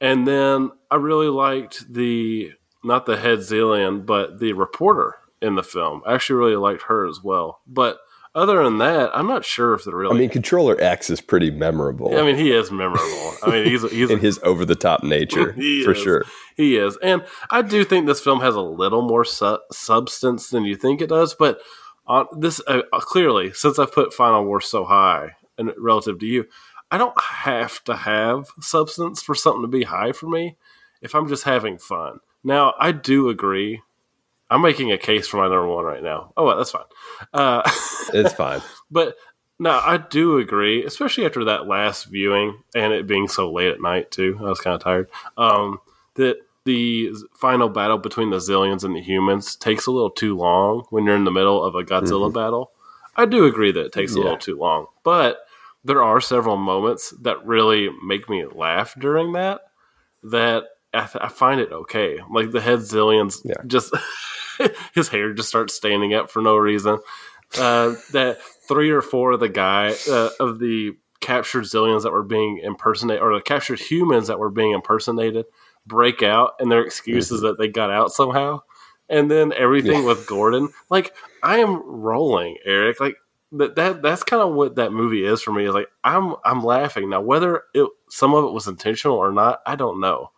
And 0.00 0.26
then 0.26 0.72
I 0.90 0.96
really 0.96 1.28
liked 1.28 1.90
the 1.92 2.50
not 2.82 3.06
the 3.06 3.16
head 3.16 3.38
Xilien, 3.38 4.04
but 4.04 4.40
the 4.40 4.54
reporter 4.54 5.14
in 5.40 5.54
the 5.54 5.62
film. 5.62 6.02
I 6.04 6.14
actually 6.14 6.36
really 6.36 6.56
liked 6.56 6.82
her 6.88 7.06
as 7.06 7.22
well. 7.22 7.60
But 7.64 7.98
other 8.36 8.62
than 8.62 8.78
that, 8.78 9.10
I'm 9.16 9.26
not 9.26 9.44
sure 9.44 9.74
if 9.74 9.84
they're 9.84 10.06
I 10.06 10.12
mean, 10.12 10.28
Controller 10.28 10.78
X 10.78 11.08
is 11.08 11.20
pretty 11.22 11.50
memorable 11.50 12.16
I 12.16 12.22
mean, 12.22 12.36
he 12.36 12.52
is 12.52 12.70
memorable. 12.70 13.32
I 13.42 13.50
mean, 13.50 13.64
he's 13.64 13.90
he's 13.90 14.10
in 14.10 14.20
his 14.20 14.38
over 14.42 14.64
the 14.64 14.74
top 14.74 15.02
nature, 15.02 15.52
for 15.54 15.92
is. 15.92 15.98
sure. 15.98 16.24
He 16.54 16.76
is. 16.76 16.98
And 17.02 17.24
I 17.50 17.62
do 17.62 17.82
think 17.82 18.06
this 18.06 18.20
film 18.20 18.40
has 18.40 18.54
a 18.54 18.60
little 18.60 19.02
more 19.02 19.24
su- 19.24 19.58
substance 19.72 20.50
than 20.50 20.64
you 20.64 20.76
think 20.76 21.00
it 21.00 21.08
does. 21.08 21.34
But 21.34 21.60
on 22.06 22.26
this, 22.38 22.60
uh, 22.66 22.82
clearly, 22.92 23.52
since 23.52 23.78
I've 23.78 23.92
put 23.92 24.14
Final 24.14 24.44
War 24.44 24.60
so 24.60 24.84
high 24.84 25.32
and 25.58 25.72
relative 25.78 26.18
to 26.20 26.26
you, 26.26 26.46
I 26.90 26.98
don't 26.98 27.18
have 27.20 27.82
to 27.84 27.96
have 27.96 28.48
substance 28.60 29.22
for 29.22 29.34
something 29.34 29.62
to 29.62 29.68
be 29.68 29.84
high 29.84 30.12
for 30.12 30.28
me 30.28 30.56
if 31.00 31.14
I'm 31.14 31.26
just 31.26 31.44
having 31.44 31.78
fun. 31.78 32.20
Now, 32.44 32.74
I 32.78 32.92
do 32.92 33.28
agree. 33.28 33.80
I'm 34.50 34.62
making 34.62 34.92
a 34.92 34.98
case 34.98 35.26
for 35.26 35.38
my 35.38 35.44
number 35.44 35.66
one 35.66 35.84
right 35.84 36.02
now. 36.02 36.32
Oh, 36.36 36.44
well, 36.44 36.56
that's 36.56 36.70
fine. 36.70 36.84
Uh, 37.32 37.62
It's 38.12 38.32
fine. 38.32 38.62
but 38.90 39.16
No, 39.58 39.70
I 39.70 39.96
do 39.96 40.38
agree, 40.38 40.84
especially 40.84 41.26
after 41.26 41.44
that 41.44 41.66
last 41.66 42.04
viewing 42.04 42.62
and 42.74 42.92
it 42.92 43.06
being 43.06 43.26
so 43.26 43.52
late 43.52 43.72
at 43.72 43.80
night 43.80 44.10
too. 44.10 44.36
I 44.40 44.44
was 44.44 44.60
kind 44.60 44.74
of 44.74 44.82
tired. 44.82 45.08
Um, 45.36 45.78
that 46.14 46.36
the 46.64 47.12
final 47.34 47.68
battle 47.68 47.98
between 47.98 48.30
the 48.30 48.36
Xiliens 48.36 48.84
and 48.84 48.94
the 48.94 49.00
humans 49.00 49.56
takes 49.56 49.86
a 49.86 49.90
little 49.90 50.10
too 50.10 50.36
long 50.36 50.84
when 50.90 51.04
you're 51.04 51.16
in 51.16 51.24
the 51.24 51.30
middle 51.30 51.64
of 51.64 51.74
a 51.74 51.82
Godzilla 51.82 52.26
mm-hmm. 52.26 52.34
battle. 52.34 52.72
I 53.16 53.24
do 53.24 53.46
agree 53.46 53.72
that 53.72 53.86
it 53.86 53.92
takes 53.92 54.14
a 54.14 54.18
little 54.18 54.36
too 54.36 54.58
long, 54.58 54.86
but 55.02 55.38
there 55.82 56.02
are 56.02 56.20
several 56.20 56.56
moments 56.56 57.14
that 57.22 57.46
really 57.46 57.88
make 58.04 58.28
me 58.28 58.44
laugh 58.44 58.94
during 58.98 59.32
that. 59.32 59.60
That 60.22 60.64
I, 60.96 61.06
th- 61.06 61.24
I 61.24 61.28
find 61.28 61.60
it 61.60 61.72
okay. 61.72 62.18
Like 62.30 62.50
the 62.50 62.60
head 62.60 62.80
Xiliens, 62.80 63.40
yeah. 63.44 63.54
just 63.66 63.94
his 64.94 65.08
hair 65.08 65.32
just 65.32 65.48
starts 65.48 65.74
standing 65.74 66.14
up 66.14 66.30
for 66.30 66.42
no 66.42 66.56
reason. 66.56 66.98
Uh, 67.58 67.94
that 68.12 68.38
three 68.68 68.90
or 68.90 69.02
four 69.02 69.32
of 69.32 69.40
the 69.40 69.48
guy 69.48 69.94
uh, 70.08 70.30
of 70.40 70.58
the 70.58 70.92
captured 71.20 71.64
Xiliens 71.64 72.02
that 72.02 72.12
were 72.12 72.22
being 72.22 72.60
impersonated, 72.62 73.22
or 73.22 73.34
the 73.34 73.42
captured 73.42 73.80
humans 73.80 74.28
that 74.28 74.38
were 74.38 74.50
being 74.50 74.72
impersonated, 74.72 75.46
break 75.86 76.22
out, 76.22 76.52
and 76.58 76.70
their 76.70 76.84
excuse 76.84 77.30
is 77.30 77.38
mm-hmm. 77.38 77.46
that 77.46 77.58
they 77.58 77.68
got 77.68 77.90
out 77.90 78.12
somehow. 78.12 78.60
And 79.08 79.30
then 79.30 79.52
everything 79.52 80.00
yeah. 80.02 80.06
with 80.06 80.26
Gordon, 80.26 80.70
like 80.90 81.14
I 81.42 81.58
am 81.58 81.80
rolling, 81.84 82.56
Eric. 82.64 83.00
Like 83.00 83.16
that, 83.52 83.76
that 83.76 84.02
that's 84.02 84.24
kind 84.24 84.42
of 84.42 84.54
what 84.54 84.76
that 84.76 84.92
movie 84.92 85.24
is 85.24 85.42
for 85.42 85.52
me. 85.52 85.66
Is 85.66 85.74
like 85.74 85.88
I'm 86.02 86.34
I'm 86.44 86.64
laughing 86.64 87.10
now. 87.10 87.20
Whether 87.20 87.62
it 87.72 87.88
some 88.08 88.34
of 88.34 88.44
it 88.44 88.52
was 88.52 88.66
intentional 88.66 89.16
or 89.16 89.32
not, 89.32 89.60
I 89.64 89.76
don't 89.76 90.00
know. 90.00 90.30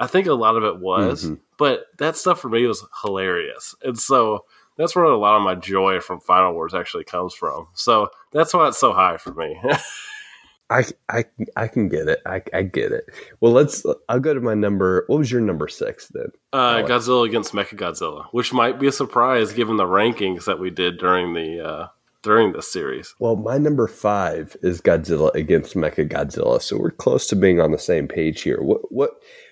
I 0.00 0.06
think 0.06 0.26
a 0.26 0.34
lot 0.34 0.56
of 0.56 0.64
it 0.64 0.80
was, 0.80 1.24
mm-hmm. 1.24 1.34
but 1.58 1.84
that 1.98 2.16
stuff 2.16 2.40
for 2.40 2.48
me 2.48 2.66
was 2.66 2.84
hilarious, 3.02 3.74
and 3.82 3.98
so 3.98 4.46
that's 4.76 4.96
where 4.96 5.04
a 5.04 5.16
lot 5.16 5.36
of 5.36 5.42
my 5.42 5.54
joy 5.54 6.00
from 6.00 6.20
Final 6.20 6.54
Wars 6.54 6.74
actually 6.74 7.04
comes 7.04 7.34
from. 7.34 7.68
So 7.74 8.08
that's 8.32 8.54
why 8.54 8.68
it's 8.68 8.80
so 8.80 8.92
high 8.92 9.18
for 9.18 9.34
me. 9.34 9.60
I, 10.70 10.84
I, 11.08 11.24
I 11.56 11.66
can 11.66 11.88
get 11.88 12.08
it. 12.08 12.20
I, 12.24 12.42
I 12.54 12.62
get 12.62 12.92
it. 12.92 13.04
Well, 13.40 13.52
let's. 13.52 13.84
I'll 14.08 14.20
go 14.20 14.32
to 14.32 14.40
my 14.40 14.54
number. 14.54 15.04
What 15.08 15.18
was 15.18 15.30
your 15.30 15.40
number 15.40 15.66
six 15.66 16.08
then? 16.08 16.28
Uh, 16.52 16.82
Godzilla 16.82 17.26
against 17.26 17.52
Mechagodzilla, 17.52 18.26
which 18.30 18.52
might 18.52 18.78
be 18.78 18.86
a 18.86 18.92
surprise 18.92 19.52
given 19.52 19.76
the 19.76 19.84
rankings 19.84 20.44
that 20.44 20.60
we 20.60 20.70
did 20.70 20.98
during 20.98 21.34
the 21.34 21.60
uh, 21.60 21.86
during 22.22 22.52
this 22.52 22.72
series. 22.72 23.14
Well, 23.18 23.34
my 23.34 23.58
number 23.58 23.88
five 23.88 24.56
is 24.62 24.80
Godzilla 24.80 25.34
against 25.34 25.74
Mechagodzilla, 25.74 26.62
so 26.62 26.78
we're 26.78 26.92
close 26.92 27.26
to 27.28 27.36
being 27.36 27.60
on 27.60 27.72
the 27.72 27.78
same 27.78 28.06
page 28.06 28.42
here. 28.42 28.62
What 28.62 28.92
what? 28.92 29.10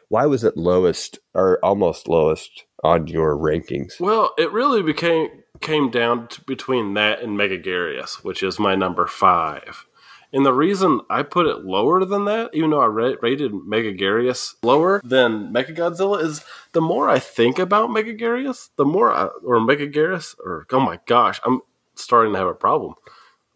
Why 0.09 0.27
was 0.27 0.45
it 0.45 0.57
lowest 0.57 1.19
or 1.35 1.63
almost 1.65 2.09
lowest 2.09 2.65
on 2.83 3.07
your 3.07 3.37
rankings? 3.37 4.01
Well, 4.01 4.33
it 4.39 4.53
really 4.53 4.83
became 4.83 5.29
came 5.61 5.91
down 5.91 6.29
to 6.29 6.41
between 6.45 6.95
that 6.95 7.21
and 7.21 7.37
Megaguirus, 7.39 8.23
which 8.25 8.43
is 8.43 8.59
my 8.59 8.75
number 8.75 9.07
five. 9.07 9.85
And 10.33 10.45
the 10.45 10.53
reason 10.53 11.01
I 11.09 11.23
put 11.23 11.47
it 11.47 11.65
lower 11.65 12.05
than 12.05 12.27
that, 12.27 12.51
even 12.53 12.71
though 12.71 12.83
I 12.83 12.87
rated 12.87 13.53
Megaguirus 13.53 14.57
lower 14.63 15.01
than 15.03 15.53
Mechagodzilla, 15.53 16.23
is 16.23 16.45
the 16.73 16.83
more 16.83 17.09
I 17.09 17.19
think 17.19 17.59
about 17.59 17.89
Megaguirus, 17.89 18.69
the 18.77 18.85
more 18.85 19.11
I, 19.11 19.25
or 19.43 19.59
Megaguirus, 19.59 20.37
or 20.45 20.67
oh 20.71 20.81
my 20.81 21.01
gosh, 21.07 21.41
I'm 21.45 21.63
starting 21.95 22.35
to 22.35 22.39
have 22.39 22.49
a 22.49 22.55
problem. 22.55 22.95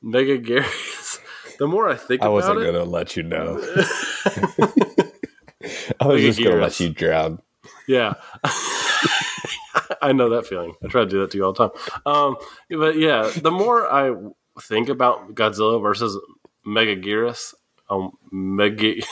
Megaguirus. 0.05 1.19
The 1.59 1.69
more 1.69 1.89
I 1.89 1.95
think 1.95 2.23
I 2.23 2.29
wasn't 2.29 2.59
going 2.59 2.75
to 2.75 2.83
let 2.83 3.15
you 3.15 3.23
know. 3.23 3.63
I 6.03 6.07
was 6.07 6.23
just 6.23 6.39
going 6.39 6.57
to 6.57 6.63
let 6.63 6.81
you 6.81 6.91
drown. 6.91 7.41
Yeah. 7.87 8.15
I 10.03 10.13
know 10.13 10.31
that 10.31 10.47
feeling. 10.47 10.75
I 10.83 10.89
try 10.89 11.05
to 11.05 11.11
do 11.11 11.21
that 11.21 11.31
to 11.31 11.39
you 11.39 11.45
all 11.45 11.53
the 11.53 11.69
time. 11.69 11.79
Um, 12.07 12.37
but 12.71 12.97
yeah, 12.97 13.31
the 13.37 13.51
more 13.51 13.91
I 13.91 14.15
think 14.61 14.89
about 14.89 15.35
Godzilla 15.35 15.81
versus 15.81 16.19
Megaguirus, 16.67 17.55
um, 17.89 18.13
Mega. 18.31 18.95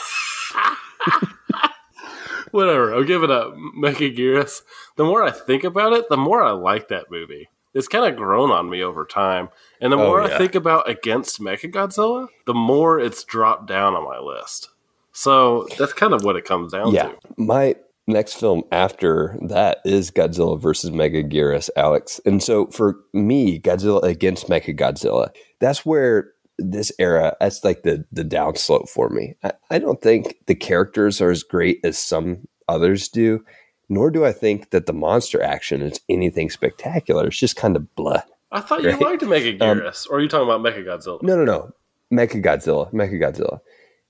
Whatever. 2.51 2.93
I'll 2.93 3.03
give 3.03 3.23
it 3.23 3.29
a 3.29 3.51
Megaguirus. 3.77 4.61
The 4.97 5.05
more 5.05 5.23
I 5.23 5.31
think 5.31 5.63
about 5.63 5.93
it, 5.93 6.09
the 6.09 6.17
more 6.17 6.43
I 6.43 6.51
like 6.51 6.89
that 6.89 7.09
movie. 7.09 7.49
It's 7.73 7.87
kind 7.87 8.05
of 8.05 8.17
grown 8.17 8.51
on 8.51 8.69
me 8.69 8.83
over 8.83 9.05
time. 9.05 9.47
And 9.79 9.93
the 9.93 9.97
oh, 9.97 10.05
more 10.05 10.21
oh, 10.21 10.27
yeah. 10.27 10.35
I 10.35 10.37
think 10.37 10.55
about 10.55 10.89
Against 10.89 11.39
Mechagodzilla, 11.39 12.27
the 12.45 12.53
more 12.53 12.99
it's 12.99 13.23
dropped 13.23 13.67
down 13.67 13.95
on 13.95 14.03
my 14.03 14.19
list. 14.19 14.69
So 15.13 15.67
that's 15.77 15.93
kind 15.93 16.13
of 16.13 16.23
what 16.23 16.35
it 16.35 16.45
comes 16.45 16.71
down 16.71 16.93
yeah. 16.93 17.09
to. 17.09 17.17
My 17.37 17.75
next 18.07 18.33
film 18.33 18.63
after 18.71 19.37
that 19.41 19.79
is 19.85 20.11
Godzilla 20.11 20.59
versus 20.59 20.91
Megaguirus, 20.91 21.69
Alex. 21.75 22.19
And 22.25 22.41
so 22.41 22.67
for 22.67 22.97
me, 23.13 23.59
Godzilla 23.59 24.03
against 24.03 24.47
Mechagodzilla, 24.47 25.29
that's 25.59 25.85
where 25.85 26.31
this 26.57 26.91
era, 26.99 27.35
that's 27.39 27.63
like 27.63 27.83
the 27.83 28.05
the 28.11 28.23
downslope 28.23 28.89
for 28.89 29.09
me. 29.09 29.35
I, 29.43 29.53
I 29.69 29.79
don't 29.79 30.01
think 30.01 30.37
the 30.45 30.55
characters 30.55 31.21
are 31.21 31.31
as 31.31 31.43
great 31.43 31.79
as 31.83 31.97
some 31.97 32.47
others 32.67 33.09
do, 33.09 33.43
nor 33.89 34.11
do 34.11 34.25
I 34.25 34.31
think 34.31 34.69
that 34.69 34.85
the 34.85 34.93
monster 34.93 35.41
action 35.41 35.81
is 35.81 35.99
anything 36.07 36.49
spectacular. 36.49 37.27
It's 37.27 37.39
just 37.39 37.55
kind 37.55 37.75
of 37.75 37.93
blah. 37.95 38.21
I 38.51 38.61
thought 38.61 38.83
right? 38.83 38.99
you 38.99 39.05
liked 39.05 39.23
Megaguirus, 39.23 40.07
um, 40.07 40.13
or 40.13 40.17
are 40.17 40.21
you 40.21 40.27
talking 40.27 40.47
about 40.47 40.61
Mechagodzilla? 40.61 41.21
No, 41.23 41.35
no, 41.37 41.45
no. 41.45 41.71
Mechagodzilla. 42.11 42.91
Mechagodzilla. 42.93 43.61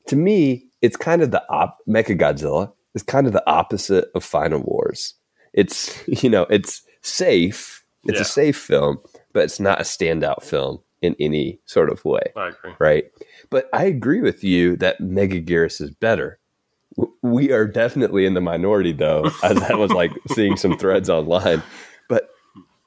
To 0.07 0.15
me, 0.15 0.65
it's 0.81 0.97
kind 0.97 1.21
of 1.21 1.31
the 1.31 1.43
op. 1.49 1.77
Mechagodzilla 1.87 2.71
is 2.93 3.03
kind 3.03 3.27
of 3.27 3.33
the 3.33 3.47
opposite 3.49 4.09
of 4.15 4.23
Final 4.23 4.61
Wars. 4.61 5.13
It's 5.53 6.01
you 6.07 6.29
know, 6.29 6.43
it's 6.49 6.81
safe. 7.01 7.83
It's 8.05 8.15
yeah. 8.15 8.21
a 8.21 8.25
safe 8.25 8.57
film, 8.57 8.99
but 9.33 9.43
it's 9.43 9.59
not 9.59 9.79
a 9.79 9.83
standout 9.83 10.43
film 10.43 10.79
in 11.01 11.15
any 11.19 11.59
sort 11.65 11.91
of 11.91 12.03
way. 12.05 12.21
I 12.35 12.49
agree. 12.49 12.71
Right. 12.79 13.05
But 13.49 13.69
I 13.73 13.85
agree 13.85 14.21
with 14.21 14.43
you 14.43 14.75
that 14.77 14.99
Megaguirus 14.99 15.81
is 15.81 15.91
better. 15.91 16.39
We 17.21 17.51
are 17.51 17.65
definitely 17.65 18.25
in 18.25 18.33
the 18.33 18.41
minority, 18.41 18.91
though, 18.91 19.31
as 19.43 19.61
I 19.63 19.75
was 19.75 19.91
like 19.91 20.11
seeing 20.33 20.57
some 20.57 20.77
threads 20.77 21.09
online. 21.09 21.63
But 22.09 22.29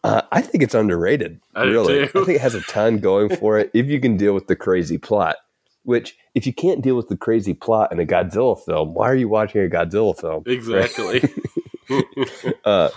uh, 0.03 0.23
I 0.33 0.43
think 0.43 0.63
it's 0.63 0.75
underrated. 0.75 1.41
I 1.55 1.63
really, 1.65 2.03
I 2.03 2.07
think 2.07 2.29
it 2.29 2.41
has 2.41 2.55
a 2.55 2.61
ton 2.63 2.99
going 2.99 3.35
for 3.37 3.59
it. 3.59 3.71
if 3.75 3.87
you 3.87 4.01
can 4.01 4.17
deal 4.17 4.35
with 4.35 4.47
the 4.47 4.57
crazy 4.57 4.99
plot, 4.99 5.37
which 5.85 6.17
if 6.35 6.47
you 6.47 6.53
can't 6.53 6.83
deal 6.83 6.97
with 6.97 7.09
the 7.09 7.17
crazy 7.17 7.55
plot 7.55 7.93
in 7.93 8.01
a 8.01 8.07
Godzilla 8.07 8.59
film, 8.59 8.95
why 8.95 9.09
are 9.09 9.15
you 9.15 9.29
watching 9.29 9.63
a 9.63 9.69
Godzilla 9.69 10.19
film? 10.19 10.43
Exactly. 10.47 11.21
Right? 11.89 12.55
uh, 12.65 12.89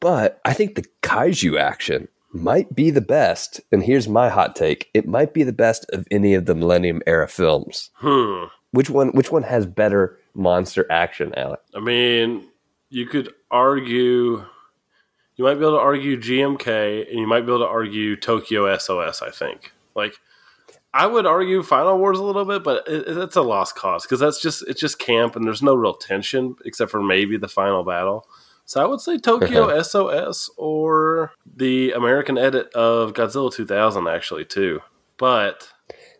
but 0.00 0.40
I 0.44 0.52
think 0.54 0.74
the 0.74 0.84
kaiju 1.02 1.60
action 1.60 2.08
might 2.32 2.74
be 2.74 2.90
the 2.90 3.00
best. 3.00 3.60
And 3.70 3.82
here's 3.82 4.08
my 4.08 4.28
hot 4.28 4.56
take: 4.56 4.88
it 4.94 5.06
might 5.06 5.34
be 5.34 5.42
the 5.42 5.52
best 5.52 5.86
of 5.92 6.06
any 6.10 6.34
of 6.34 6.46
the 6.46 6.54
Millennium 6.54 7.02
era 7.06 7.28
films. 7.28 7.90
Hmm. 7.94 8.44
Which 8.72 8.88
one? 8.88 9.10
Which 9.10 9.30
one 9.30 9.42
has 9.42 9.66
better 9.66 10.18
monster 10.34 10.86
action, 10.90 11.34
Alex? 11.36 11.62
I 11.74 11.80
mean, 11.80 12.48
you 12.88 13.06
could 13.06 13.32
argue. 13.50 14.44
You 15.36 15.44
might 15.44 15.54
be 15.54 15.60
able 15.60 15.78
to 15.78 15.78
argue 15.78 16.20
GMK, 16.20 17.08
and 17.08 17.18
you 17.18 17.26
might 17.26 17.40
be 17.40 17.52
able 17.52 17.60
to 17.60 17.66
argue 17.66 18.16
Tokyo 18.16 18.76
SOS. 18.76 19.22
I 19.22 19.30
think. 19.30 19.72
Like, 19.94 20.14
I 20.92 21.06
would 21.06 21.26
argue 21.26 21.62
Final 21.62 21.98
Wars 21.98 22.18
a 22.18 22.24
little 22.24 22.44
bit, 22.44 22.64
but 22.64 22.86
it, 22.88 23.04
it's 23.06 23.36
a 23.36 23.42
lost 23.42 23.76
cause 23.76 24.02
because 24.02 24.20
that's 24.20 24.40
just 24.40 24.66
it's 24.66 24.80
just 24.80 24.98
camp, 24.98 25.36
and 25.36 25.44
there's 25.44 25.62
no 25.62 25.74
real 25.74 25.94
tension 25.94 26.56
except 26.64 26.90
for 26.90 27.02
maybe 27.02 27.36
the 27.36 27.48
final 27.48 27.84
battle. 27.84 28.26
So 28.64 28.82
I 28.82 28.86
would 28.86 29.00
say 29.00 29.18
Tokyo 29.18 29.82
SOS 29.82 30.50
or 30.56 31.32
the 31.56 31.92
American 31.92 32.38
edit 32.38 32.72
of 32.74 33.14
Godzilla 33.14 33.52
2000 33.52 34.06
actually 34.06 34.44
too. 34.44 34.80
But 35.16 35.68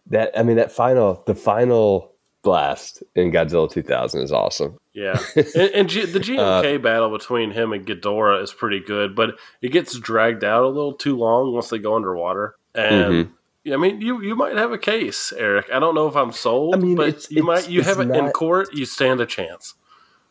that 0.07 0.37
I 0.39 0.43
mean 0.43 0.57
that 0.57 0.73
final 0.73 1.23
the 1.27 1.35
final 1.35 2.13
blast 2.43 3.03
in 3.15 3.31
Godzilla 3.31 3.71
2000 3.71 4.23
is 4.23 4.33
awesome. 4.33 4.79
Yeah, 4.93 5.19
and, 5.37 5.71
and 5.75 5.89
G, 5.89 6.05
the 6.05 6.19
GMK 6.19 6.77
uh, 6.77 6.79
battle 6.79 7.11
between 7.11 7.53
him 7.53 7.73
and 7.73 7.87
Ghidorah 7.87 8.43
is 8.43 8.53
pretty 8.53 8.81
good, 8.81 9.15
but 9.15 9.39
it 9.63 9.71
gets 9.71 9.99
dragged 9.99 10.43
out 10.43 10.65
a 10.65 10.69
little 10.69 10.95
too 10.95 11.17
long 11.17 11.53
once 11.53 11.71
they 11.71 11.79
go 11.79 11.95
underwater. 11.95 12.57
And 12.75 13.13
mm-hmm. 13.13 13.33
I 13.67 13.77
mean, 13.77 14.01
you 14.01 14.23
you 14.23 14.35
might 14.37 14.57
have 14.57 14.73
a 14.73 14.79
case, 14.79 15.33
Eric. 15.37 15.67
I 15.73 15.79
don't 15.79 15.95
know 15.95 16.07
if 16.07 16.17
I'm 16.17 16.33
sold, 16.33 16.75
I 16.75 16.79
mean, 16.79 16.97
but 16.97 17.09
it's, 17.09 17.31
you 17.31 17.39
it's, 17.39 17.47
might 17.47 17.71
you 17.71 17.83
have 17.83 18.01
it 18.01 18.07
not... 18.07 18.17
in 18.17 18.31
court. 18.31 18.73
You 18.73 18.87
stand 18.87 19.21
a 19.21 19.27
chance. 19.27 19.75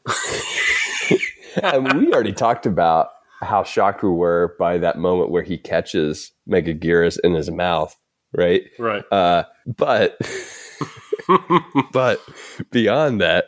and 1.63 1.93
we 1.93 2.11
already 2.11 2.33
talked 2.33 2.65
about 2.65 3.09
how 3.41 3.63
shocked 3.63 4.03
we 4.03 4.09
were 4.09 4.55
by 4.57 4.77
that 4.79 4.97
moment 4.97 5.29
where 5.29 5.43
he 5.43 5.57
catches 5.57 6.31
Megaguirus 6.49 7.19
in 7.23 7.33
his 7.33 7.51
mouth, 7.51 7.95
right? 8.33 8.63
Right. 8.79 9.03
Uh, 9.11 9.43
but 9.77 10.17
but 11.91 12.19
beyond 12.71 13.21
that, 13.21 13.45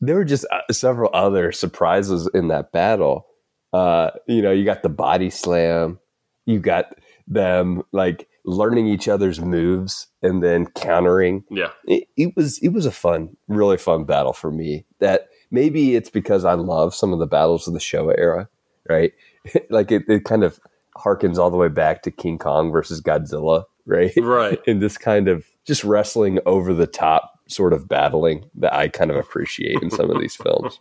there 0.00 0.14
were 0.14 0.24
just 0.24 0.46
uh, 0.50 0.72
several 0.72 1.10
other 1.12 1.52
surprises 1.52 2.28
in 2.34 2.48
that 2.48 2.72
battle. 2.72 3.26
Uh, 3.72 4.10
you 4.28 4.40
know, 4.40 4.52
you 4.52 4.64
got 4.64 4.82
the 4.84 4.88
body 4.88 5.30
slam, 5.30 5.98
you 6.46 6.60
got 6.60 6.96
them 7.26 7.82
like 7.92 8.28
learning 8.44 8.86
each 8.86 9.08
other's 9.08 9.40
moves 9.40 10.08
and 10.22 10.42
then 10.42 10.66
countering. 10.66 11.44
Yeah, 11.50 11.70
it, 11.86 12.08
it 12.16 12.36
was 12.36 12.58
it 12.58 12.68
was 12.68 12.86
a 12.86 12.92
fun, 12.92 13.36
really 13.48 13.76
fun 13.76 14.04
battle 14.04 14.32
for 14.32 14.50
me. 14.50 14.84
That 15.00 15.28
maybe 15.50 15.94
it's 15.96 16.10
because 16.10 16.44
I 16.44 16.54
love 16.54 16.94
some 16.94 17.12
of 17.12 17.18
the 17.18 17.26
battles 17.26 17.66
of 17.66 17.74
the 17.74 17.80
Showa 17.80 18.14
era, 18.18 18.48
right? 18.88 19.12
like 19.70 19.90
it, 19.90 20.04
it 20.08 20.24
kind 20.24 20.44
of 20.44 20.60
harkens 20.96 21.38
all 21.38 21.50
the 21.50 21.56
way 21.56 21.68
back 21.68 22.02
to 22.02 22.10
King 22.10 22.38
Kong 22.38 22.70
versus 22.70 23.00
Godzilla, 23.00 23.64
right? 23.86 24.12
Right. 24.16 24.60
In 24.66 24.80
this 24.80 24.98
kind 24.98 25.28
of 25.28 25.44
just 25.64 25.84
wrestling 25.84 26.38
over 26.46 26.72
the 26.72 26.86
top 26.86 27.40
sort 27.48 27.72
of 27.72 27.88
battling 27.88 28.44
that 28.54 28.74
I 28.74 28.88
kind 28.88 29.10
of 29.10 29.16
appreciate 29.16 29.82
in 29.82 29.90
some 29.90 30.10
of 30.10 30.18
these 30.18 30.34
films. 30.42 30.80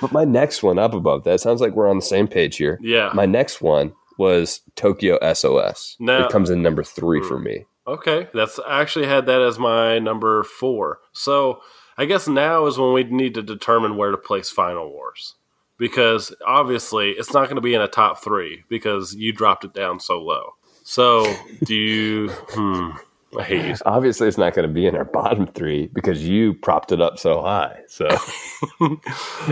But 0.00 0.12
my 0.12 0.24
next 0.24 0.62
one 0.62 0.78
up 0.78 0.94
above 0.94 1.24
that 1.24 1.40
sounds 1.40 1.60
like 1.60 1.74
we're 1.74 1.88
on 1.88 1.96
the 1.96 2.02
same 2.02 2.26
page 2.26 2.56
here. 2.56 2.78
Yeah. 2.80 3.10
My 3.14 3.26
next 3.26 3.60
one 3.60 3.92
was 4.18 4.60
Tokyo 4.76 5.18
SOS. 5.32 5.96
Now- 5.98 6.26
it 6.26 6.30
comes 6.32 6.50
in 6.50 6.62
number 6.62 6.82
three 6.82 7.22
for 7.22 7.38
me. 7.38 7.64
Okay, 7.86 8.28
that's 8.34 8.58
I 8.58 8.82
actually 8.82 9.06
had 9.06 9.24
that 9.26 9.40
as 9.40 9.58
my 9.58 9.98
number 9.98 10.42
four. 10.42 10.98
So 11.14 11.62
I 11.96 12.04
guess 12.04 12.28
now 12.28 12.66
is 12.66 12.76
when 12.76 12.92
we 12.92 13.04
need 13.04 13.32
to 13.34 13.42
determine 13.42 13.96
where 13.96 14.10
to 14.10 14.18
place 14.18 14.50
Final 14.50 14.90
Wars, 14.92 15.36
because 15.78 16.34
obviously 16.46 17.12
it's 17.12 17.32
not 17.32 17.44
going 17.46 17.56
to 17.56 17.62
be 17.62 17.72
in 17.72 17.80
a 17.80 17.88
top 17.88 18.22
three 18.22 18.64
because 18.68 19.14
you 19.14 19.32
dropped 19.32 19.64
it 19.64 19.72
down 19.72 20.00
so 20.00 20.20
low. 20.20 20.50
So 20.84 21.34
do 21.64 21.74
you? 21.74 22.28
hmm, 22.50 22.90
I 23.36 23.42
hate 23.42 23.66
you. 23.66 23.74
Obviously, 23.84 24.26
it's 24.26 24.38
not 24.38 24.54
going 24.54 24.66
to 24.66 24.72
be 24.72 24.86
in 24.86 24.96
our 24.96 25.04
bottom 25.04 25.46
three 25.48 25.88
because 25.88 26.26
you 26.26 26.54
propped 26.54 26.92
it 26.92 27.00
up 27.00 27.18
so 27.18 27.42
high. 27.42 27.82
So 27.86 28.06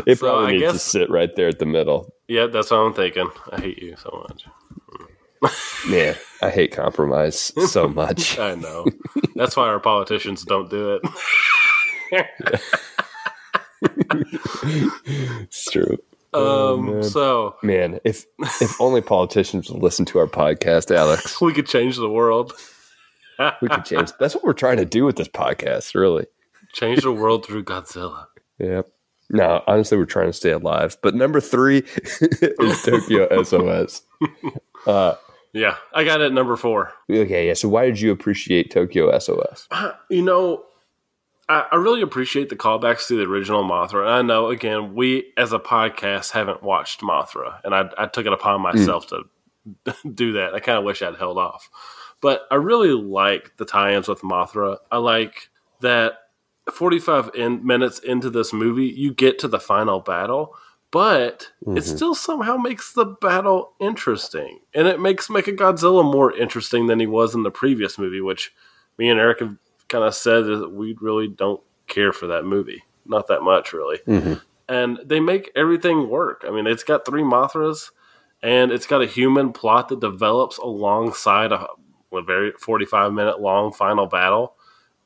it 0.06 0.18
So 0.18 0.26
probably 0.26 0.46
I 0.46 0.58
needs 0.58 0.72
to 0.72 0.78
sit 0.78 1.10
right 1.10 1.34
there 1.36 1.48
at 1.48 1.58
the 1.58 1.66
middle. 1.66 2.12
Yeah, 2.28 2.46
that's 2.46 2.70
what 2.70 2.78
I'm 2.78 2.94
thinking. 2.94 3.28
I 3.52 3.60
hate 3.60 3.78
you 3.78 3.96
so 3.96 4.26
much. 4.28 4.46
Man, 5.88 6.16
I 6.40 6.50
hate 6.50 6.72
compromise 6.72 7.52
so 7.70 7.88
much. 7.88 8.38
I 8.38 8.54
know. 8.54 8.86
That's 9.34 9.56
why 9.56 9.68
our 9.68 9.80
politicians 9.80 10.42
don't 10.42 10.70
do 10.70 10.94
it. 10.94 11.02
It's 15.42 15.70
true. 15.70 15.98
Um, 16.32 16.86
man. 16.86 17.02
so 17.02 17.56
Man, 17.62 18.00
if 18.04 18.26
if 18.60 18.80
only 18.80 19.00
politicians 19.00 19.70
would 19.70 19.82
listen 19.82 20.04
to 20.06 20.18
our 20.18 20.26
podcast, 20.26 20.94
Alex, 20.94 21.40
we 21.40 21.52
could 21.52 21.66
change 21.66 21.96
the 21.96 22.10
world. 22.10 22.52
We 23.60 23.68
could 23.68 23.84
change. 23.84 24.12
That's 24.18 24.34
what 24.34 24.44
we're 24.44 24.52
trying 24.52 24.78
to 24.78 24.84
do 24.84 25.04
with 25.04 25.16
this 25.16 25.28
podcast, 25.28 25.94
really. 25.94 26.26
Change 26.72 27.02
the 27.02 27.12
world 27.12 27.46
through 27.46 27.64
Godzilla. 27.64 28.26
Yep. 28.58 28.88
No, 29.30 29.62
honestly, 29.66 29.98
we're 29.98 30.04
trying 30.04 30.28
to 30.28 30.32
stay 30.32 30.50
alive. 30.50 30.96
But 31.02 31.14
number 31.14 31.40
three 31.40 31.78
is 32.20 32.82
Tokyo 32.82 33.42
SOS. 33.42 34.02
Uh, 34.86 35.14
Yeah, 35.52 35.76
I 35.94 36.04
got 36.04 36.20
it 36.20 36.26
at 36.26 36.32
number 36.32 36.56
four. 36.56 36.92
okay, 37.10 37.46
yeah. 37.48 37.54
So 37.54 37.68
why 37.68 37.86
did 37.86 38.00
you 38.00 38.12
appreciate 38.12 38.70
Tokyo 38.70 39.16
SOS? 39.18 39.68
You 40.10 40.22
know, 40.22 40.64
I, 41.48 41.66
I 41.72 41.76
really 41.76 42.02
appreciate 42.02 42.50
the 42.50 42.56
callbacks 42.56 43.08
to 43.08 43.16
the 43.16 43.24
original 43.24 43.64
Mothra. 43.64 44.02
And 44.02 44.10
I 44.10 44.22
know, 44.22 44.48
again, 44.48 44.94
we 44.94 45.32
as 45.36 45.52
a 45.52 45.58
podcast 45.58 46.32
haven't 46.32 46.62
watched 46.62 47.00
Mothra, 47.00 47.60
and 47.64 47.74
I, 47.74 47.88
I 47.98 48.06
took 48.06 48.26
it 48.26 48.32
upon 48.32 48.60
myself 48.60 49.06
to 49.08 49.22
do 50.14 50.32
that. 50.32 50.54
I 50.54 50.60
kind 50.60 50.78
of 50.78 50.84
wish 50.84 51.02
I'd 51.02 51.16
held 51.16 51.38
off. 51.38 51.70
But 52.26 52.42
I 52.50 52.56
really 52.56 52.90
like 52.90 53.56
the 53.56 53.64
tie 53.64 53.94
ins 53.94 54.08
with 54.08 54.22
Mothra. 54.22 54.78
I 54.90 54.96
like 54.96 55.48
that 55.80 56.14
45 56.68 57.30
in, 57.36 57.64
minutes 57.64 58.00
into 58.00 58.30
this 58.30 58.52
movie, 58.52 58.86
you 58.88 59.14
get 59.14 59.38
to 59.38 59.46
the 59.46 59.60
final 59.60 60.00
battle. 60.00 60.56
But 60.90 61.52
it 61.60 61.68
mm-hmm. 61.68 61.78
still 61.78 62.16
somehow 62.16 62.56
makes 62.56 62.92
the 62.92 63.04
battle 63.04 63.74
interesting. 63.78 64.58
And 64.74 64.88
it 64.88 64.98
makes 64.98 65.28
Mechagodzilla 65.28 66.02
more 66.02 66.36
interesting 66.36 66.88
than 66.88 66.98
he 66.98 67.06
was 67.06 67.32
in 67.32 67.44
the 67.44 67.52
previous 67.52 67.96
movie, 67.96 68.20
which 68.20 68.52
me 68.98 69.08
and 69.08 69.20
Eric 69.20 69.38
have 69.38 69.56
kind 69.88 70.02
of 70.02 70.12
said 70.12 70.46
that 70.46 70.72
we 70.72 70.96
really 71.00 71.28
don't 71.28 71.62
care 71.86 72.12
for 72.12 72.26
that 72.26 72.44
movie. 72.44 72.82
Not 73.04 73.28
that 73.28 73.42
much, 73.42 73.72
really. 73.72 73.98
Mm-hmm. 73.98 74.34
And 74.68 74.98
they 75.04 75.20
make 75.20 75.52
everything 75.54 76.08
work. 76.08 76.44
I 76.44 76.50
mean, 76.50 76.66
it's 76.66 76.82
got 76.82 77.06
three 77.06 77.22
Mothras, 77.22 77.92
and 78.42 78.72
it's 78.72 78.88
got 78.88 79.00
a 79.00 79.06
human 79.06 79.52
plot 79.52 79.90
that 79.90 80.00
develops 80.00 80.58
alongside 80.58 81.52
a, 81.52 81.68
a 82.12 82.22
very 82.22 82.52
45 82.52 83.12
minute 83.12 83.40
long 83.40 83.72
final 83.72 84.06
battle. 84.06 84.54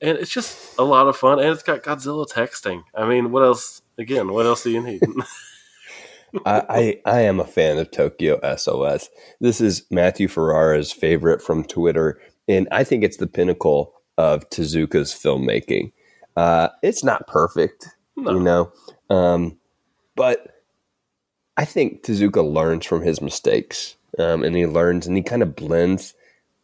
And 0.00 0.16
it's 0.18 0.30
just 0.30 0.78
a 0.78 0.82
lot 0.82 1.08
of 1.08 1.16
fun. 1.16 1.38
And 1.38 1.48
it's 1.48 1.62
got 1.62 1.82
Godzilla 1.82 2.26
texting. 2.26 2.84
I 2.94 3.06
mean, 3.06 3.32
what 3.32 3.42
else? 3.42 3.82
Again, 3.98 4.32
what 4.32 4.46
else 4.46 4.62
do 4.62 4.70
you 4.70 4.82
need? 4.82 5.02
I, 6.46 7.00
I 7.04 7.12
I 7.16 7.20
am 7.22 7.40
a 7.40 7.44
fan 7.44 7.78
of 7.78 7.90
Tokyo 7.90 8.38
SOS. 8.56 9.10
This 9.40 9.60
is 9.60 9.84
Matthew 9.90 10.28
Ferrara's 10.28 10.92
favorite 10.92 11.42
from 11.42 11.64
Twitter, 11.64 12.20
and 12.48 12.68
I 12.70 12.84
think 12.84 13.02
it's 13.02 13.16
the 13.16 13.26
pinnacle 13.26 13.92
of 14.16 14.48
Tezuka's 14.50 15.12
filmmaking. 15.12 15.92
Uh, 16.36 16.68
it's 16.82 17.02
not 17.02 17.26
perfect, 17.26 17.88
No. 18.16 18.30
you 18.32 18.40
know, 18.40 18.72
um, 19.10 19.58
but 20.14 20.62
I 21.56 21.64
think 21.64 22.04
Tezuka 22.04 22.42
learns 22.48 22.86
from 22.86 23.02
his 23.02 23.20
mistakes, 23.20 23.96
um, 24.18 24.44
and 24.44 24.54
he 24.54 24.66
learns 24.66 25.06
and 25.08 25.16
he 25.16 25.22
kind 25.24 25.42
of 25.42 25.56
blends 25.56 26.14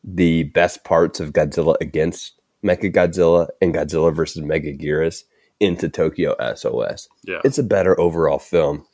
the 0.07 0.45
best 0.45 0.85
parts 0.85 1.21
of 1.21 1.33
Godzilla 1.33 1.75
against 1.81 2.41
Mechagodzilla 2.65 3.49
and 3.61 3.75
Godzilla 3.75 4.15
versus 4.15 4.43
Megaguirus 4.43 5.25
into 5.61 5.89
Tokyo 5.89 6.35
SOS. 6.55 7.09
yeah. 7.25 7.41
It's 7.45 7.59
a 7.59 7.63
better 7.63 7.99
overall 7.99 8.39
film 8.39 8.87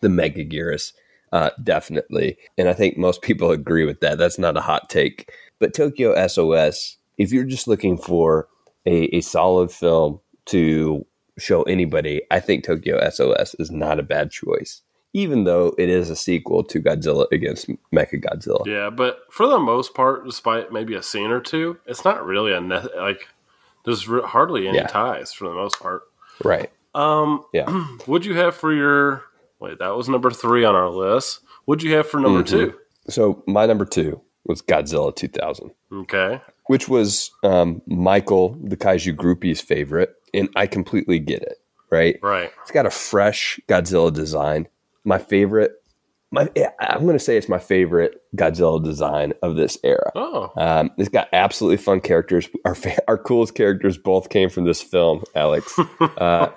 the 0.00 0.08
Megaguirus, 0.08 0.92
uh, 1.32 1.50
definitely. 1.62 2.38
And 2.58 2.68
I 2.68 2.72
think 2.72 2.96
most 2.96 3.22
people 3.22 3.50
agree 3.50 3.84
with 3.84 4.00
that. 4.00 4.18
That's 4.18 4.38
not 4.38 4.56
a 4.56 4.62
hot 4.62 4.88
take. 4.88 5.32
But 5.58 5.74
Tokyo 5.74 6.26
SOS, 6.26 6.96
if 7.18 7.32
you're 7.32 7.44
just 7.44 7.68
looking 7.68 7.98
for 7.98 8.48
a, 8.86 9.14
a 9.16 9.20
solid 9.20 9.70
film 9.70 10.20
to 10.46 11.06
show 11.38 11.62
anybody, 11.64 12.22
I 12.30 12.40
think 12.40 12.64
Tokyo 12.64 12.98
SOS 13.10 13.54
is 13.58 13.70
not 13.70 13.98
a 13.98 14.04
bad 14.04 14.30
choice, 14.30 14.82
even 15.12 15.44
though 15.44 15.74
it 15.78 15.88
is 15.88 16.10
a 16.10 16.16
sequel 16.16 16.62
to 16.64 16.80
Godzilla 16.80 17.26
against 17.32 17.68
Mechagodzilla. 17.94 18.64
Yeah, 18.66 18.90
but 18.90 19.20
for 19.30 19.46
the 19.46 19.58
most 19.58 19.94
part, 19.94 20.24
despite 20.24 20.72
maybe 20.72 20.94
a 20.94 21.02
scene 21.02 21.30
or 21.30 21.40
two, 21.40 21.78
it's 21.86 22.04
not 22.04 22.24
really 22.24 22.52
a 22.52 22.60
ne- 22.60 22.86
like. 22.96 23.28
There's 23.84 24.06
re- 24.08 24.22
hardly 24.22 24.68
any 24.68 24.76
Yeah. 24.78 24.86
ties 24.88 25.32
for 25.32 25.48
the 25.48 25.54
most 25.54 25.80
part. 25.80 26.02
Right. 26.44 26.70
Um, 26.94 27.44
Yeah. 27.54 27.66
what'd 28.06 28.26
you 28.26 28.34
have 28.36 28.54
for 28.54 28.72
your? 28.72 29.24
Wait, 29.58 29.78
that 29.78 29.96
was 29.96 30.08
number 30.08 30.30
three 30.30 30.64
on 30.64 30.74
our 30.74 30.90
list. 30.90 31.40
What'd 31.64 31.82
you 31.82 31.94
have 31.94 32.06
for 32.06 32.20
number 32.20 32.42
Mhm. 32.42 32.74
So 33.08 33.42
my 33.46 33.64
number 33.66 33.84
two 33.86 34.20
was 34.44 34.60
Godzilla 34.62 35.14
2000. 35.14 35.70
Okay, 35.92 36.40
which 36.66 36.88
was 36.88 37.30
um, 37.42 37.80
Michael, 37.86 38.56
the 38.62 38.76
Kaiju 38.76 39.16
groupie's 39.16 39.60
favorite, 39.60 40.14
and 40.34 40.48
I 40.56 40.66
completely 40.66 41.18
get 41.18 41.42
it. 41.42 41.56
Right? 41.90 42.18
right. 42.22 42.50
It's 42.62 42.70
got 42.70 42.86
a 42.86 42.90
fresh 42.90 43.58
Godzilla 43.68 44.12
design. 44.12 44.68
My 45.04 45.18
favorite. 45.18 45.72
My 46.32 46.48
I'm 46.78 47.02
going 47.02 47.18
to 47.18 47.24
say 47.24 47.36
it's 47.36 47.48
my 47.48 47.58
favorite 47.58 48.20
Godzilla 48.36 48.82
design 48.84 49.32
of 49.42 49.56
this 49.56 49.76
era. 49.82 50.12
Oh, 50.14 50.52
Um, 50.56 50.92
it's 50.96 51.08
got 51.08 51.26
absolutely 51.32 51.78
fun 51.78 52.00
characters. 52.00 52.48
Our 52.64 52.76
our 53.08 53.18
coolest 53.18 53.56
characters 53.56 53.98
both 53.98 54.28
came 54.28 54.48
from 54.48 54.64
this 54.64 54.80
film, 54.80 55.24
Alex, 55.34 55.76
uh, 56.00 56.50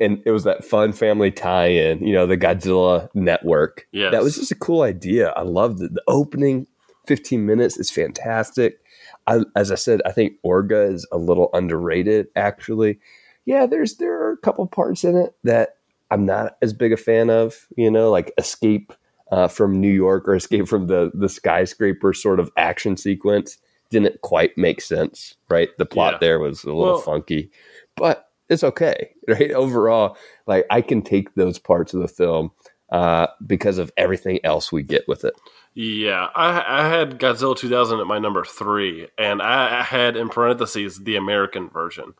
and 0.00 0.22
it 0.24 0.30
was 0.30 0.44
that 0.44 0.64
fun 0.64 0.94
family 0.94 1.30
tie-in. 1.30 1.98
You 2.06 2.14
know, 2.14 2.26
the 2.26 2.38
Godzilla 2.38 3.10
network. 3.12 3.86
Yes. 3.92 4.12
that 4.12 4.22
was 4.22 4.36
just 4.36 4.50
a 4.50 4.54
cool 4.54 4.80
idea. 4.80 5.28
I 5.36 5.42
loved 5.42 5.82
it. 5.82 5.92
The 5.92 6.02
opening 6.08 6.66
15 7.06 7.44
minutes 7.44 7.76
is 7.76 7.90
fantastic. 7.90 8.78
I, 9.26 9.40
as 9.54 9.70
I 9.70 9.74
said, 9.74 10.00
I 10.06 10.12
think 10.12 10.34
Orga 10.44 10.90
is 10.90 11.06
a 11.12 11.18
little 11.18 11.50
underrated. 11.52 12.28
Actually, 12.34 12.98
yeah, 13.44 13.66
there's 13.66 13.96
there 13.96 14.18
are 14.22 14.32
a 14.32 14.38
couple 14.38 14.66
parts 14.66 15.04
in 15.04 15.16
it 15.16 15.34
that 15.44 15.74
I'm 16.10 16.24
not 16.26 16.56
as 16.62 16.72
big 16.72 16.92
a 16.92 16.96
fan 16.96 17.30
of. 17.30 17.66
You 17.76 17.90
know, 17.90 18.10
like 18.10 18.32
Escape 18.38 18.92
uh, 19.30 19.48
from 19.48 19.80
New 19.80 19.92
York 19.92 20.26
or 20.28 20.34
Escape 20.34 20.66
from 20.68 20.86
the 20.86 21.10
the 21.14 21.28
skyscraper 21.28 22.12
sort 22.12 22.40
of 22.40 22.50
action 22.56 22.96
sequence 22.96 23.58
didn't 23.90 24.20
quite 24.20 24.56
make 24.58 24.80
sense. 24.80 25.34
Right, 25.48 25.70
the 25.78 25.86
plot 25.86 26.14
Yeah. 26.14 26.18
there 26.20 26.38
was 26.38 26.64
a 26.64 26.68
little 26.68 26.84
Well- 26.94 26.98
funky, 27.00 27.50
but 27.96 28.28
it's 28.48 28.64
okay. 28.64 29.10
Right, 29.28 29.50
overall, 29.52 30.16
like 30.46 30.64
I 30.70 30.80
can 30.80 31.02
take 31.02 31.34
those 31.34 31.58
parts 31.58 31.92
of 31.94 32.00
the 32.00 32.08
film 32.08 32.50
uh, 32.90 33.26
because 33.46 33.76
of 33.76 33.92
everything 33.98 34.40
else 34.44 34.72
we 34.72 34.82
get 34.82 35.06
with 35.06 35.22
it. 35.24 35.34
yeah. 35.74 36.28
I, 36.34 36.64
I 36.66 36.88
had 36.88 37.18
Godzilla 37.20 37.54
2000 37.54 38.00
at 38.00 38.06
my 38.06 38.18
number 38.18 38.42
three, 38.44 39.08
and 39.18 39.42
I, 39.42 39.80
I 39.80 39.82
had 39.82 40.16
in 40.16 40.30
parentheses 40.30 41.04
the 41.04 41.16
American 41.16 41.68
version 41.68 42.14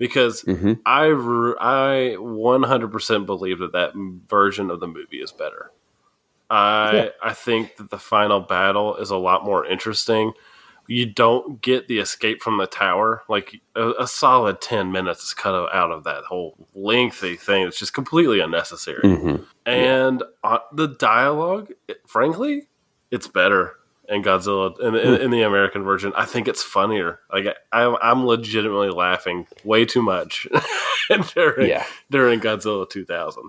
because 0.00 0.42
Mhm. 0.44 0.80
I 0.84 1.04
I 1.60 2.16
100% 2.18 3.26
believe 3.26 3.58
that 3.60 3.72
that 3.72 3.92
version 4.28 4.70
of 4.70 4.80
the 4.80 4.88
movie 4.88 5.20
is 5.22 5.30
better. 5.30 5.70
I 6.50 6.92
Yeah. 6.96 7.08
I 7.22 7.32
think 7.34 7.76
that 7.76 7.90
the 7.90 7.98
final 7.98 8.40
battle 8.40 8.96
is 8.96 9.10
a 9.10 9.16
lot 9.16 9.44
more 9.44 9.64
interesting. 9.64 10.32
You 10.88 11.06
don't 11.06 11.60
get 11.60 11.86
the 11.86 11.98
escape 12.00 12.42
from 12.42 12.56
the 12.58 12.66
tower. 12.66 13.22
Like 13.28 13.60
a, 13.76 13.90
a 14.00 14.06
solid 14.08 14.60
10 14.60 14.90
minutes 14.90 15.22
is 15.22 15.34
cut 15.34 15.54
out 15.72 15.92
of 15.92 16.02
that 16.04 16.24
whole 16.24 16.56
lengthy 16.74 17.36
thing. 17.36 17.68
It's 17.68 17.78
just 17.78 17.92
completely 17.94 18.40
unnecessary. 18.40 19.02
Mhm. 19.04 19.44
And 19.66 20.24
uh, 20.42 20.58
the 20.72 20.88
dialogue, 20.88 21.70
it- 21.86 22.00
frankly, 22.08 22.68
it's 23.12 23.28
better 23.28 23.76
in 24.10 24.22
Godzilla 24.22 24.78
in, 24.80 24.94
in, 24.96 25.20
in 25.22 25.30
the 25.30 25.42
American 25.42 25.82
version. 25.84 26.12
I 26.16 26.24
think 26.26 26.48
it's 26.48 26.62
funnier. 26.62 27.20
Like 27.32 27.46
I, 27.72 27.84
I'm 28.02 28.26
legitimately 28.26 28.90
laughing 28.90 29.46
way 29.64 29.84
too 29.86 30.02
much 30.02 30.46
during 31.34 31.68
Yeah. 31.68 31.84
during 32.10 32.40
Godzilla 32.40 32.88
2000. 32.90 33.44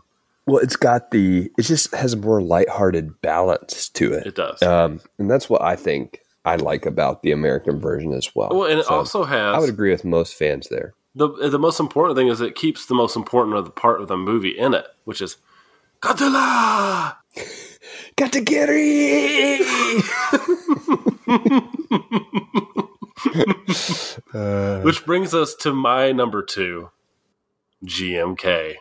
Well, 0.48 0.58
it's 0.60 0.76
got 0.76 1.12
the 1.12 1.52
it 1.58 1.64
just 1.64 1.94
has 1.96 2.14
a 2.14 2.18
more 2.18 2.42
lighthearted 2.42 3.22
balance 3.22 3.90
to 3.90 4.14
it. 4.14 4.26
It 4.28 4.36
does. 4.36 4.62
Um, 4.62 5.02
and 5.20 5.30
that's 5.30 5.50
what 5.50 5.62
I 5.62 5.76
think 5.76 6.20
I 6.46 6.56
like 6.56 6.86
about 6.86 7.22
the 7.24 7.32
American 7.32 7.80
version 7.80 8.14
as 8.14 8.34
well. 8.36 8.50
well, 8.52 8.68
and 8.70 8.80
it 8.80 8.86
So, 8.86 8.94
also 8.96 9.24
has 9.24 9.56
I 9.56 9.60
would 9.60 9.70
agree 9.70 9.92
with 9.92 10.04
most 10.06 10.34
fans 10.36 10.70
there. 10.70 10.94
the 11.16 11.28
the 11.50 11.60
most 11.60 11.80
important 11.80 12.18
thing 12.18 12.28
is 12.28 12.42
it 12.42 12.56
keeps 12.56 12.86
the 12.88 12.96
most 12.96 13.16
important 13.16 13.56
of 13.58 13.66
the 13.66 13.72
part 13.72 14.02
of 14.02 14.08
the 14.08 14.18
movie 14.18 14.58
in 14.58 14.74
it, 14.74 14.86
which 15.06 15.22
is 15.22 15.38
Godzilla. 16.02 17.16
Got 18.16 18.34
to 18.34 18.42
get 18.42 18.68
it. 18.72 20.51
Which 24.84 25.06
brings 25.06 25.34
us 25.34 25.56
to 25.56 25.74
my 25.74 26.12
number 26.12 26.44
two, 26.44 26.90
GMK. 27.86 28.76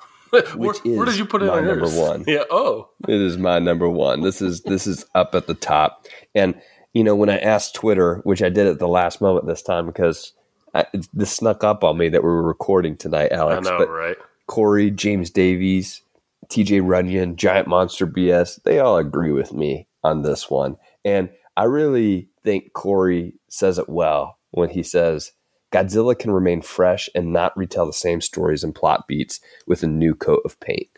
where, 0.30 0.42
Which 0.54 0.78
where 0.84 1.08
is 1.08 1.14
did 1.14 1.18
you 1.18 1.26
put 1.26 1.42
it 1.42 1.46
my 1.46 1.58
on 1.58 1.66
number 1.66 1.86
yours? 1.86 1.96
one. 1.96 2.24
Yeah. 2.26 2.44
Oh, 2.50 2.88
It 3.08 3.20
is 3.20 3.38
my 3.38 3.58
number 3.58 3.88
one. 3.88 4.22
This 4.22 4.42
is 4.42 4.62
this 4.62 4.86
is 4.86 5.04
up 5.14 5.34
at 5.34 5.46
the 5.46 5.54
top. 5.54 6.06
And 6.34 6.60
you 6.94 7.04
know, 7.04 7.14
when 7.14 7.30
I 7.30 7.38
asked 7.38 7.74
Twitter, 7.74 8.16
which 8.24 8.42
I 8.42 8.48
did 8.48 8.66
at 8.66 8.78
the 8.78 8.88
last 8.88 9.20
moment 9.20 9.46
this 9.46 9.62
time 9.62 9.86
because 9.86 10.32
I, 10.74 10.86
this 11.12 11.32
snuck 11.32 11.64
up 11.64 11.84
on 11.84 11.98
me 11.98 12.08
that 12.08 12.22
we 12.22 12.28
were 12.28 12.42
recording 12.42 12.96
tonight, 12.96 13.32
Alex. 13.32 13.66
I 13.66 13.70
know, 13.70 13.78
but 13.78 13.90
right? 13.90 14.16
Corey, 14.46 14.90
James 14.90 15.30
Davies, 15.30 16.02
TJ 16.48 16.80
Runyon, 16.84 17.36
Giant 17.36 17.68
Monster 17.68 18.06
BS, 18.06 18.62
they 18.62 18.78
all 18.78 18.98
agree 18.98 19.32
with 19.32 19.52
me 19.52 19.86
on 20.02 20.22
this 20.22 20.50
one. 20.50 20.76
And 21.04 21.30
I 21.56 21.64
really 21.64 22.28
think 22.42 22.72
Corey 22.72 23.34
says 23.48 23.78
it 23.78 23.88
well 23.88 24.38
when 24.50 24.70
he 24.70 24.82
says 24.82 25.32
Godzilla 25.72 26.18
can 26.18 26.30
remain 26.30 26.62
fresh 26.62 27.08
and 27.14 27.32
not 27.32 27.56
retell 27.56 27.86
the 27.86 27.92
same 27.92 28.20
stories 28.20 28.62
and 28.62 28.74
plot 28.74 29.06
beats 29.08 29.40
with 29.66 29.82
a 29.82 29.86
new 29.86 30.14
coat 30.14 30.42
of 30.44 30.60
paint. 30.60 30.88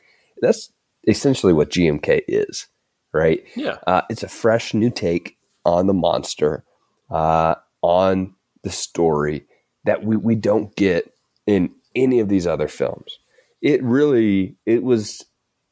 That's 0.40 0.72
essentially 1.06 1.52
what 1.52 1.70
GMK 1.70 2.22
is, 2.28 2.66
right? 3.12 3.44
Yeah. 3.56 3.78
Uh, 3.86 4.02
it's 4.10 4.22
a 4.22 4.28
fresh 4.28 4.74
new 4.74 4.90
take 4.90 5.36
on 5.64 5.86
the 5.86 5.94
monster, 5.94 6.64
uh, 7.10 7.54
on 7.82 8.34
the 8.62 8.70
story 8.70 9.46
that 9.84 10.04
we, 10.04 10.16
we 10.16 10.34
don't 10.34 10.74
get 10.76 11.12
in 11.46 11.70
any 11.94 12.20
of 12.20 12.28
these 12.28 12.46
other 12.46 12.68
films. 12.68 13.18
It 13.62 13.82
really 13.82 14.56
it 14.66 14.82
was 14.82 15.24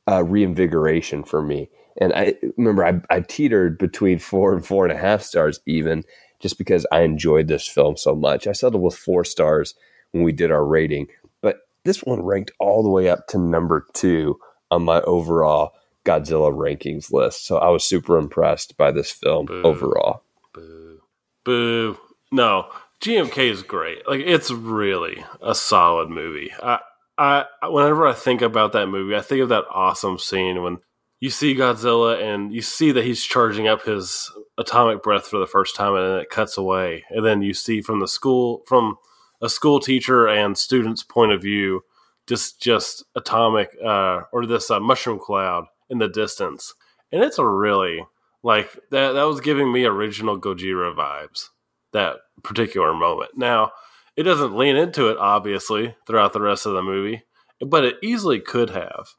a 0.06 0.22
reinvigoration 0.22 1.24
for 1.24 1.42
me. 1.42 1.70
And 2.00 2.12
I 2.14 2.34
remember 2.56 2.84
I, 2.84 3.00
I 3.10 3.20
teetered 3.20 3.78
between 3.78 4.18
four 4.18 4.54
and 4.54 4.64
four 4.64 4.84
and 4.84 4.92
a 4.92 5.00
half 5.00 5.22
stars 5.22 5.60
even 5.66 6.04
just 6.40 6.58
because 6.58 6.86
I 6.90 7.02
enjoyed 7.02 7.48
this 7.48 7.66
film 7.66 7.96
so 7.96 8.14
much. 8.14 8.46
I 8.46 8.52
settled 8.52 8.82
with 8.82 8.96
four 8.96 9.24
stars 9.24 9.74
when 10.10 10.24
we 10.24 10.32
did 10.32 10.50
our 10.50 10.64
rating, 10.64 11.08
but 11.40 11.60
this 11.84 12.02
one 12.02 12.22
ranked 12.22 12.52
all 12.58 12.82
the 12.82 12.90
way 12.90 13.08
up 13.08 13.26
to 13.28 13.38
number 13.38 13.86
two 13.92 14.38
on 14.70 14.84
my 14.84 15.00
overall 15.02 15.72
Godzilla 16.04 16.52
rankings 16.52 17.12
list. 17.12 17.46
So 17.46 17.58
I 17.58 17.68
was 17.68 17.84
super 17.84 18.18
impressed 18.18 18.76
by 18.76 18.90
this 18.90 19.10
film 19.10 19.46
Boo. 19.46 19.62
overall. 19.62 20.24
Boo. 20.52 21.00
Boo. 21.44 21.98
No, 22.32 22.70
GMK 23.00 23.50
is 23.50 23.62
great. 23.62 24.06
Like 24.08 24.20
it's 24.20 24.50
really 24.50 25.24
a 25.40 25.54
solid 25.54 26.08
movie. 26.08 26.50
I, 26.62 26.80
I, 27.18 27.44
whenever 27.64 28.06
I 28.06 28.14
think 28.14 28.42
about 28.42 28.72
that 28.72 28.86
movie, 28.86 29.14
I 29.14 29.20
think 29.20 29.42
of 29.42 29.50
that 29.50 29.64
awesome 29.70 30.18
scene 30.18 30.62
when 30.62 30.78
you 31.22 31.30
see 31.30 31.54
Godzilla 31.54 32.20
and 32.20 32.52
you 32.52 32.60
see 32.60 32.90
that 32.90 33.04
he's 33.04 33.22
charging 33.22 33.68
up 33.68 33.84
his 33.84 34.28
atomic 34.58 35.04
breath 35.04 35.28
for 35.28 35.38
the 35.38 35.46
first 35.46 35.76
time, 35.76 35.94
and 35.94 36.04
then 36.04 36.18
it 36.18 36.30
cuts 36.30 36.58
away, 36.58 37.04
and 37.10 37.24
then 37.24 37.42
you 37.42 37.54
see 37.54 37.80
from 37.80 38.00
the 38.00 38.08
school, 38.08 38.64
from 38.66 38.96
a 39.40 39.48
school 39.48 39.78
teacher 39.78 40.26
and 40.26 40.58
student's 40.58 41.04
point 41.04 41.30
of 41.30 41.40
view, 41.40 41.84
just 42.26 42.60
just 42.60 43.04
atomic 43.14 43.70
uh, 43.86 44.22
or 44.32 44.46
this 44.46 44.68
uh, 44.68 44.80
mushroom 44.80 45.20
cloud 45.20 45.66
in 45.88 45.98
the 45.98 46.08
distance, 46.08 46.74
and 47.12 47.22
it's 47.22 47.38
a 47.38 47.46
really 47.46 48.04
like 48.42 48.72
that. 48.90 49.12
That 49.12 49.22
was 49.22 49.40
giving 49.40 49.72
me 49.72 49.84
original 49.84 50.40
Gojira 50.40 50.92
vibes. 50.92 51.50
That 51.92 52.16
particular 52.42 52.92
moment. 52.94 53.30
Now, 53.36 53.70
it 54.16 54.24
doesn't 54.24 54.56
lean 54.56 54.74
into 54.74 55.08
it 55.08 55.18
obviously 55.18 55.94
throughout 56.04 56.32
the 56.32 56.40
rest 56.40 56.66
of 56.66 56.72
the 56.72 56.82
movie, 56.82 57.22
but 57.64 57.84
it 57.84 57.96
easily 58.02 58.40
could 58.40 58.70
have. 58.70 59.10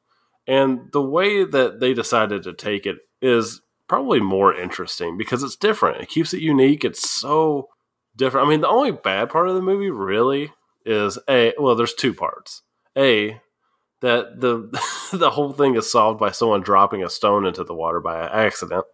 And 0.47 0.91
the 0.91 1.01
way 1.01 1.43
that 1.45 1.79
they 1.79 1.93
decided 1.93 2.43
to 2.43 2.53
take 2.53 2.85
it 2.85 2.97
is 3.21 3.61
probably 3.87 4.19
more 4.19 4.55
interesting 4.55 5.17
because 5.17 5.43
it's 5.43 5.55
different. 5.55 6.01
It 6.01 6.09
keeps 6.09 6.33
it 6.33 6.41
unique. 6.41 6.83
It's 6.83 7.09
so 7.09 7.69
different. 8.15 8.47
I 8.47 8.49
mean, 8.49 8.61
the 8.61 8.67
only 8.67 8.91
bad 8.91 9.29
part 9.29 9.47
of 9.47 9.55
the 9.55 9.61
movie 9.61 9.89
really 9.89 10.51
is 10.85 11.17
a 11.29 11.53
well, 11.57 11.75
there's 11.75 11.93
two 11.93 12.13
parts. 12.13 12.61
A 12.97 13.39
that 14.01 14.41
the 14.41 14.69
the 15.17 15.31
whole 15.31 15.53
thing 15.53 15.75
is 15.75 15.91
solved 15.91 16.19
by 16.19 16.31
someone 16.31 16.61
dropping 16.61 17.03
a 17.03 17.09
stone 17.09 17.45
into 17.45 17.63
the 17.63 17.73
water 17.73 17.99
by 17.99 18.27
accident. 18.27 18.85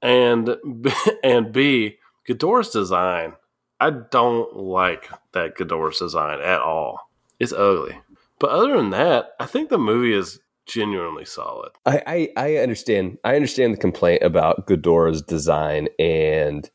And 0.00 0.56
and 1.24 1.52
B, 1.52 1.98
Ghidorah's 2.28 2.70
design. 2.70 3.34
I 3.80 3.90
don't 3.90 4.56
like 4.56 5.10
that 5.32 5.56
Ghidorah's 5.56 5.98
design 5.98 6.40
at 6.40 6.60
all. 6.60 7.10
It's 7.40 7.52
ugly. 7.52 8.00
But 8.38 8.50
other 8.50 8.76
than 8.76 8.90
that, 8.90 9.30
I 9.40 9.46
think 9.46 9.70
the 9.70 9.78
movie 9.78 10.12
is 10.12 10.38
genuinely 10.66 11.24
solid. 11.24 11.70
I, 11.86 12.02
I, 12.06 12.28
I 12.36 12.56
understand. 12.56 13.18
I 13.24 13.34
understand 13.36 13.74
the 13.74 13.78
complaint 13.78 14.22
about 14.22 14.66
Ghidorah's 14.66 15.22
design, 15.22 15.88
and 15.98 16.68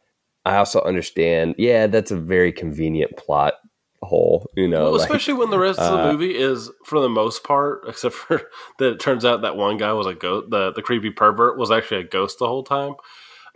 I 0.46 0.58
also 0.58 0.82
understand. 0.82 1.56
Yeah, 1.58 1.88
that's 1.88 2.12
a 2.12 2.18
very 2.18 2.52
convenient 2.52 3.18
plot 3.18 3.54
hole. 4.02 4.50
You 4.56 4.68
know, 4.68 4.84
Well, 4.84 4.92
like- 4.94 5.02
especially 5.02 5.34
when 5.36 5.50
the 5.50 5.60
rest 5.60 5.80
of 5.80 5.92
the 5.94 6.08
uh, 6.08 6.12
movie 6.12 6.38
is, 6.38 6.70
for 6.86 7.00
the 7.00 7.10
most 7.10 7.44
part, 7.44 7.84
except 7.88 8.16
for 8.16 8.42
that 8.80 8.94
it 8.94 9.00
turns 9.00 9.26
out 9.26 9.42
that 9.42 9.58
one 9.58 9.78
guy 9.78 9.94
was 9.94 10.08
a 10.08 10.14
ghost. 10.14 10.50
The 10.50 10.72
the 10.72 10.82
creepy 10.82 11.10
pervert 11.12 11.58
was 11.58 11.72
actually 11.72 12.02
a 12.02 12.08
ghost 12.08 12.40
the 12.40 12.48
whole 12.48 12.64
time. 12.64 12.96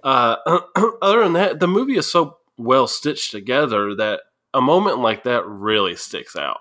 Uh, 0.04 0.38
other 1.02 1.24
than 1.24 1.34
that, 1.34 1.60
the 1.60 1.68
movie 1.68 1.98
is 1.98 2.12
so 2.12 2.38
well 2.58 2.88
stitched 2.88 3.32
together 3.32 3.96
that 3.96 4.22
a 4.54 4.62
moment 4.62 5.00
like 5.00 5.24
that 5.24 5.46
really 5.46 5.96
sticks 5.96 6.36
out. 6.36 6.60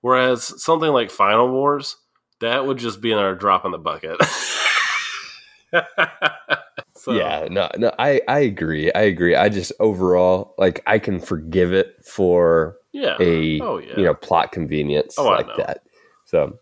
Whereas 0.00 0.62
something 0.62 0.90
like 0.92 1.10
Final 1.10 1.50
Wars, 1.50 1.96
that 2.40 2.66
would 2.66 2.78
just 2.78 3.00
be 3.00 3.12
another 3.12 3.34
drop 3.34 3.64
in 3.64 3.70
the 3.72 3.78
bucket. 3.78 4.18
so, 6.94 7.12
yeah, 7.12 7.48
no, 7.50 7.68
no, 7.76 7.92
I, 7.98 8.20
I 8.28 8.40
agree. 8.40 8.92
I 8.92 9.02
agree. 9.02 9.34
I 9.34 9.48
just 9.48 9.72
overall 9.80 10.54
like 10.58 10.82
I 10.86 10.98
can 10.98 11.20
forgive 11.20 11.72
it 11.72 11.94
for 12.04 12.76
yeah. 12.92 13.16
a 13.20 13.60
Oh, 13.60 13.78
yeah. 13.78 13.94
you 13.96 14.04
know 14.04 14.14
plot 14.14 14.52
convenience 14.52 15.16
Oh, 15.18 15.24
like 15.24 15.48
that. 15.56 15.82
So, 16.24 16.58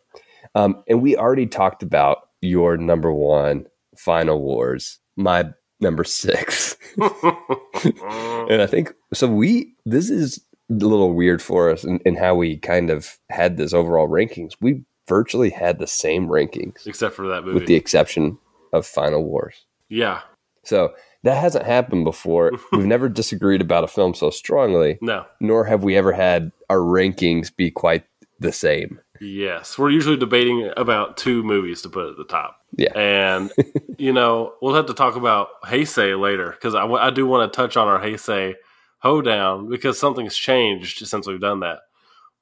um, 0.55 0.83
and 0.89 1.01
we 1.03 1.16
already 1.16 1.47
talked 1.47 1.83
about 1.83 2.29
your 2.41 2.77
number 2.77 3.12
one 3.12 3.66
Final 3.97 4.41
Wars, 4.41 4.99
my 5.16 5.51
number 5.81 6.05
six, 6.05 6.77
and 6.99 8.62
I 8.62 8.66
think 8.66 8.93
so. 9.12 9.27
We 9.29 9.75
this 9.87 10.11
is 10.11 10.41
a 10.70 10.75
little 10.75 11.14
weird 11.14 11.43
for 11.43 11.70
us 11.70 11.85
in, 11.85 12.01
in 12.07 12.16
how 12.16 12.35
we 12.35 12.57
kind 12.59 12.91
of 12.91 13.18
had 13.31 13.57
this 13.57 13.72
overall 13.75 14.09
rankings. 14.09 14.53
We 14.61 14.85
virtually 15.09 15.51
had 15.51 15.79
the 15.79 15.87
same 15.87 16.29
rankings 16.29 16.87
Except 16.87 17.15
for 17.15 17.29
that 17.29 17.45
movie. 17.45 17.55
with 17.59 17.67
the 17.67 17.75
exception 17.75 18.39
of 18.73 18.87
Final 18.87 19.25
Wars. 19.25 19.65
yeah. 19.89 20.21
So 20.67 20.95
that 21.25 21.37
hasn't 21.37 21.67
happened 21.67 22.05
before. 22.05 22.53
We've 22.73 22.87
never 22.87 23.11
disagreed 23.11 23.61
about 23.61 23.85
a 23.85 23.87
film 23.87 24.15
so 24.15 24.31
strongly, 24.31 24.99
No. 25.03 25.27
nor 25.39 25.65
have 25.67 25.85
we 25.85 25.95
ever 25.95 26.13
had 26.13 26.53
our 26.71 26.79
rankings 26.79 27.55
be 27.55 27.71
quite 27.71 28.05
the 28.41 28.51
same. 28.51 28.99
Yes, 29.21 29.79
we're 29.79 29.91
usually 29.91 30.17
debating 30.17 30.71
about 30.79 31.19
two 31.19 31.43
movies 31.43 31.83
to 31.83 31.91
put 31.91 32.09
at 32.09 32.17
the 32.17 32.25
top. 32.25 32.57
Yeah. 32.79 32.93
And, 32.99 33.53
you 33.99 34.13
know, 34.15 34.55
we'll 34.63 34.75
have 34.75 34.87
to 34.87 34.95
talk 34.95 35.17
about 35.17 35.49
Heisei 35.67 36.19
later 36.19 36.51
because 36.53 36.75
I, 36.75 36.81
w- 36.81 36.99
I 37.01 37.11
do 37.11 37.27
want 37.27 37.53
to 37.53 37.55
touch 37.57 37.77
on 37.77 37.87
our 37.87 38.01
Heisei 38.01 38.55
hoedown 39.01 39.69
because 39.69 39.99
something's 39.99 40.35
changed 40.37 41.07
since 41.07 41.27
we've 41.27 41.41
done 41.41 41.61
that. 41.61 41.81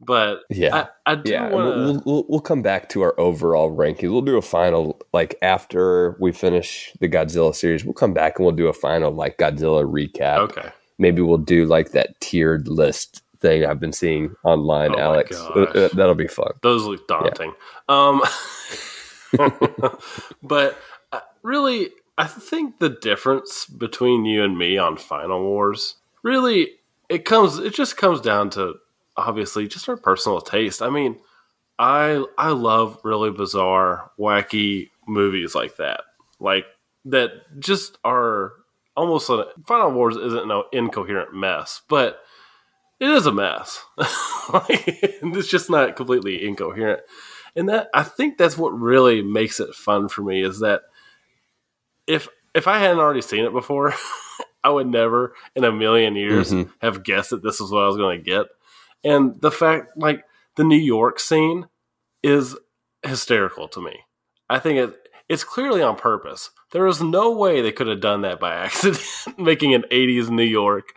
But 0.04 0.40
Yeah. 0.50 0.86
I, 1.06 1.12
I 1.12 1.14
do 1.14 1.30
Yeah, 1.30 1.50
want 1.50 1.76
we'll, 1.76 2.02
we'll, 2.04 2.26
we'll, 2.28 2.40
come 2.40 2.60
back 2.60 2.88
to 2.90 3.02
our 3.02 3.18
overall 3.18 3.74
rankings. 3.74 4.10
We'll 4.10 4.20
do 4.20 4.36
a 4.36 4.42
final, 4.42 5.00
like 5.12 5.36
after 5.42 6.16
we 6.18 6.32
finish 6.32 6.92
the 7.00 7.08
Godzilla 7.08 7.54
series, 7.54 7.84
we'll 7.84 7.94
come 7.94 8.12
back 8.12 8.38
and 8.38 8.44
we'll 8.44 8.54
do 8.54 8.66
a 8.66 8.72
final, 8.72 9.12
like 9.12 9.38
Godzilla 9.38 9.84
recap. 9.84 10.38
Okay. 10.38 10.68
Maybe 10.98 11.22
we'll 11.22 11.38
do 11.38 11.66
like 11.66 11.92
that 11.92 12.20
tiered 12.20 12.66
list 12.66 13.22
thing 13.38 13.64
I've 13.64 13.80
been 13.80 13.92
seeing 13.92 14.34
online, 14.44 14.92
Oh 14.94 14.98
Alex. 14.98 15.38
Uh, 15.40 15.60
uh, 15.60 15.88
That'll 15.94 16.14
be 16.14 16.28
fun. 16.28 16.52
Those 16.62 16.84
look 16.84 17.06
daunting. 17.06 17.54
Um, 17.88 18.22
but 20.42 20.78
uh, 21.12 21.20
really, 21.42 21.90
I 22.18 22.26
think 22.26 22.78
the 22.80 22.90
difference 22.90 23.66
between 23.66 24.24
you 24.24 24.42
and 24.42 24.58
me 24.58 24.78
on 24.78 24.96
Final 24.96 25.42
Wars 25.42 25.96
really 26.22 26.70
it 27.08 27.24
comes 27.24 27.58
it 27.58 27.74
just 27.74 27.96
comes 27.96 28.20
down 28.20 28.48
to 28.50 28.74
obviously 29.16 29.68
just 29.68 29.88
our 29.88 29.96
personal 29.96 30.40
taste. 30.40 30.82
I 30.82 30.90
mean, 30.90 31.18
I 31.78 32.24
I 32.38 32.50
love 32.50 32.98
really 33.04 33.30
bizarre, 33.30 34.10
wacky 34.18 34.90
movies 35.06 35.54
like 35.54 35.76
that, 35.76 36.02
like 36.40 36.64
that 37.06 37.30
just 37.58 37.98
are 38.04 38.52
almost 38.96 39.28
a 39.30 39.46
Final 39.66 39.90
Wars 39.92 40.16
isn't 40.16 40.46
no 40.48 40.64
incoherent 40.72 41.34
mess, 41.34 41.82
but 41.88 42.20
it 43.00 43.08
is 43.10 43.26
a 43.26 43.32
mess. 43.32 43.82
like, 44.52 44.68
it's 44.86 45.48
just 45.48 45.68
not 45.70 45.96
completely 45.96 46.46
incoherent. 46.46 47.00
and 47.56 47.68
that 47.68 47.88
I 47.92 48.02
think 48.04 48.38
that's 48.38 48.56
what 48.56 48.70
really 48.78 49.20
makes 49.22 49.58
it 49.60 49.74
fun 49.74 50.08
for 50.08 50.22
me 50.22 50.42
is 50.44 50.60
that 50.60 50.82
if 52.06 52.28
if 52.54 52.68
I 52.68 52.78
hadn't 52.78 52.98
already 52.98 53.22
seen 53.22 53.44
it 53.44 53.52
before, 53.52 53.94
I 54.64 54.70
would 54.70 54.86
never 54.86 55.34
in 55.56 55.64
a 55.64 55.72
million 55.72 56.14
years 56.16 56.52
Mhm. 56.52 56.70
have 56.80 57.02
guessed 57.02 57.30
that 57.30 57.42
this 57.42 57.60
is 57.60 57.70
what 57.70 57.82
I 57.82 57.86
was 57.88 57.96
going 57.96 58.18
to 58.18 58.24
get. 58.24 58.46
And 59.04 59.40
the 59.40 59.50
fact, 59.50 59.92
like 59.96 60.24
the 60.56 60.64
New 60.64 60.78
York 60.78 61.18
scene, 61.18 61.66
is 62.22 62.56
hysterical 63.02 63.68
to 63.68 63.80
me. 63.80 64.00
I 64.48 64.58
think 64.58 64.78
it 64.78 64.96
it's 65.28 65.44
clearly 65.44 65.82
on 65.82 65.96
purpose. 65.96 66.50
There 66.72 66.86
is 66.86 67.02
no 67.02 67.32
way 67.32 67.62
they 67.62 67.72
could 67.72 67.86
have 67.86 68.00
done 68.00 68.22
that 68.22 68.40
by 68.40 68.54
accident, 68.64 69.02
making 69.38 69.74
an 69.74 69.84
'80s 69.90 70.28
New 70.28 70.42
York, 70.44 70.90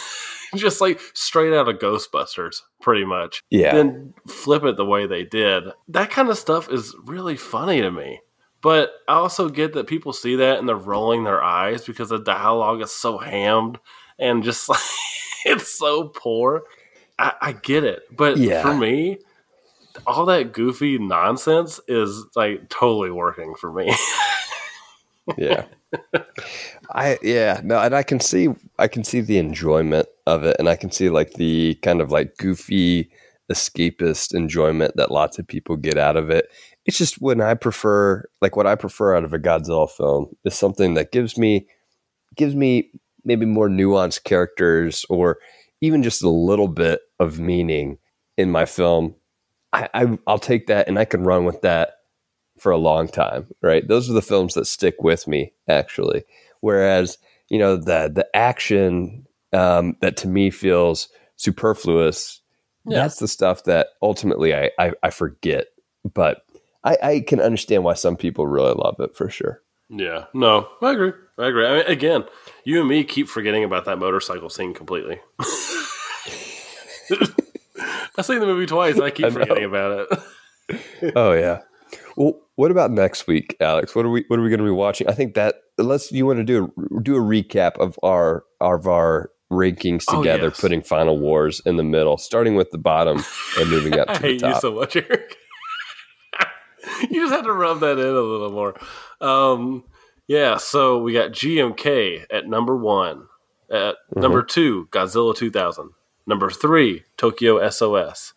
just 0.54 0.80
like 0.80 1.00
straight 1.14 1.52
out 1.52 1.68
of 1.68 1.78
Ghostbusters, 1.78 2.62
pretty 2.80 3.04
much. 3.04 3.42
Yeah. 3.50 3.74
Then 3.74 4.14
flip 4.28 4.64
it 4.64 4.76
the 4.76 4.84
way 4.84 5.06
they 5.06 5.24
did. 5.24 5.64
That 5.88 6.10
kind 6.10 6.28
of 6.28 6.38
stuff 6.38 6.70
is 6.70 6.94
really 7.04 7.36
funny 7.36 7.80
to 7.80 7.90
me. 7.90 8.20
But 8.62 8.92
I 9.08 9.14
also 9.14 9.48
get 9.48 9.72
that 9.72 9.86
people 9.86 10.12
see 10.12 10.36
that 10.36 10.58
and 10.58 10.68
they're 10.68 10.76
rolling 10.76 11.24
their 11.24 11.42
eyes 11.42 11.84
because 11.86 12.10
the 12.10 12.18
dialogue 12.18 12.82
is 12.82 12.92
so 12.92 13.16
hammed 13.16 13.78
and 14.18 14.44
just 14.44 14.68
like 14.68 14.80
it's 15.44 15.76
so 15.78 16.08
poor. 16.08 16.62
I, 17.20 17.34
I 17.40 17.52
get 17.52 17.84
it, 17.84 18.02
but 18.16 18.38
Yeah. 18.38 18.62
for 18.62 18.74
me, 18.74 19.18
all 20.06 20.26
that 20.26 20.52
goofy 20.52 20.98
nonsense 20.98 21.80
is 21.88 22.24
like 22.34 22.68
totally 22.70 23.10
working 23.10 23.54
for 23.54 23.72
me. 23.72 23.94
yeah 25.38 25.64
i 26.92 27.18
yeah 27.22 27.60
no 27.64 27.78
and 27.80 27.94
i 27.94 28.02
can 28.02 28.18
see 28.20 28.48
i 28.78 28.88
can 28.88 29.04
see 29.04 29.20
the 29.20 29.38
enjoyment 29.38 30.06
of 30.26 30.44
it 30.44 30.56
and 30.58 30.68
i 30.68 30.74
can 30.76 30.90
see 30.90 31.08
like 31.10 31.34
the 31.34 31.74
kind 31.82 32.00
of 32.00 32.10
like 32.10 32.36
goofy 32.38 33.10
escapist 33.50 34.34
enjoyment 34.34 34.96
that 34.96 35.10
lots 35.10 35.38
of 35.38 35.46
people 35.46 35.76
get 35.76 35.98
out 35.98 36.16
of 36.16 36.30
it 36.30 36.46
it's 36.86 36.98
just 36.98 37.20
when 37.20 37.40
i 37.40 37.54
prefer 37.54 38.24
like 38.40 38.56
what 38.56 38.66
i 38.66 38.74
prefer 38.74 39.14
out 39.16 39.24
of 39.24 39.32
a 39.32 39.38
godzilla 39.38 39.88
film 39.90 40.26
is 40.44 40.54
something 40.54 40.94
that 40.94 41.12
gives 41.12 41.36
me 41.36 41.66
gives 42.36 42.54
me 42.54 42.90
maybe 43.24 43.46
more 43.46 43.68
nuanced 43.68 44.24
characters 44.24 45.04
or 45.10 45.38
even 45.80 46.02
just 46.02 46.22
a 46.22 46.30
little 46.30 46.68
bit 46.68 47.00
of 47.20 47.38
meaning 47.38 47.98
in 48.36 48.50
my 48.50 48.64
film 48.64 49.14
I, 49.72 49.88
I 49.94 50.18
i'll 50.26 50.38
take 50.40 50.66
that 50.66 50.88
and 50.88 50.98
i 50.98 51.04
can 51.04 51.22
run 51.22 51.44
with 51.44 51.60
that 51.62 51.92
for 52.58 52.72
a 52.72 52.76
long 52.76 53.08
time, 53.08 53.46
right? 53.62 53.88
Those 53.88 54.10
are 54.10 54.12
the 54.12 54.20
films 54.20 54.52
that 54.52 54.66
stick 54.66 54.96
with 55.02 55.26
me, 55.26 55.54
actually. 55.66 56.24
Whereas, 56.60 57.16
you 57.48 57.58
know, 57.58 57.76
the 57.76 58.10
the 58.14 58.28
action 58.36 59.26
um, 59.54 59.96
that 60.02 60.18
to 60.18 60.28
me 60.28 60.50
feels 60.50 61.08
superfluous, 61.36 62.42
Yeah. 62.84 62.98
that's 62.98 63.16
the 63.18 63.28
stuff 63.28 63.64
that 63.64 63.86
ultimately 64.02 64.54
I, 64.54 64.70
I, 64.78 64.92
I 65.02 65.08
forget. 65.08 65.68
But 66.12 66.44
I, 66.84 66.98
I 67.02 67.20
can 67.26 67.40
understand 67.40 67.82
why 67.82 67.94
some 67.94 68.14
people 68.16 68.46
really 68.46 68.74
love 68.74 68.96
it 69.00 69.16
for 69.16 69.30
sure. 69.30 69.62
yeah, 69.88 70.26
no, 70.34 70.68
I 70.82 70.92
agree. 70.92 71.12
I 71.38 71.46
agree. 71.46 71.66
I 71.66 71.74
mean, 71.78 71.86
again, 71.86 72.24
you 72.64 72.78
and 72.80 72.88
me 72.90 73.04
keep 73.04 73.26
forgetting 73.26 73.64
about 73.64 73.86
that 73.86 73.98
motorcycle 73.98 74.50
scene 74.50 74.74
completely. 74.74 75.18
I've 78.18 78.26
seen 78.26 78.40
the 78.40 78.46
movie 78.46 78.66
twice. 78.66 78.94
And 78.96 79.04
I 79.04 79.10
keep 79.10 79.26
I 79.26 79.30
forgetting 79.30 79.64
about 79.64 80.06
it. 80.10 81.12
oh 81.16 81.32
yeah. 81.32 81.60
Well, 82.16 82.40
what 82.56 82.70
about 82.70 82.90
next 82.90 83.26
week, 83.26 83.56
Alex? 83.60 83.94
What 83.94 84.04
are 84.04 84.10
we 84.10 84.24
what 84.28 84.38
are 84.38 84.42
we 84.42 84.48
going 84.50 84.58
to 84.60 84.64
be 84.64 84.70
watching? 84.70 85.08
I 85.08 85.12
think 85.12 85.34
that 85.34 85.56
let's 85.78 86.12
you 86.12 86.26
want 86.26 86.38
to 86.38 86.44
do 86.44 86.72
a, 86.96 87.02
do 87.02 87.16
a 87.16 87.20
recap 87.20 87.72
of 87.80 87.98
our 88.02 88.44
of 88.60 88.86
our 88.86 89.30
rankings 89.50 90.04
Oh, 90.08 90.18
together, 90.18 90.48
yes. 90.48 90.60
putting 90.60 90.82
Final 90.82 91.18
Wars 91.18 91.60
in 91.66 91.76
the 91.76 91.82
middle, 91.82 92.16
starting 92.18 92.54
with 92.54 92.70
the 92.70 92.78
bottom 92.78 93.20
and 93.58 93.70
moving 93.70 93.98
up 93.98 94.08
I 94.10 94.14
to 94.14 94.20
the 94.22 94.26
hate 94.28 94.42
you 94.42 94.54
so 94.60 94.72
much, 94.74 94.94
Eric. 94.94 95.36
you 97.10 97.22
just 97.22 97.32
had 97.32 97.42
to 97.44 97.52
rub 97.52 97.80
that 97.80 97.98
in 97.98 98.06
a 98.06 98.20
little 98.20 98.50
more. 98.52 98.78
Um, 99.20 99.84
yeah, 100.28 100.58
so 100.58 100.98
we 101.02 101.12
got 101.12 101.32
GMK 101.32 102.26
at 102.30 102.46
number 102.46 102.76
one. 102.76 103.26
At 103.70 103.96
Mm-hmm. 104.10 104.20
number 104.20 104.42
two, 104.42 104.88
Godzilla 104.90 105.34
2000. 105.34 105.90
Number 106.26 106.50
three, 106.50 107.04
Tokyo 107.16 107.68
SOS. 107.68 108.34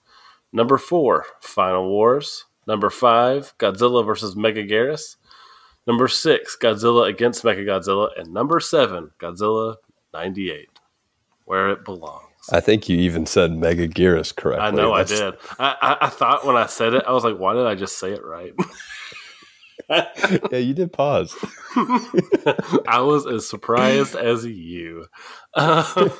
Number 0.51 0.77
four, 0.77 1.25
Final 1.41 1.89
Wars. 1.89 2.45
Number 2.67 2.89
five, 2.89 3.53
Godzilla 3.57 4.05
versus 4.05 4.35
Megaguirus. 4.35 5.17
Number 5.85 6.07
six, 6.07 6.57
Godzilla 6.59 7.09
against 7.09 7.43
Mechagodzilla. 7.43 8.09
And 8.17 8.33
number 8.33 8.59
seven, 8.59 9.11
Godzilla 9.19 9.75
98, 10.13 10.69
where 11.45 11.69
it 11.71 11.83
belongs. 11.83 12.29
I 12.51 12.59
think 12.59 12.87
you 12.87 12.97
even 12.97 13.25
said 13.25 13.51
Megaguirus 13.51 14.35
correctly. 14.35 14.65
I 14.65 14.71
know 14.71 14.93
I 14.93 15.03
did. 15.03 15.33
I, 15.59 15.75
I, 15.81 15.97
I 16.01 16.09
thought 16.09 16.45
when 16.45 16.55
I 16.55 16.67
said 16.67 16.93
it, 16.93 17.03
I 17.07 17.11
was 17.11 17.23
like, 17.23 17.37
why 17.37 17.53
did 17.53 17.65
I 17.65 17.75
just 17.75 17.97
say 17.99 18.11
it 18.11 18.23
right? 18.23 18.53
Yeah, 19.89 20.57
you 20.57 20.73
did 20.73 20.93
pause. 20.93 21.35
I 22.87 22.99
was 23.01 23.27
as 23.27 23.47
surprised 23.47 24.15
as 24.15 24.45
you. 24.45 25.05
Um, 25.55 25.85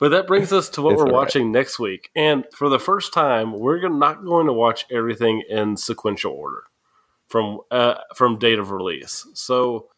but 0.00 0.08
that 0.08 0.26
brings 0.26 0.50
us 0.52 0.70
to 0.70 0.82
what 0.82 0.96
we're 0.96 1.02
all 1.02 1.12
right. 1.12 1.14
watching 1.14 1.52
next 1.52 1.78
week. 1.78 2.10
And 2.16 2.46
for 2.54 2.70
the 2.70 2.80
first 2.80 3.12
time, 3.12 3.52
we're 3.52 3.86
not 3.88 4.24
going 4.24 4.46
to 4.46 4.52
watch 4.52 4.86
everything 4.90 5.44
in 5.48 5.76
sequential 5.76 6.32
order 6.32 6.64
from 7.28 7.60
uh, 7.70 7.96
from 8.14 8.38
date 8.38 8.58
of 8.58 8.70
release. 8.70 9.26
So, 9.34 9.90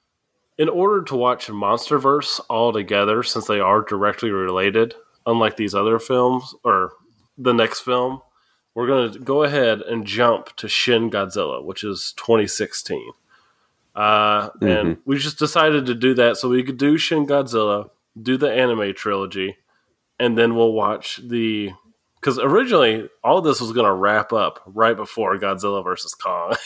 in 0.59 0.69
order 0.69 1.03
to 1.05 1.17
watch 1.17 1.47
MonsterVerse 1.47 2.41
all 2.51 2.73
together, 2.73 3.23
since 3.23 3.47
they 3.47 3.61
are 3.61 3.81
directly 3.81 4.31
related, 4.31 4.95
unlike 5.25 5.57
these 5.57 5.75
other 5.75 6.01
films 6.01 6.53
or 6.65 6.93
the 7.39 7.55
next 7.55 7.81
film, 7.81 8.21
we're 8.75 8.89
going 8.89 9.13
to 9.13 9.19
go 9.21 9.45
ahead 9.45 9.83
and 9.83 10.05
jump 10.05 10.55
to 10.57 10.69
Shin 10.69 11.11
Godzilla, 11.11 11.65
which 11.65 11.85
is 11.85 12.13
2016. 12.17 13.13
Uh, 13.95 14.49
and 14.61 14.97
we 15.05 15.17
just 15.19 15.39
decided 15.39 15.87
to 15.87 15.95
do 15.95 16.15
that 16.15 16.39
so 16.39 16.49
we 16.49 16.63
could 16.65 16.79
do 16.79 16.97
Shin 16.97 17.27
Godzilla, 17.27 17.91
do 18.21 18.37
the 18.37 18.51
anime 18.51 18.95
trilogy, 18.95 19.59
and 20.23 20.39
then 20.39 20.55
we'll 20.55 20.73
watch 20.73 21.21
the. 21.23 21.71
Because 22.21 22.39
originally, 22.39 23.09
all 23.25 23.41
this 23.43 23.61
was 23.61 23.73
going 23.73 23.87
to 23.87 23.93
wrap 23.93 24.33
up 24.33 24.61
right 24.67 24.97
before 24.97 25.37
Godzilla 25.39 25.83
versus 25.83 26.15
Kong. 26.15 26.55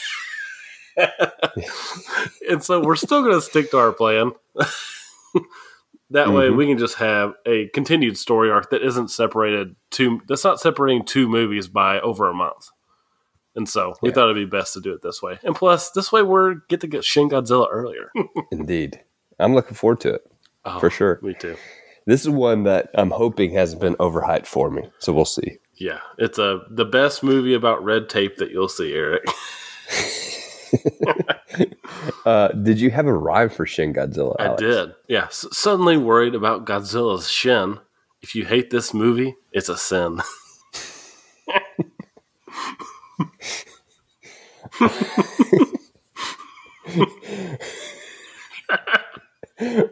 and 2.48 2.62
so 2.62 2.80
we're 2.80 2.96
still 2.96 3.22
going 3.22 3.34
to 3.34 3.40
stick 3.40 3.70
to 3.70 3.78
our 3.78 3.92
plan. 3.92 4.32
that 6.10 6.28
way, 6.32 6.48
Mhm. 6.48 6.56
we 6.56 6.66
can 6.66 6.78
just 6.78 6.96
have 6.96 7.34
a 7.46 7.68
continued 7.68 8.16
story 8.16 8.50
arc 8.50 8.70
that 8.70 8.82
isn't 8.82 9.08
separated 9.08 9.76
two. 9.90 10.20
That's 10.28 10.44
not 10.44 10.60
separating 10.60 11.04
two 11.04 11.28
movies 11.28 11.68
by 11.68 12.00
over 12.00 12.28
a 12.28 12.34
month. 12.34 12.70
And 13.54 13.68
so 13.68 13.94
we 14.02 14.08
Yeah. 14.10 14.14
thought 14.14 14.30
it'd 14.30 14.36
be 14.50 14.56
best 14.56 14.74
to 14.74 14.80
do 14.80 14.92
it 14.92 15.02
this 15.02 15.22
way. 15.22 15.38
And 15.42 15.54
plus, 15.54 15.90
this 15.90 16.12
way 16.12 16.22
we're 16.22 16.56
get 16.68 16.80
to 16.82 16.86
get 16.86 17.04
Shin 17.04 17.28
Godzilla 17.28 17.66
earlier. 17.70 18.12
Indeed. 18.52 19.00
I'm 19.38 19.54
looking 19.54 19.74
forward 19.74 20.00
to 20.00 20.14
it 20.14 20.22
Oh, 20.64 20.78
for 20.80 20.90
sure. 20.90 21.18
Me 21.22 21.34
too. 21.34 21.56
This 22.06 22.22
is 22.22 22.30
one 22.30 22.64
that 22.64 22.90
I'm 22.94 23.10
hoping 23.10 23.52
hasn't 23.52 23.80
been 23.80 23.94
overhyped 23.96 24.46
for 24.46 24.70
me. 24.70 24.88
So 24.98 25.12
we'll 25.12 25.24
see. 25.24 25.58
Yeah, 25.74 25.98
it's 26.18 26.38
a 26.38 26.60
the 26.70 26.84
best 26.84 27.22
movie 27.22 27.54
about 27.54 27.84
red 27.84 28.08
tape 28.08 28.36
that 28.36 28.50
you'll 28.50 28.68
see, 28.68 28.94
Eric. 28.94 29.24
Uh, 32.24 32.48
did 32.48 32.80
you 32.80 32.90
have 32.90 33.06
a 33.06 33.12
rhyme 33.12 33.48
for 33.48 33.66
Shin 33.66 33.94
Godzilla? 33.94 34.34
I 34.38 34.56
did. 34.56 34.92
Yeah. 35.06 35.26
S- 35.26 35.46
suddenly 35.52 35.96
worried 35.96 36.34
about 36.34 36.66
Godzilla's 36.66 37.30
shin. 37.30 37.78
If 38.20 38.34
you 38.34 38.44
hate 38.44 38.70
this 38.70 38.92
movie, 38.92 39.36
it's 39.52 39.68
a 39.68 39.76
sin. 39.76 40.20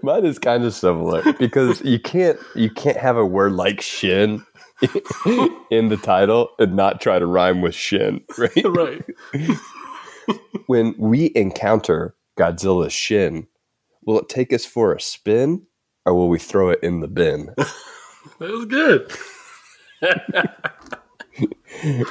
Mine 0.03 0.25
is 0.27 0.39
kind 0.39 0.65
of 0.65 0.75
similar 0.75 1.33
because 1.35 1.81
you 1.83 1.99
can't 1.99 2.39
you 2.55 2.69
can't 2.71 2.99
have 2.99 3.17
a 3.17 3.25
word 3.25 3.53
like 3.53 3.81
shin 3.81 4.45
in 5.71 5.89
the 5.89 5.99
title 6.03 6.51
and 6.59 6.75
not 6.75 7.01
try 7.01 7.19
to 7.19 7.27
rhyme 7.27 7.63
with 7.63 7.75
shin, 7.75 8.23
right? 8.39 8.53
right. 8.65 9.05
When 10.67 10.95
we 10.99 11.33
encounter 11.35 12.15
Godzilla's 12.39 12.93
shin, 12.93 13.47
will 14.05 14.19
it 14.19 14.29
take 14.29 14.53
us 14.53 14.67
for 14.67 14.93
a 14.93 15.01
spin 15.01 15.67
or 16.05 16.15
will 16.15 16.29
we 16.29 16.39
throw 16.39 16.71
it 16.71 16.81
in 16.83 17.01
the 17.01 17.09
bin? 17.09 17.55
That 18.39 18.51
was 18.51 18.67
good. 18.67 19.11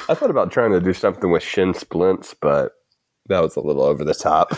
I 0.08 0.14
thought 0.14 0.30
about 0.30 0.50
trying 0.52 0.72
to 0.72 0.80
do 0.80 0.92
something 0.92 1.30
with 1.30 1.42
shin 1.42 1.74
splints, 1.74 2.34
but 2.34 2.72
that 3.28 3.40
was 3.42 3.56
a 3.56 3.60
little 3.60 3.82
over 3.82 4.04
the 4.04 4.14
top. 4.14 4.52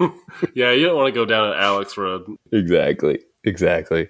Yeah, 0.54 0.70
you 0.72 0.86
don't 0.86 0.96
want 0.96 1.08
to 1.14 1.18
go 1.18 1.24
down 1.26 1.50
an 1.50 1.56
Alex 1.58 1.96
road. 1.96 2.24
exactly. 2.52 3.20
Exactly. 3.44 4.08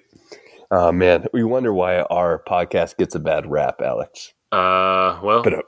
Oh 0.71 0.91
man, 0.91 1.27
we 1.33 1.43
wonder 1.43 1.73
why 1.73 2.01
our 2.01 2.41
podcast 2.47 2.97
gets 2.97 3.15
a 3.15 3.19
bad 3.19 3.49
rap, 3.49 3.81
Alex. 3.81 4.33
Uh, 4.51 5.19
well, 5.23 5.43
But 5.43 5.53
uh, 5.53 5.61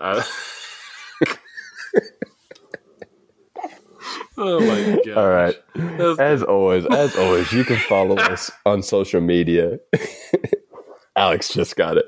I... 0.00 0.24
oh 4.36 4.60
my 4.60 5.00
god! 5.04 5.16
all 5.16 5.28
right. 5.30 5.54
That's- 5.74 6.18
As 6.18 6.42
always, 6.42 6.84
as 6.86 7.16
always, 7.16 7.52
you 7.52 7.64
can 7.64 7.76
follow 7.78 8.16
us 8.18 8.50
on 8.66 8.82
social 8.82 9.20
media. 9.20 9.78
Alex 11.16 11.48
just 11.52 11.76
got 11.76 11.96
it. 11.96 12.06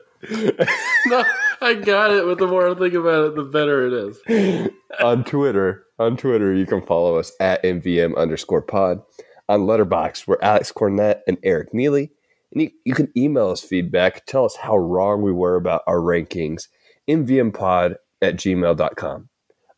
no, 1.07 1.25
I 1.61 1.75
got 1.75 2.11
it, 2.11 2.25
but 2.25 2.39
the 2.39 2.47
more 2.47 2.69
I 2.69 2.75
think 2.75 2.95
about 2.95 3.27
it, 3.27 3.37
the 3.37 3.45
better 3.45 3.87
it 3.87 3.93
is. 3.93 4.69
on 5.01 5.23
Twitter, 5.25 5.85
on 5.99 6.17
Twitter, 6.17 6.55
you 6.55 6.67
can 6.67 6.83
follow 6.83 7.17
us 7.17 7.33
at 7.41 7.63
MVM 7.63 8.17
underscore 8.17 8.63
pod. 8.63 9.01
On 9.49 9.61
Letterboxd, 9.61 10.27
we're 10.27 10.39
Alex 10.43 10.73
Cornett 10.73 11.21
and 11.27 11.39
Eric 11.43 11.73
Neely. 11.73 12.11
And 12.53 12.63
you, 12.63 12.71
you 12.85 12.95
can 12.95 13.13
email 13.17 13.51
us 13.51 13.61
feedback. 13.61 14.27
Tell 14.27 14.45
us 14.45 14.57
how 14.57 14.77
wrong 14.77 15.23
we 15.23 15.33
were 15.33 15.57
about 15.57 15.83
our 15.87 15.99
rankings. 15.99 16.69
MVMpod 17.09 17.97
at 18.23 18.37
gmail.com. 18.37 19.29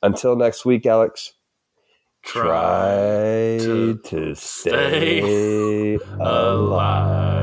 Until 0.02 0.36
next 0.36 0.64
week, 0.64 0.86
Alex, 0.86 1.34
try, 2.22 3.58
to 3.60 3.98
to, 4.04 4.34
stay 4.34 5.20
stay 5.20 5.98
alive. 6.18 6.18
Alive. 6.20 7.37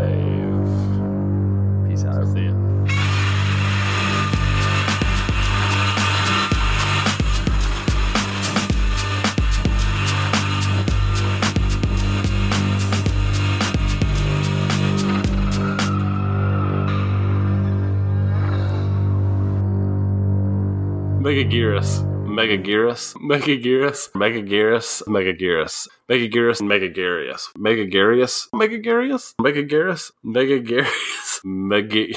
Megaguirus. 21.26 22.06
Megaguirus. 22.30 23.16
Megaguirus. 23.18 24.12
Megaguirus. 24.14 25.02
Megaguirus. 25.08 25.88
Megaguirus. 26.08 26.62
Megagarius. 26.62 27.50
Megagarius. 27.58 28.48
Megagarius. 28.54 29.34
Megagarius. 29.42 30.12
Megagarius. 30.24 31.42
Mega. 31.44 32.14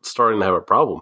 Starting 0.00 0.40
to 0.40 0.46
have 0.46 0.54
a 0.54 0.60
problem. 0.62 0.92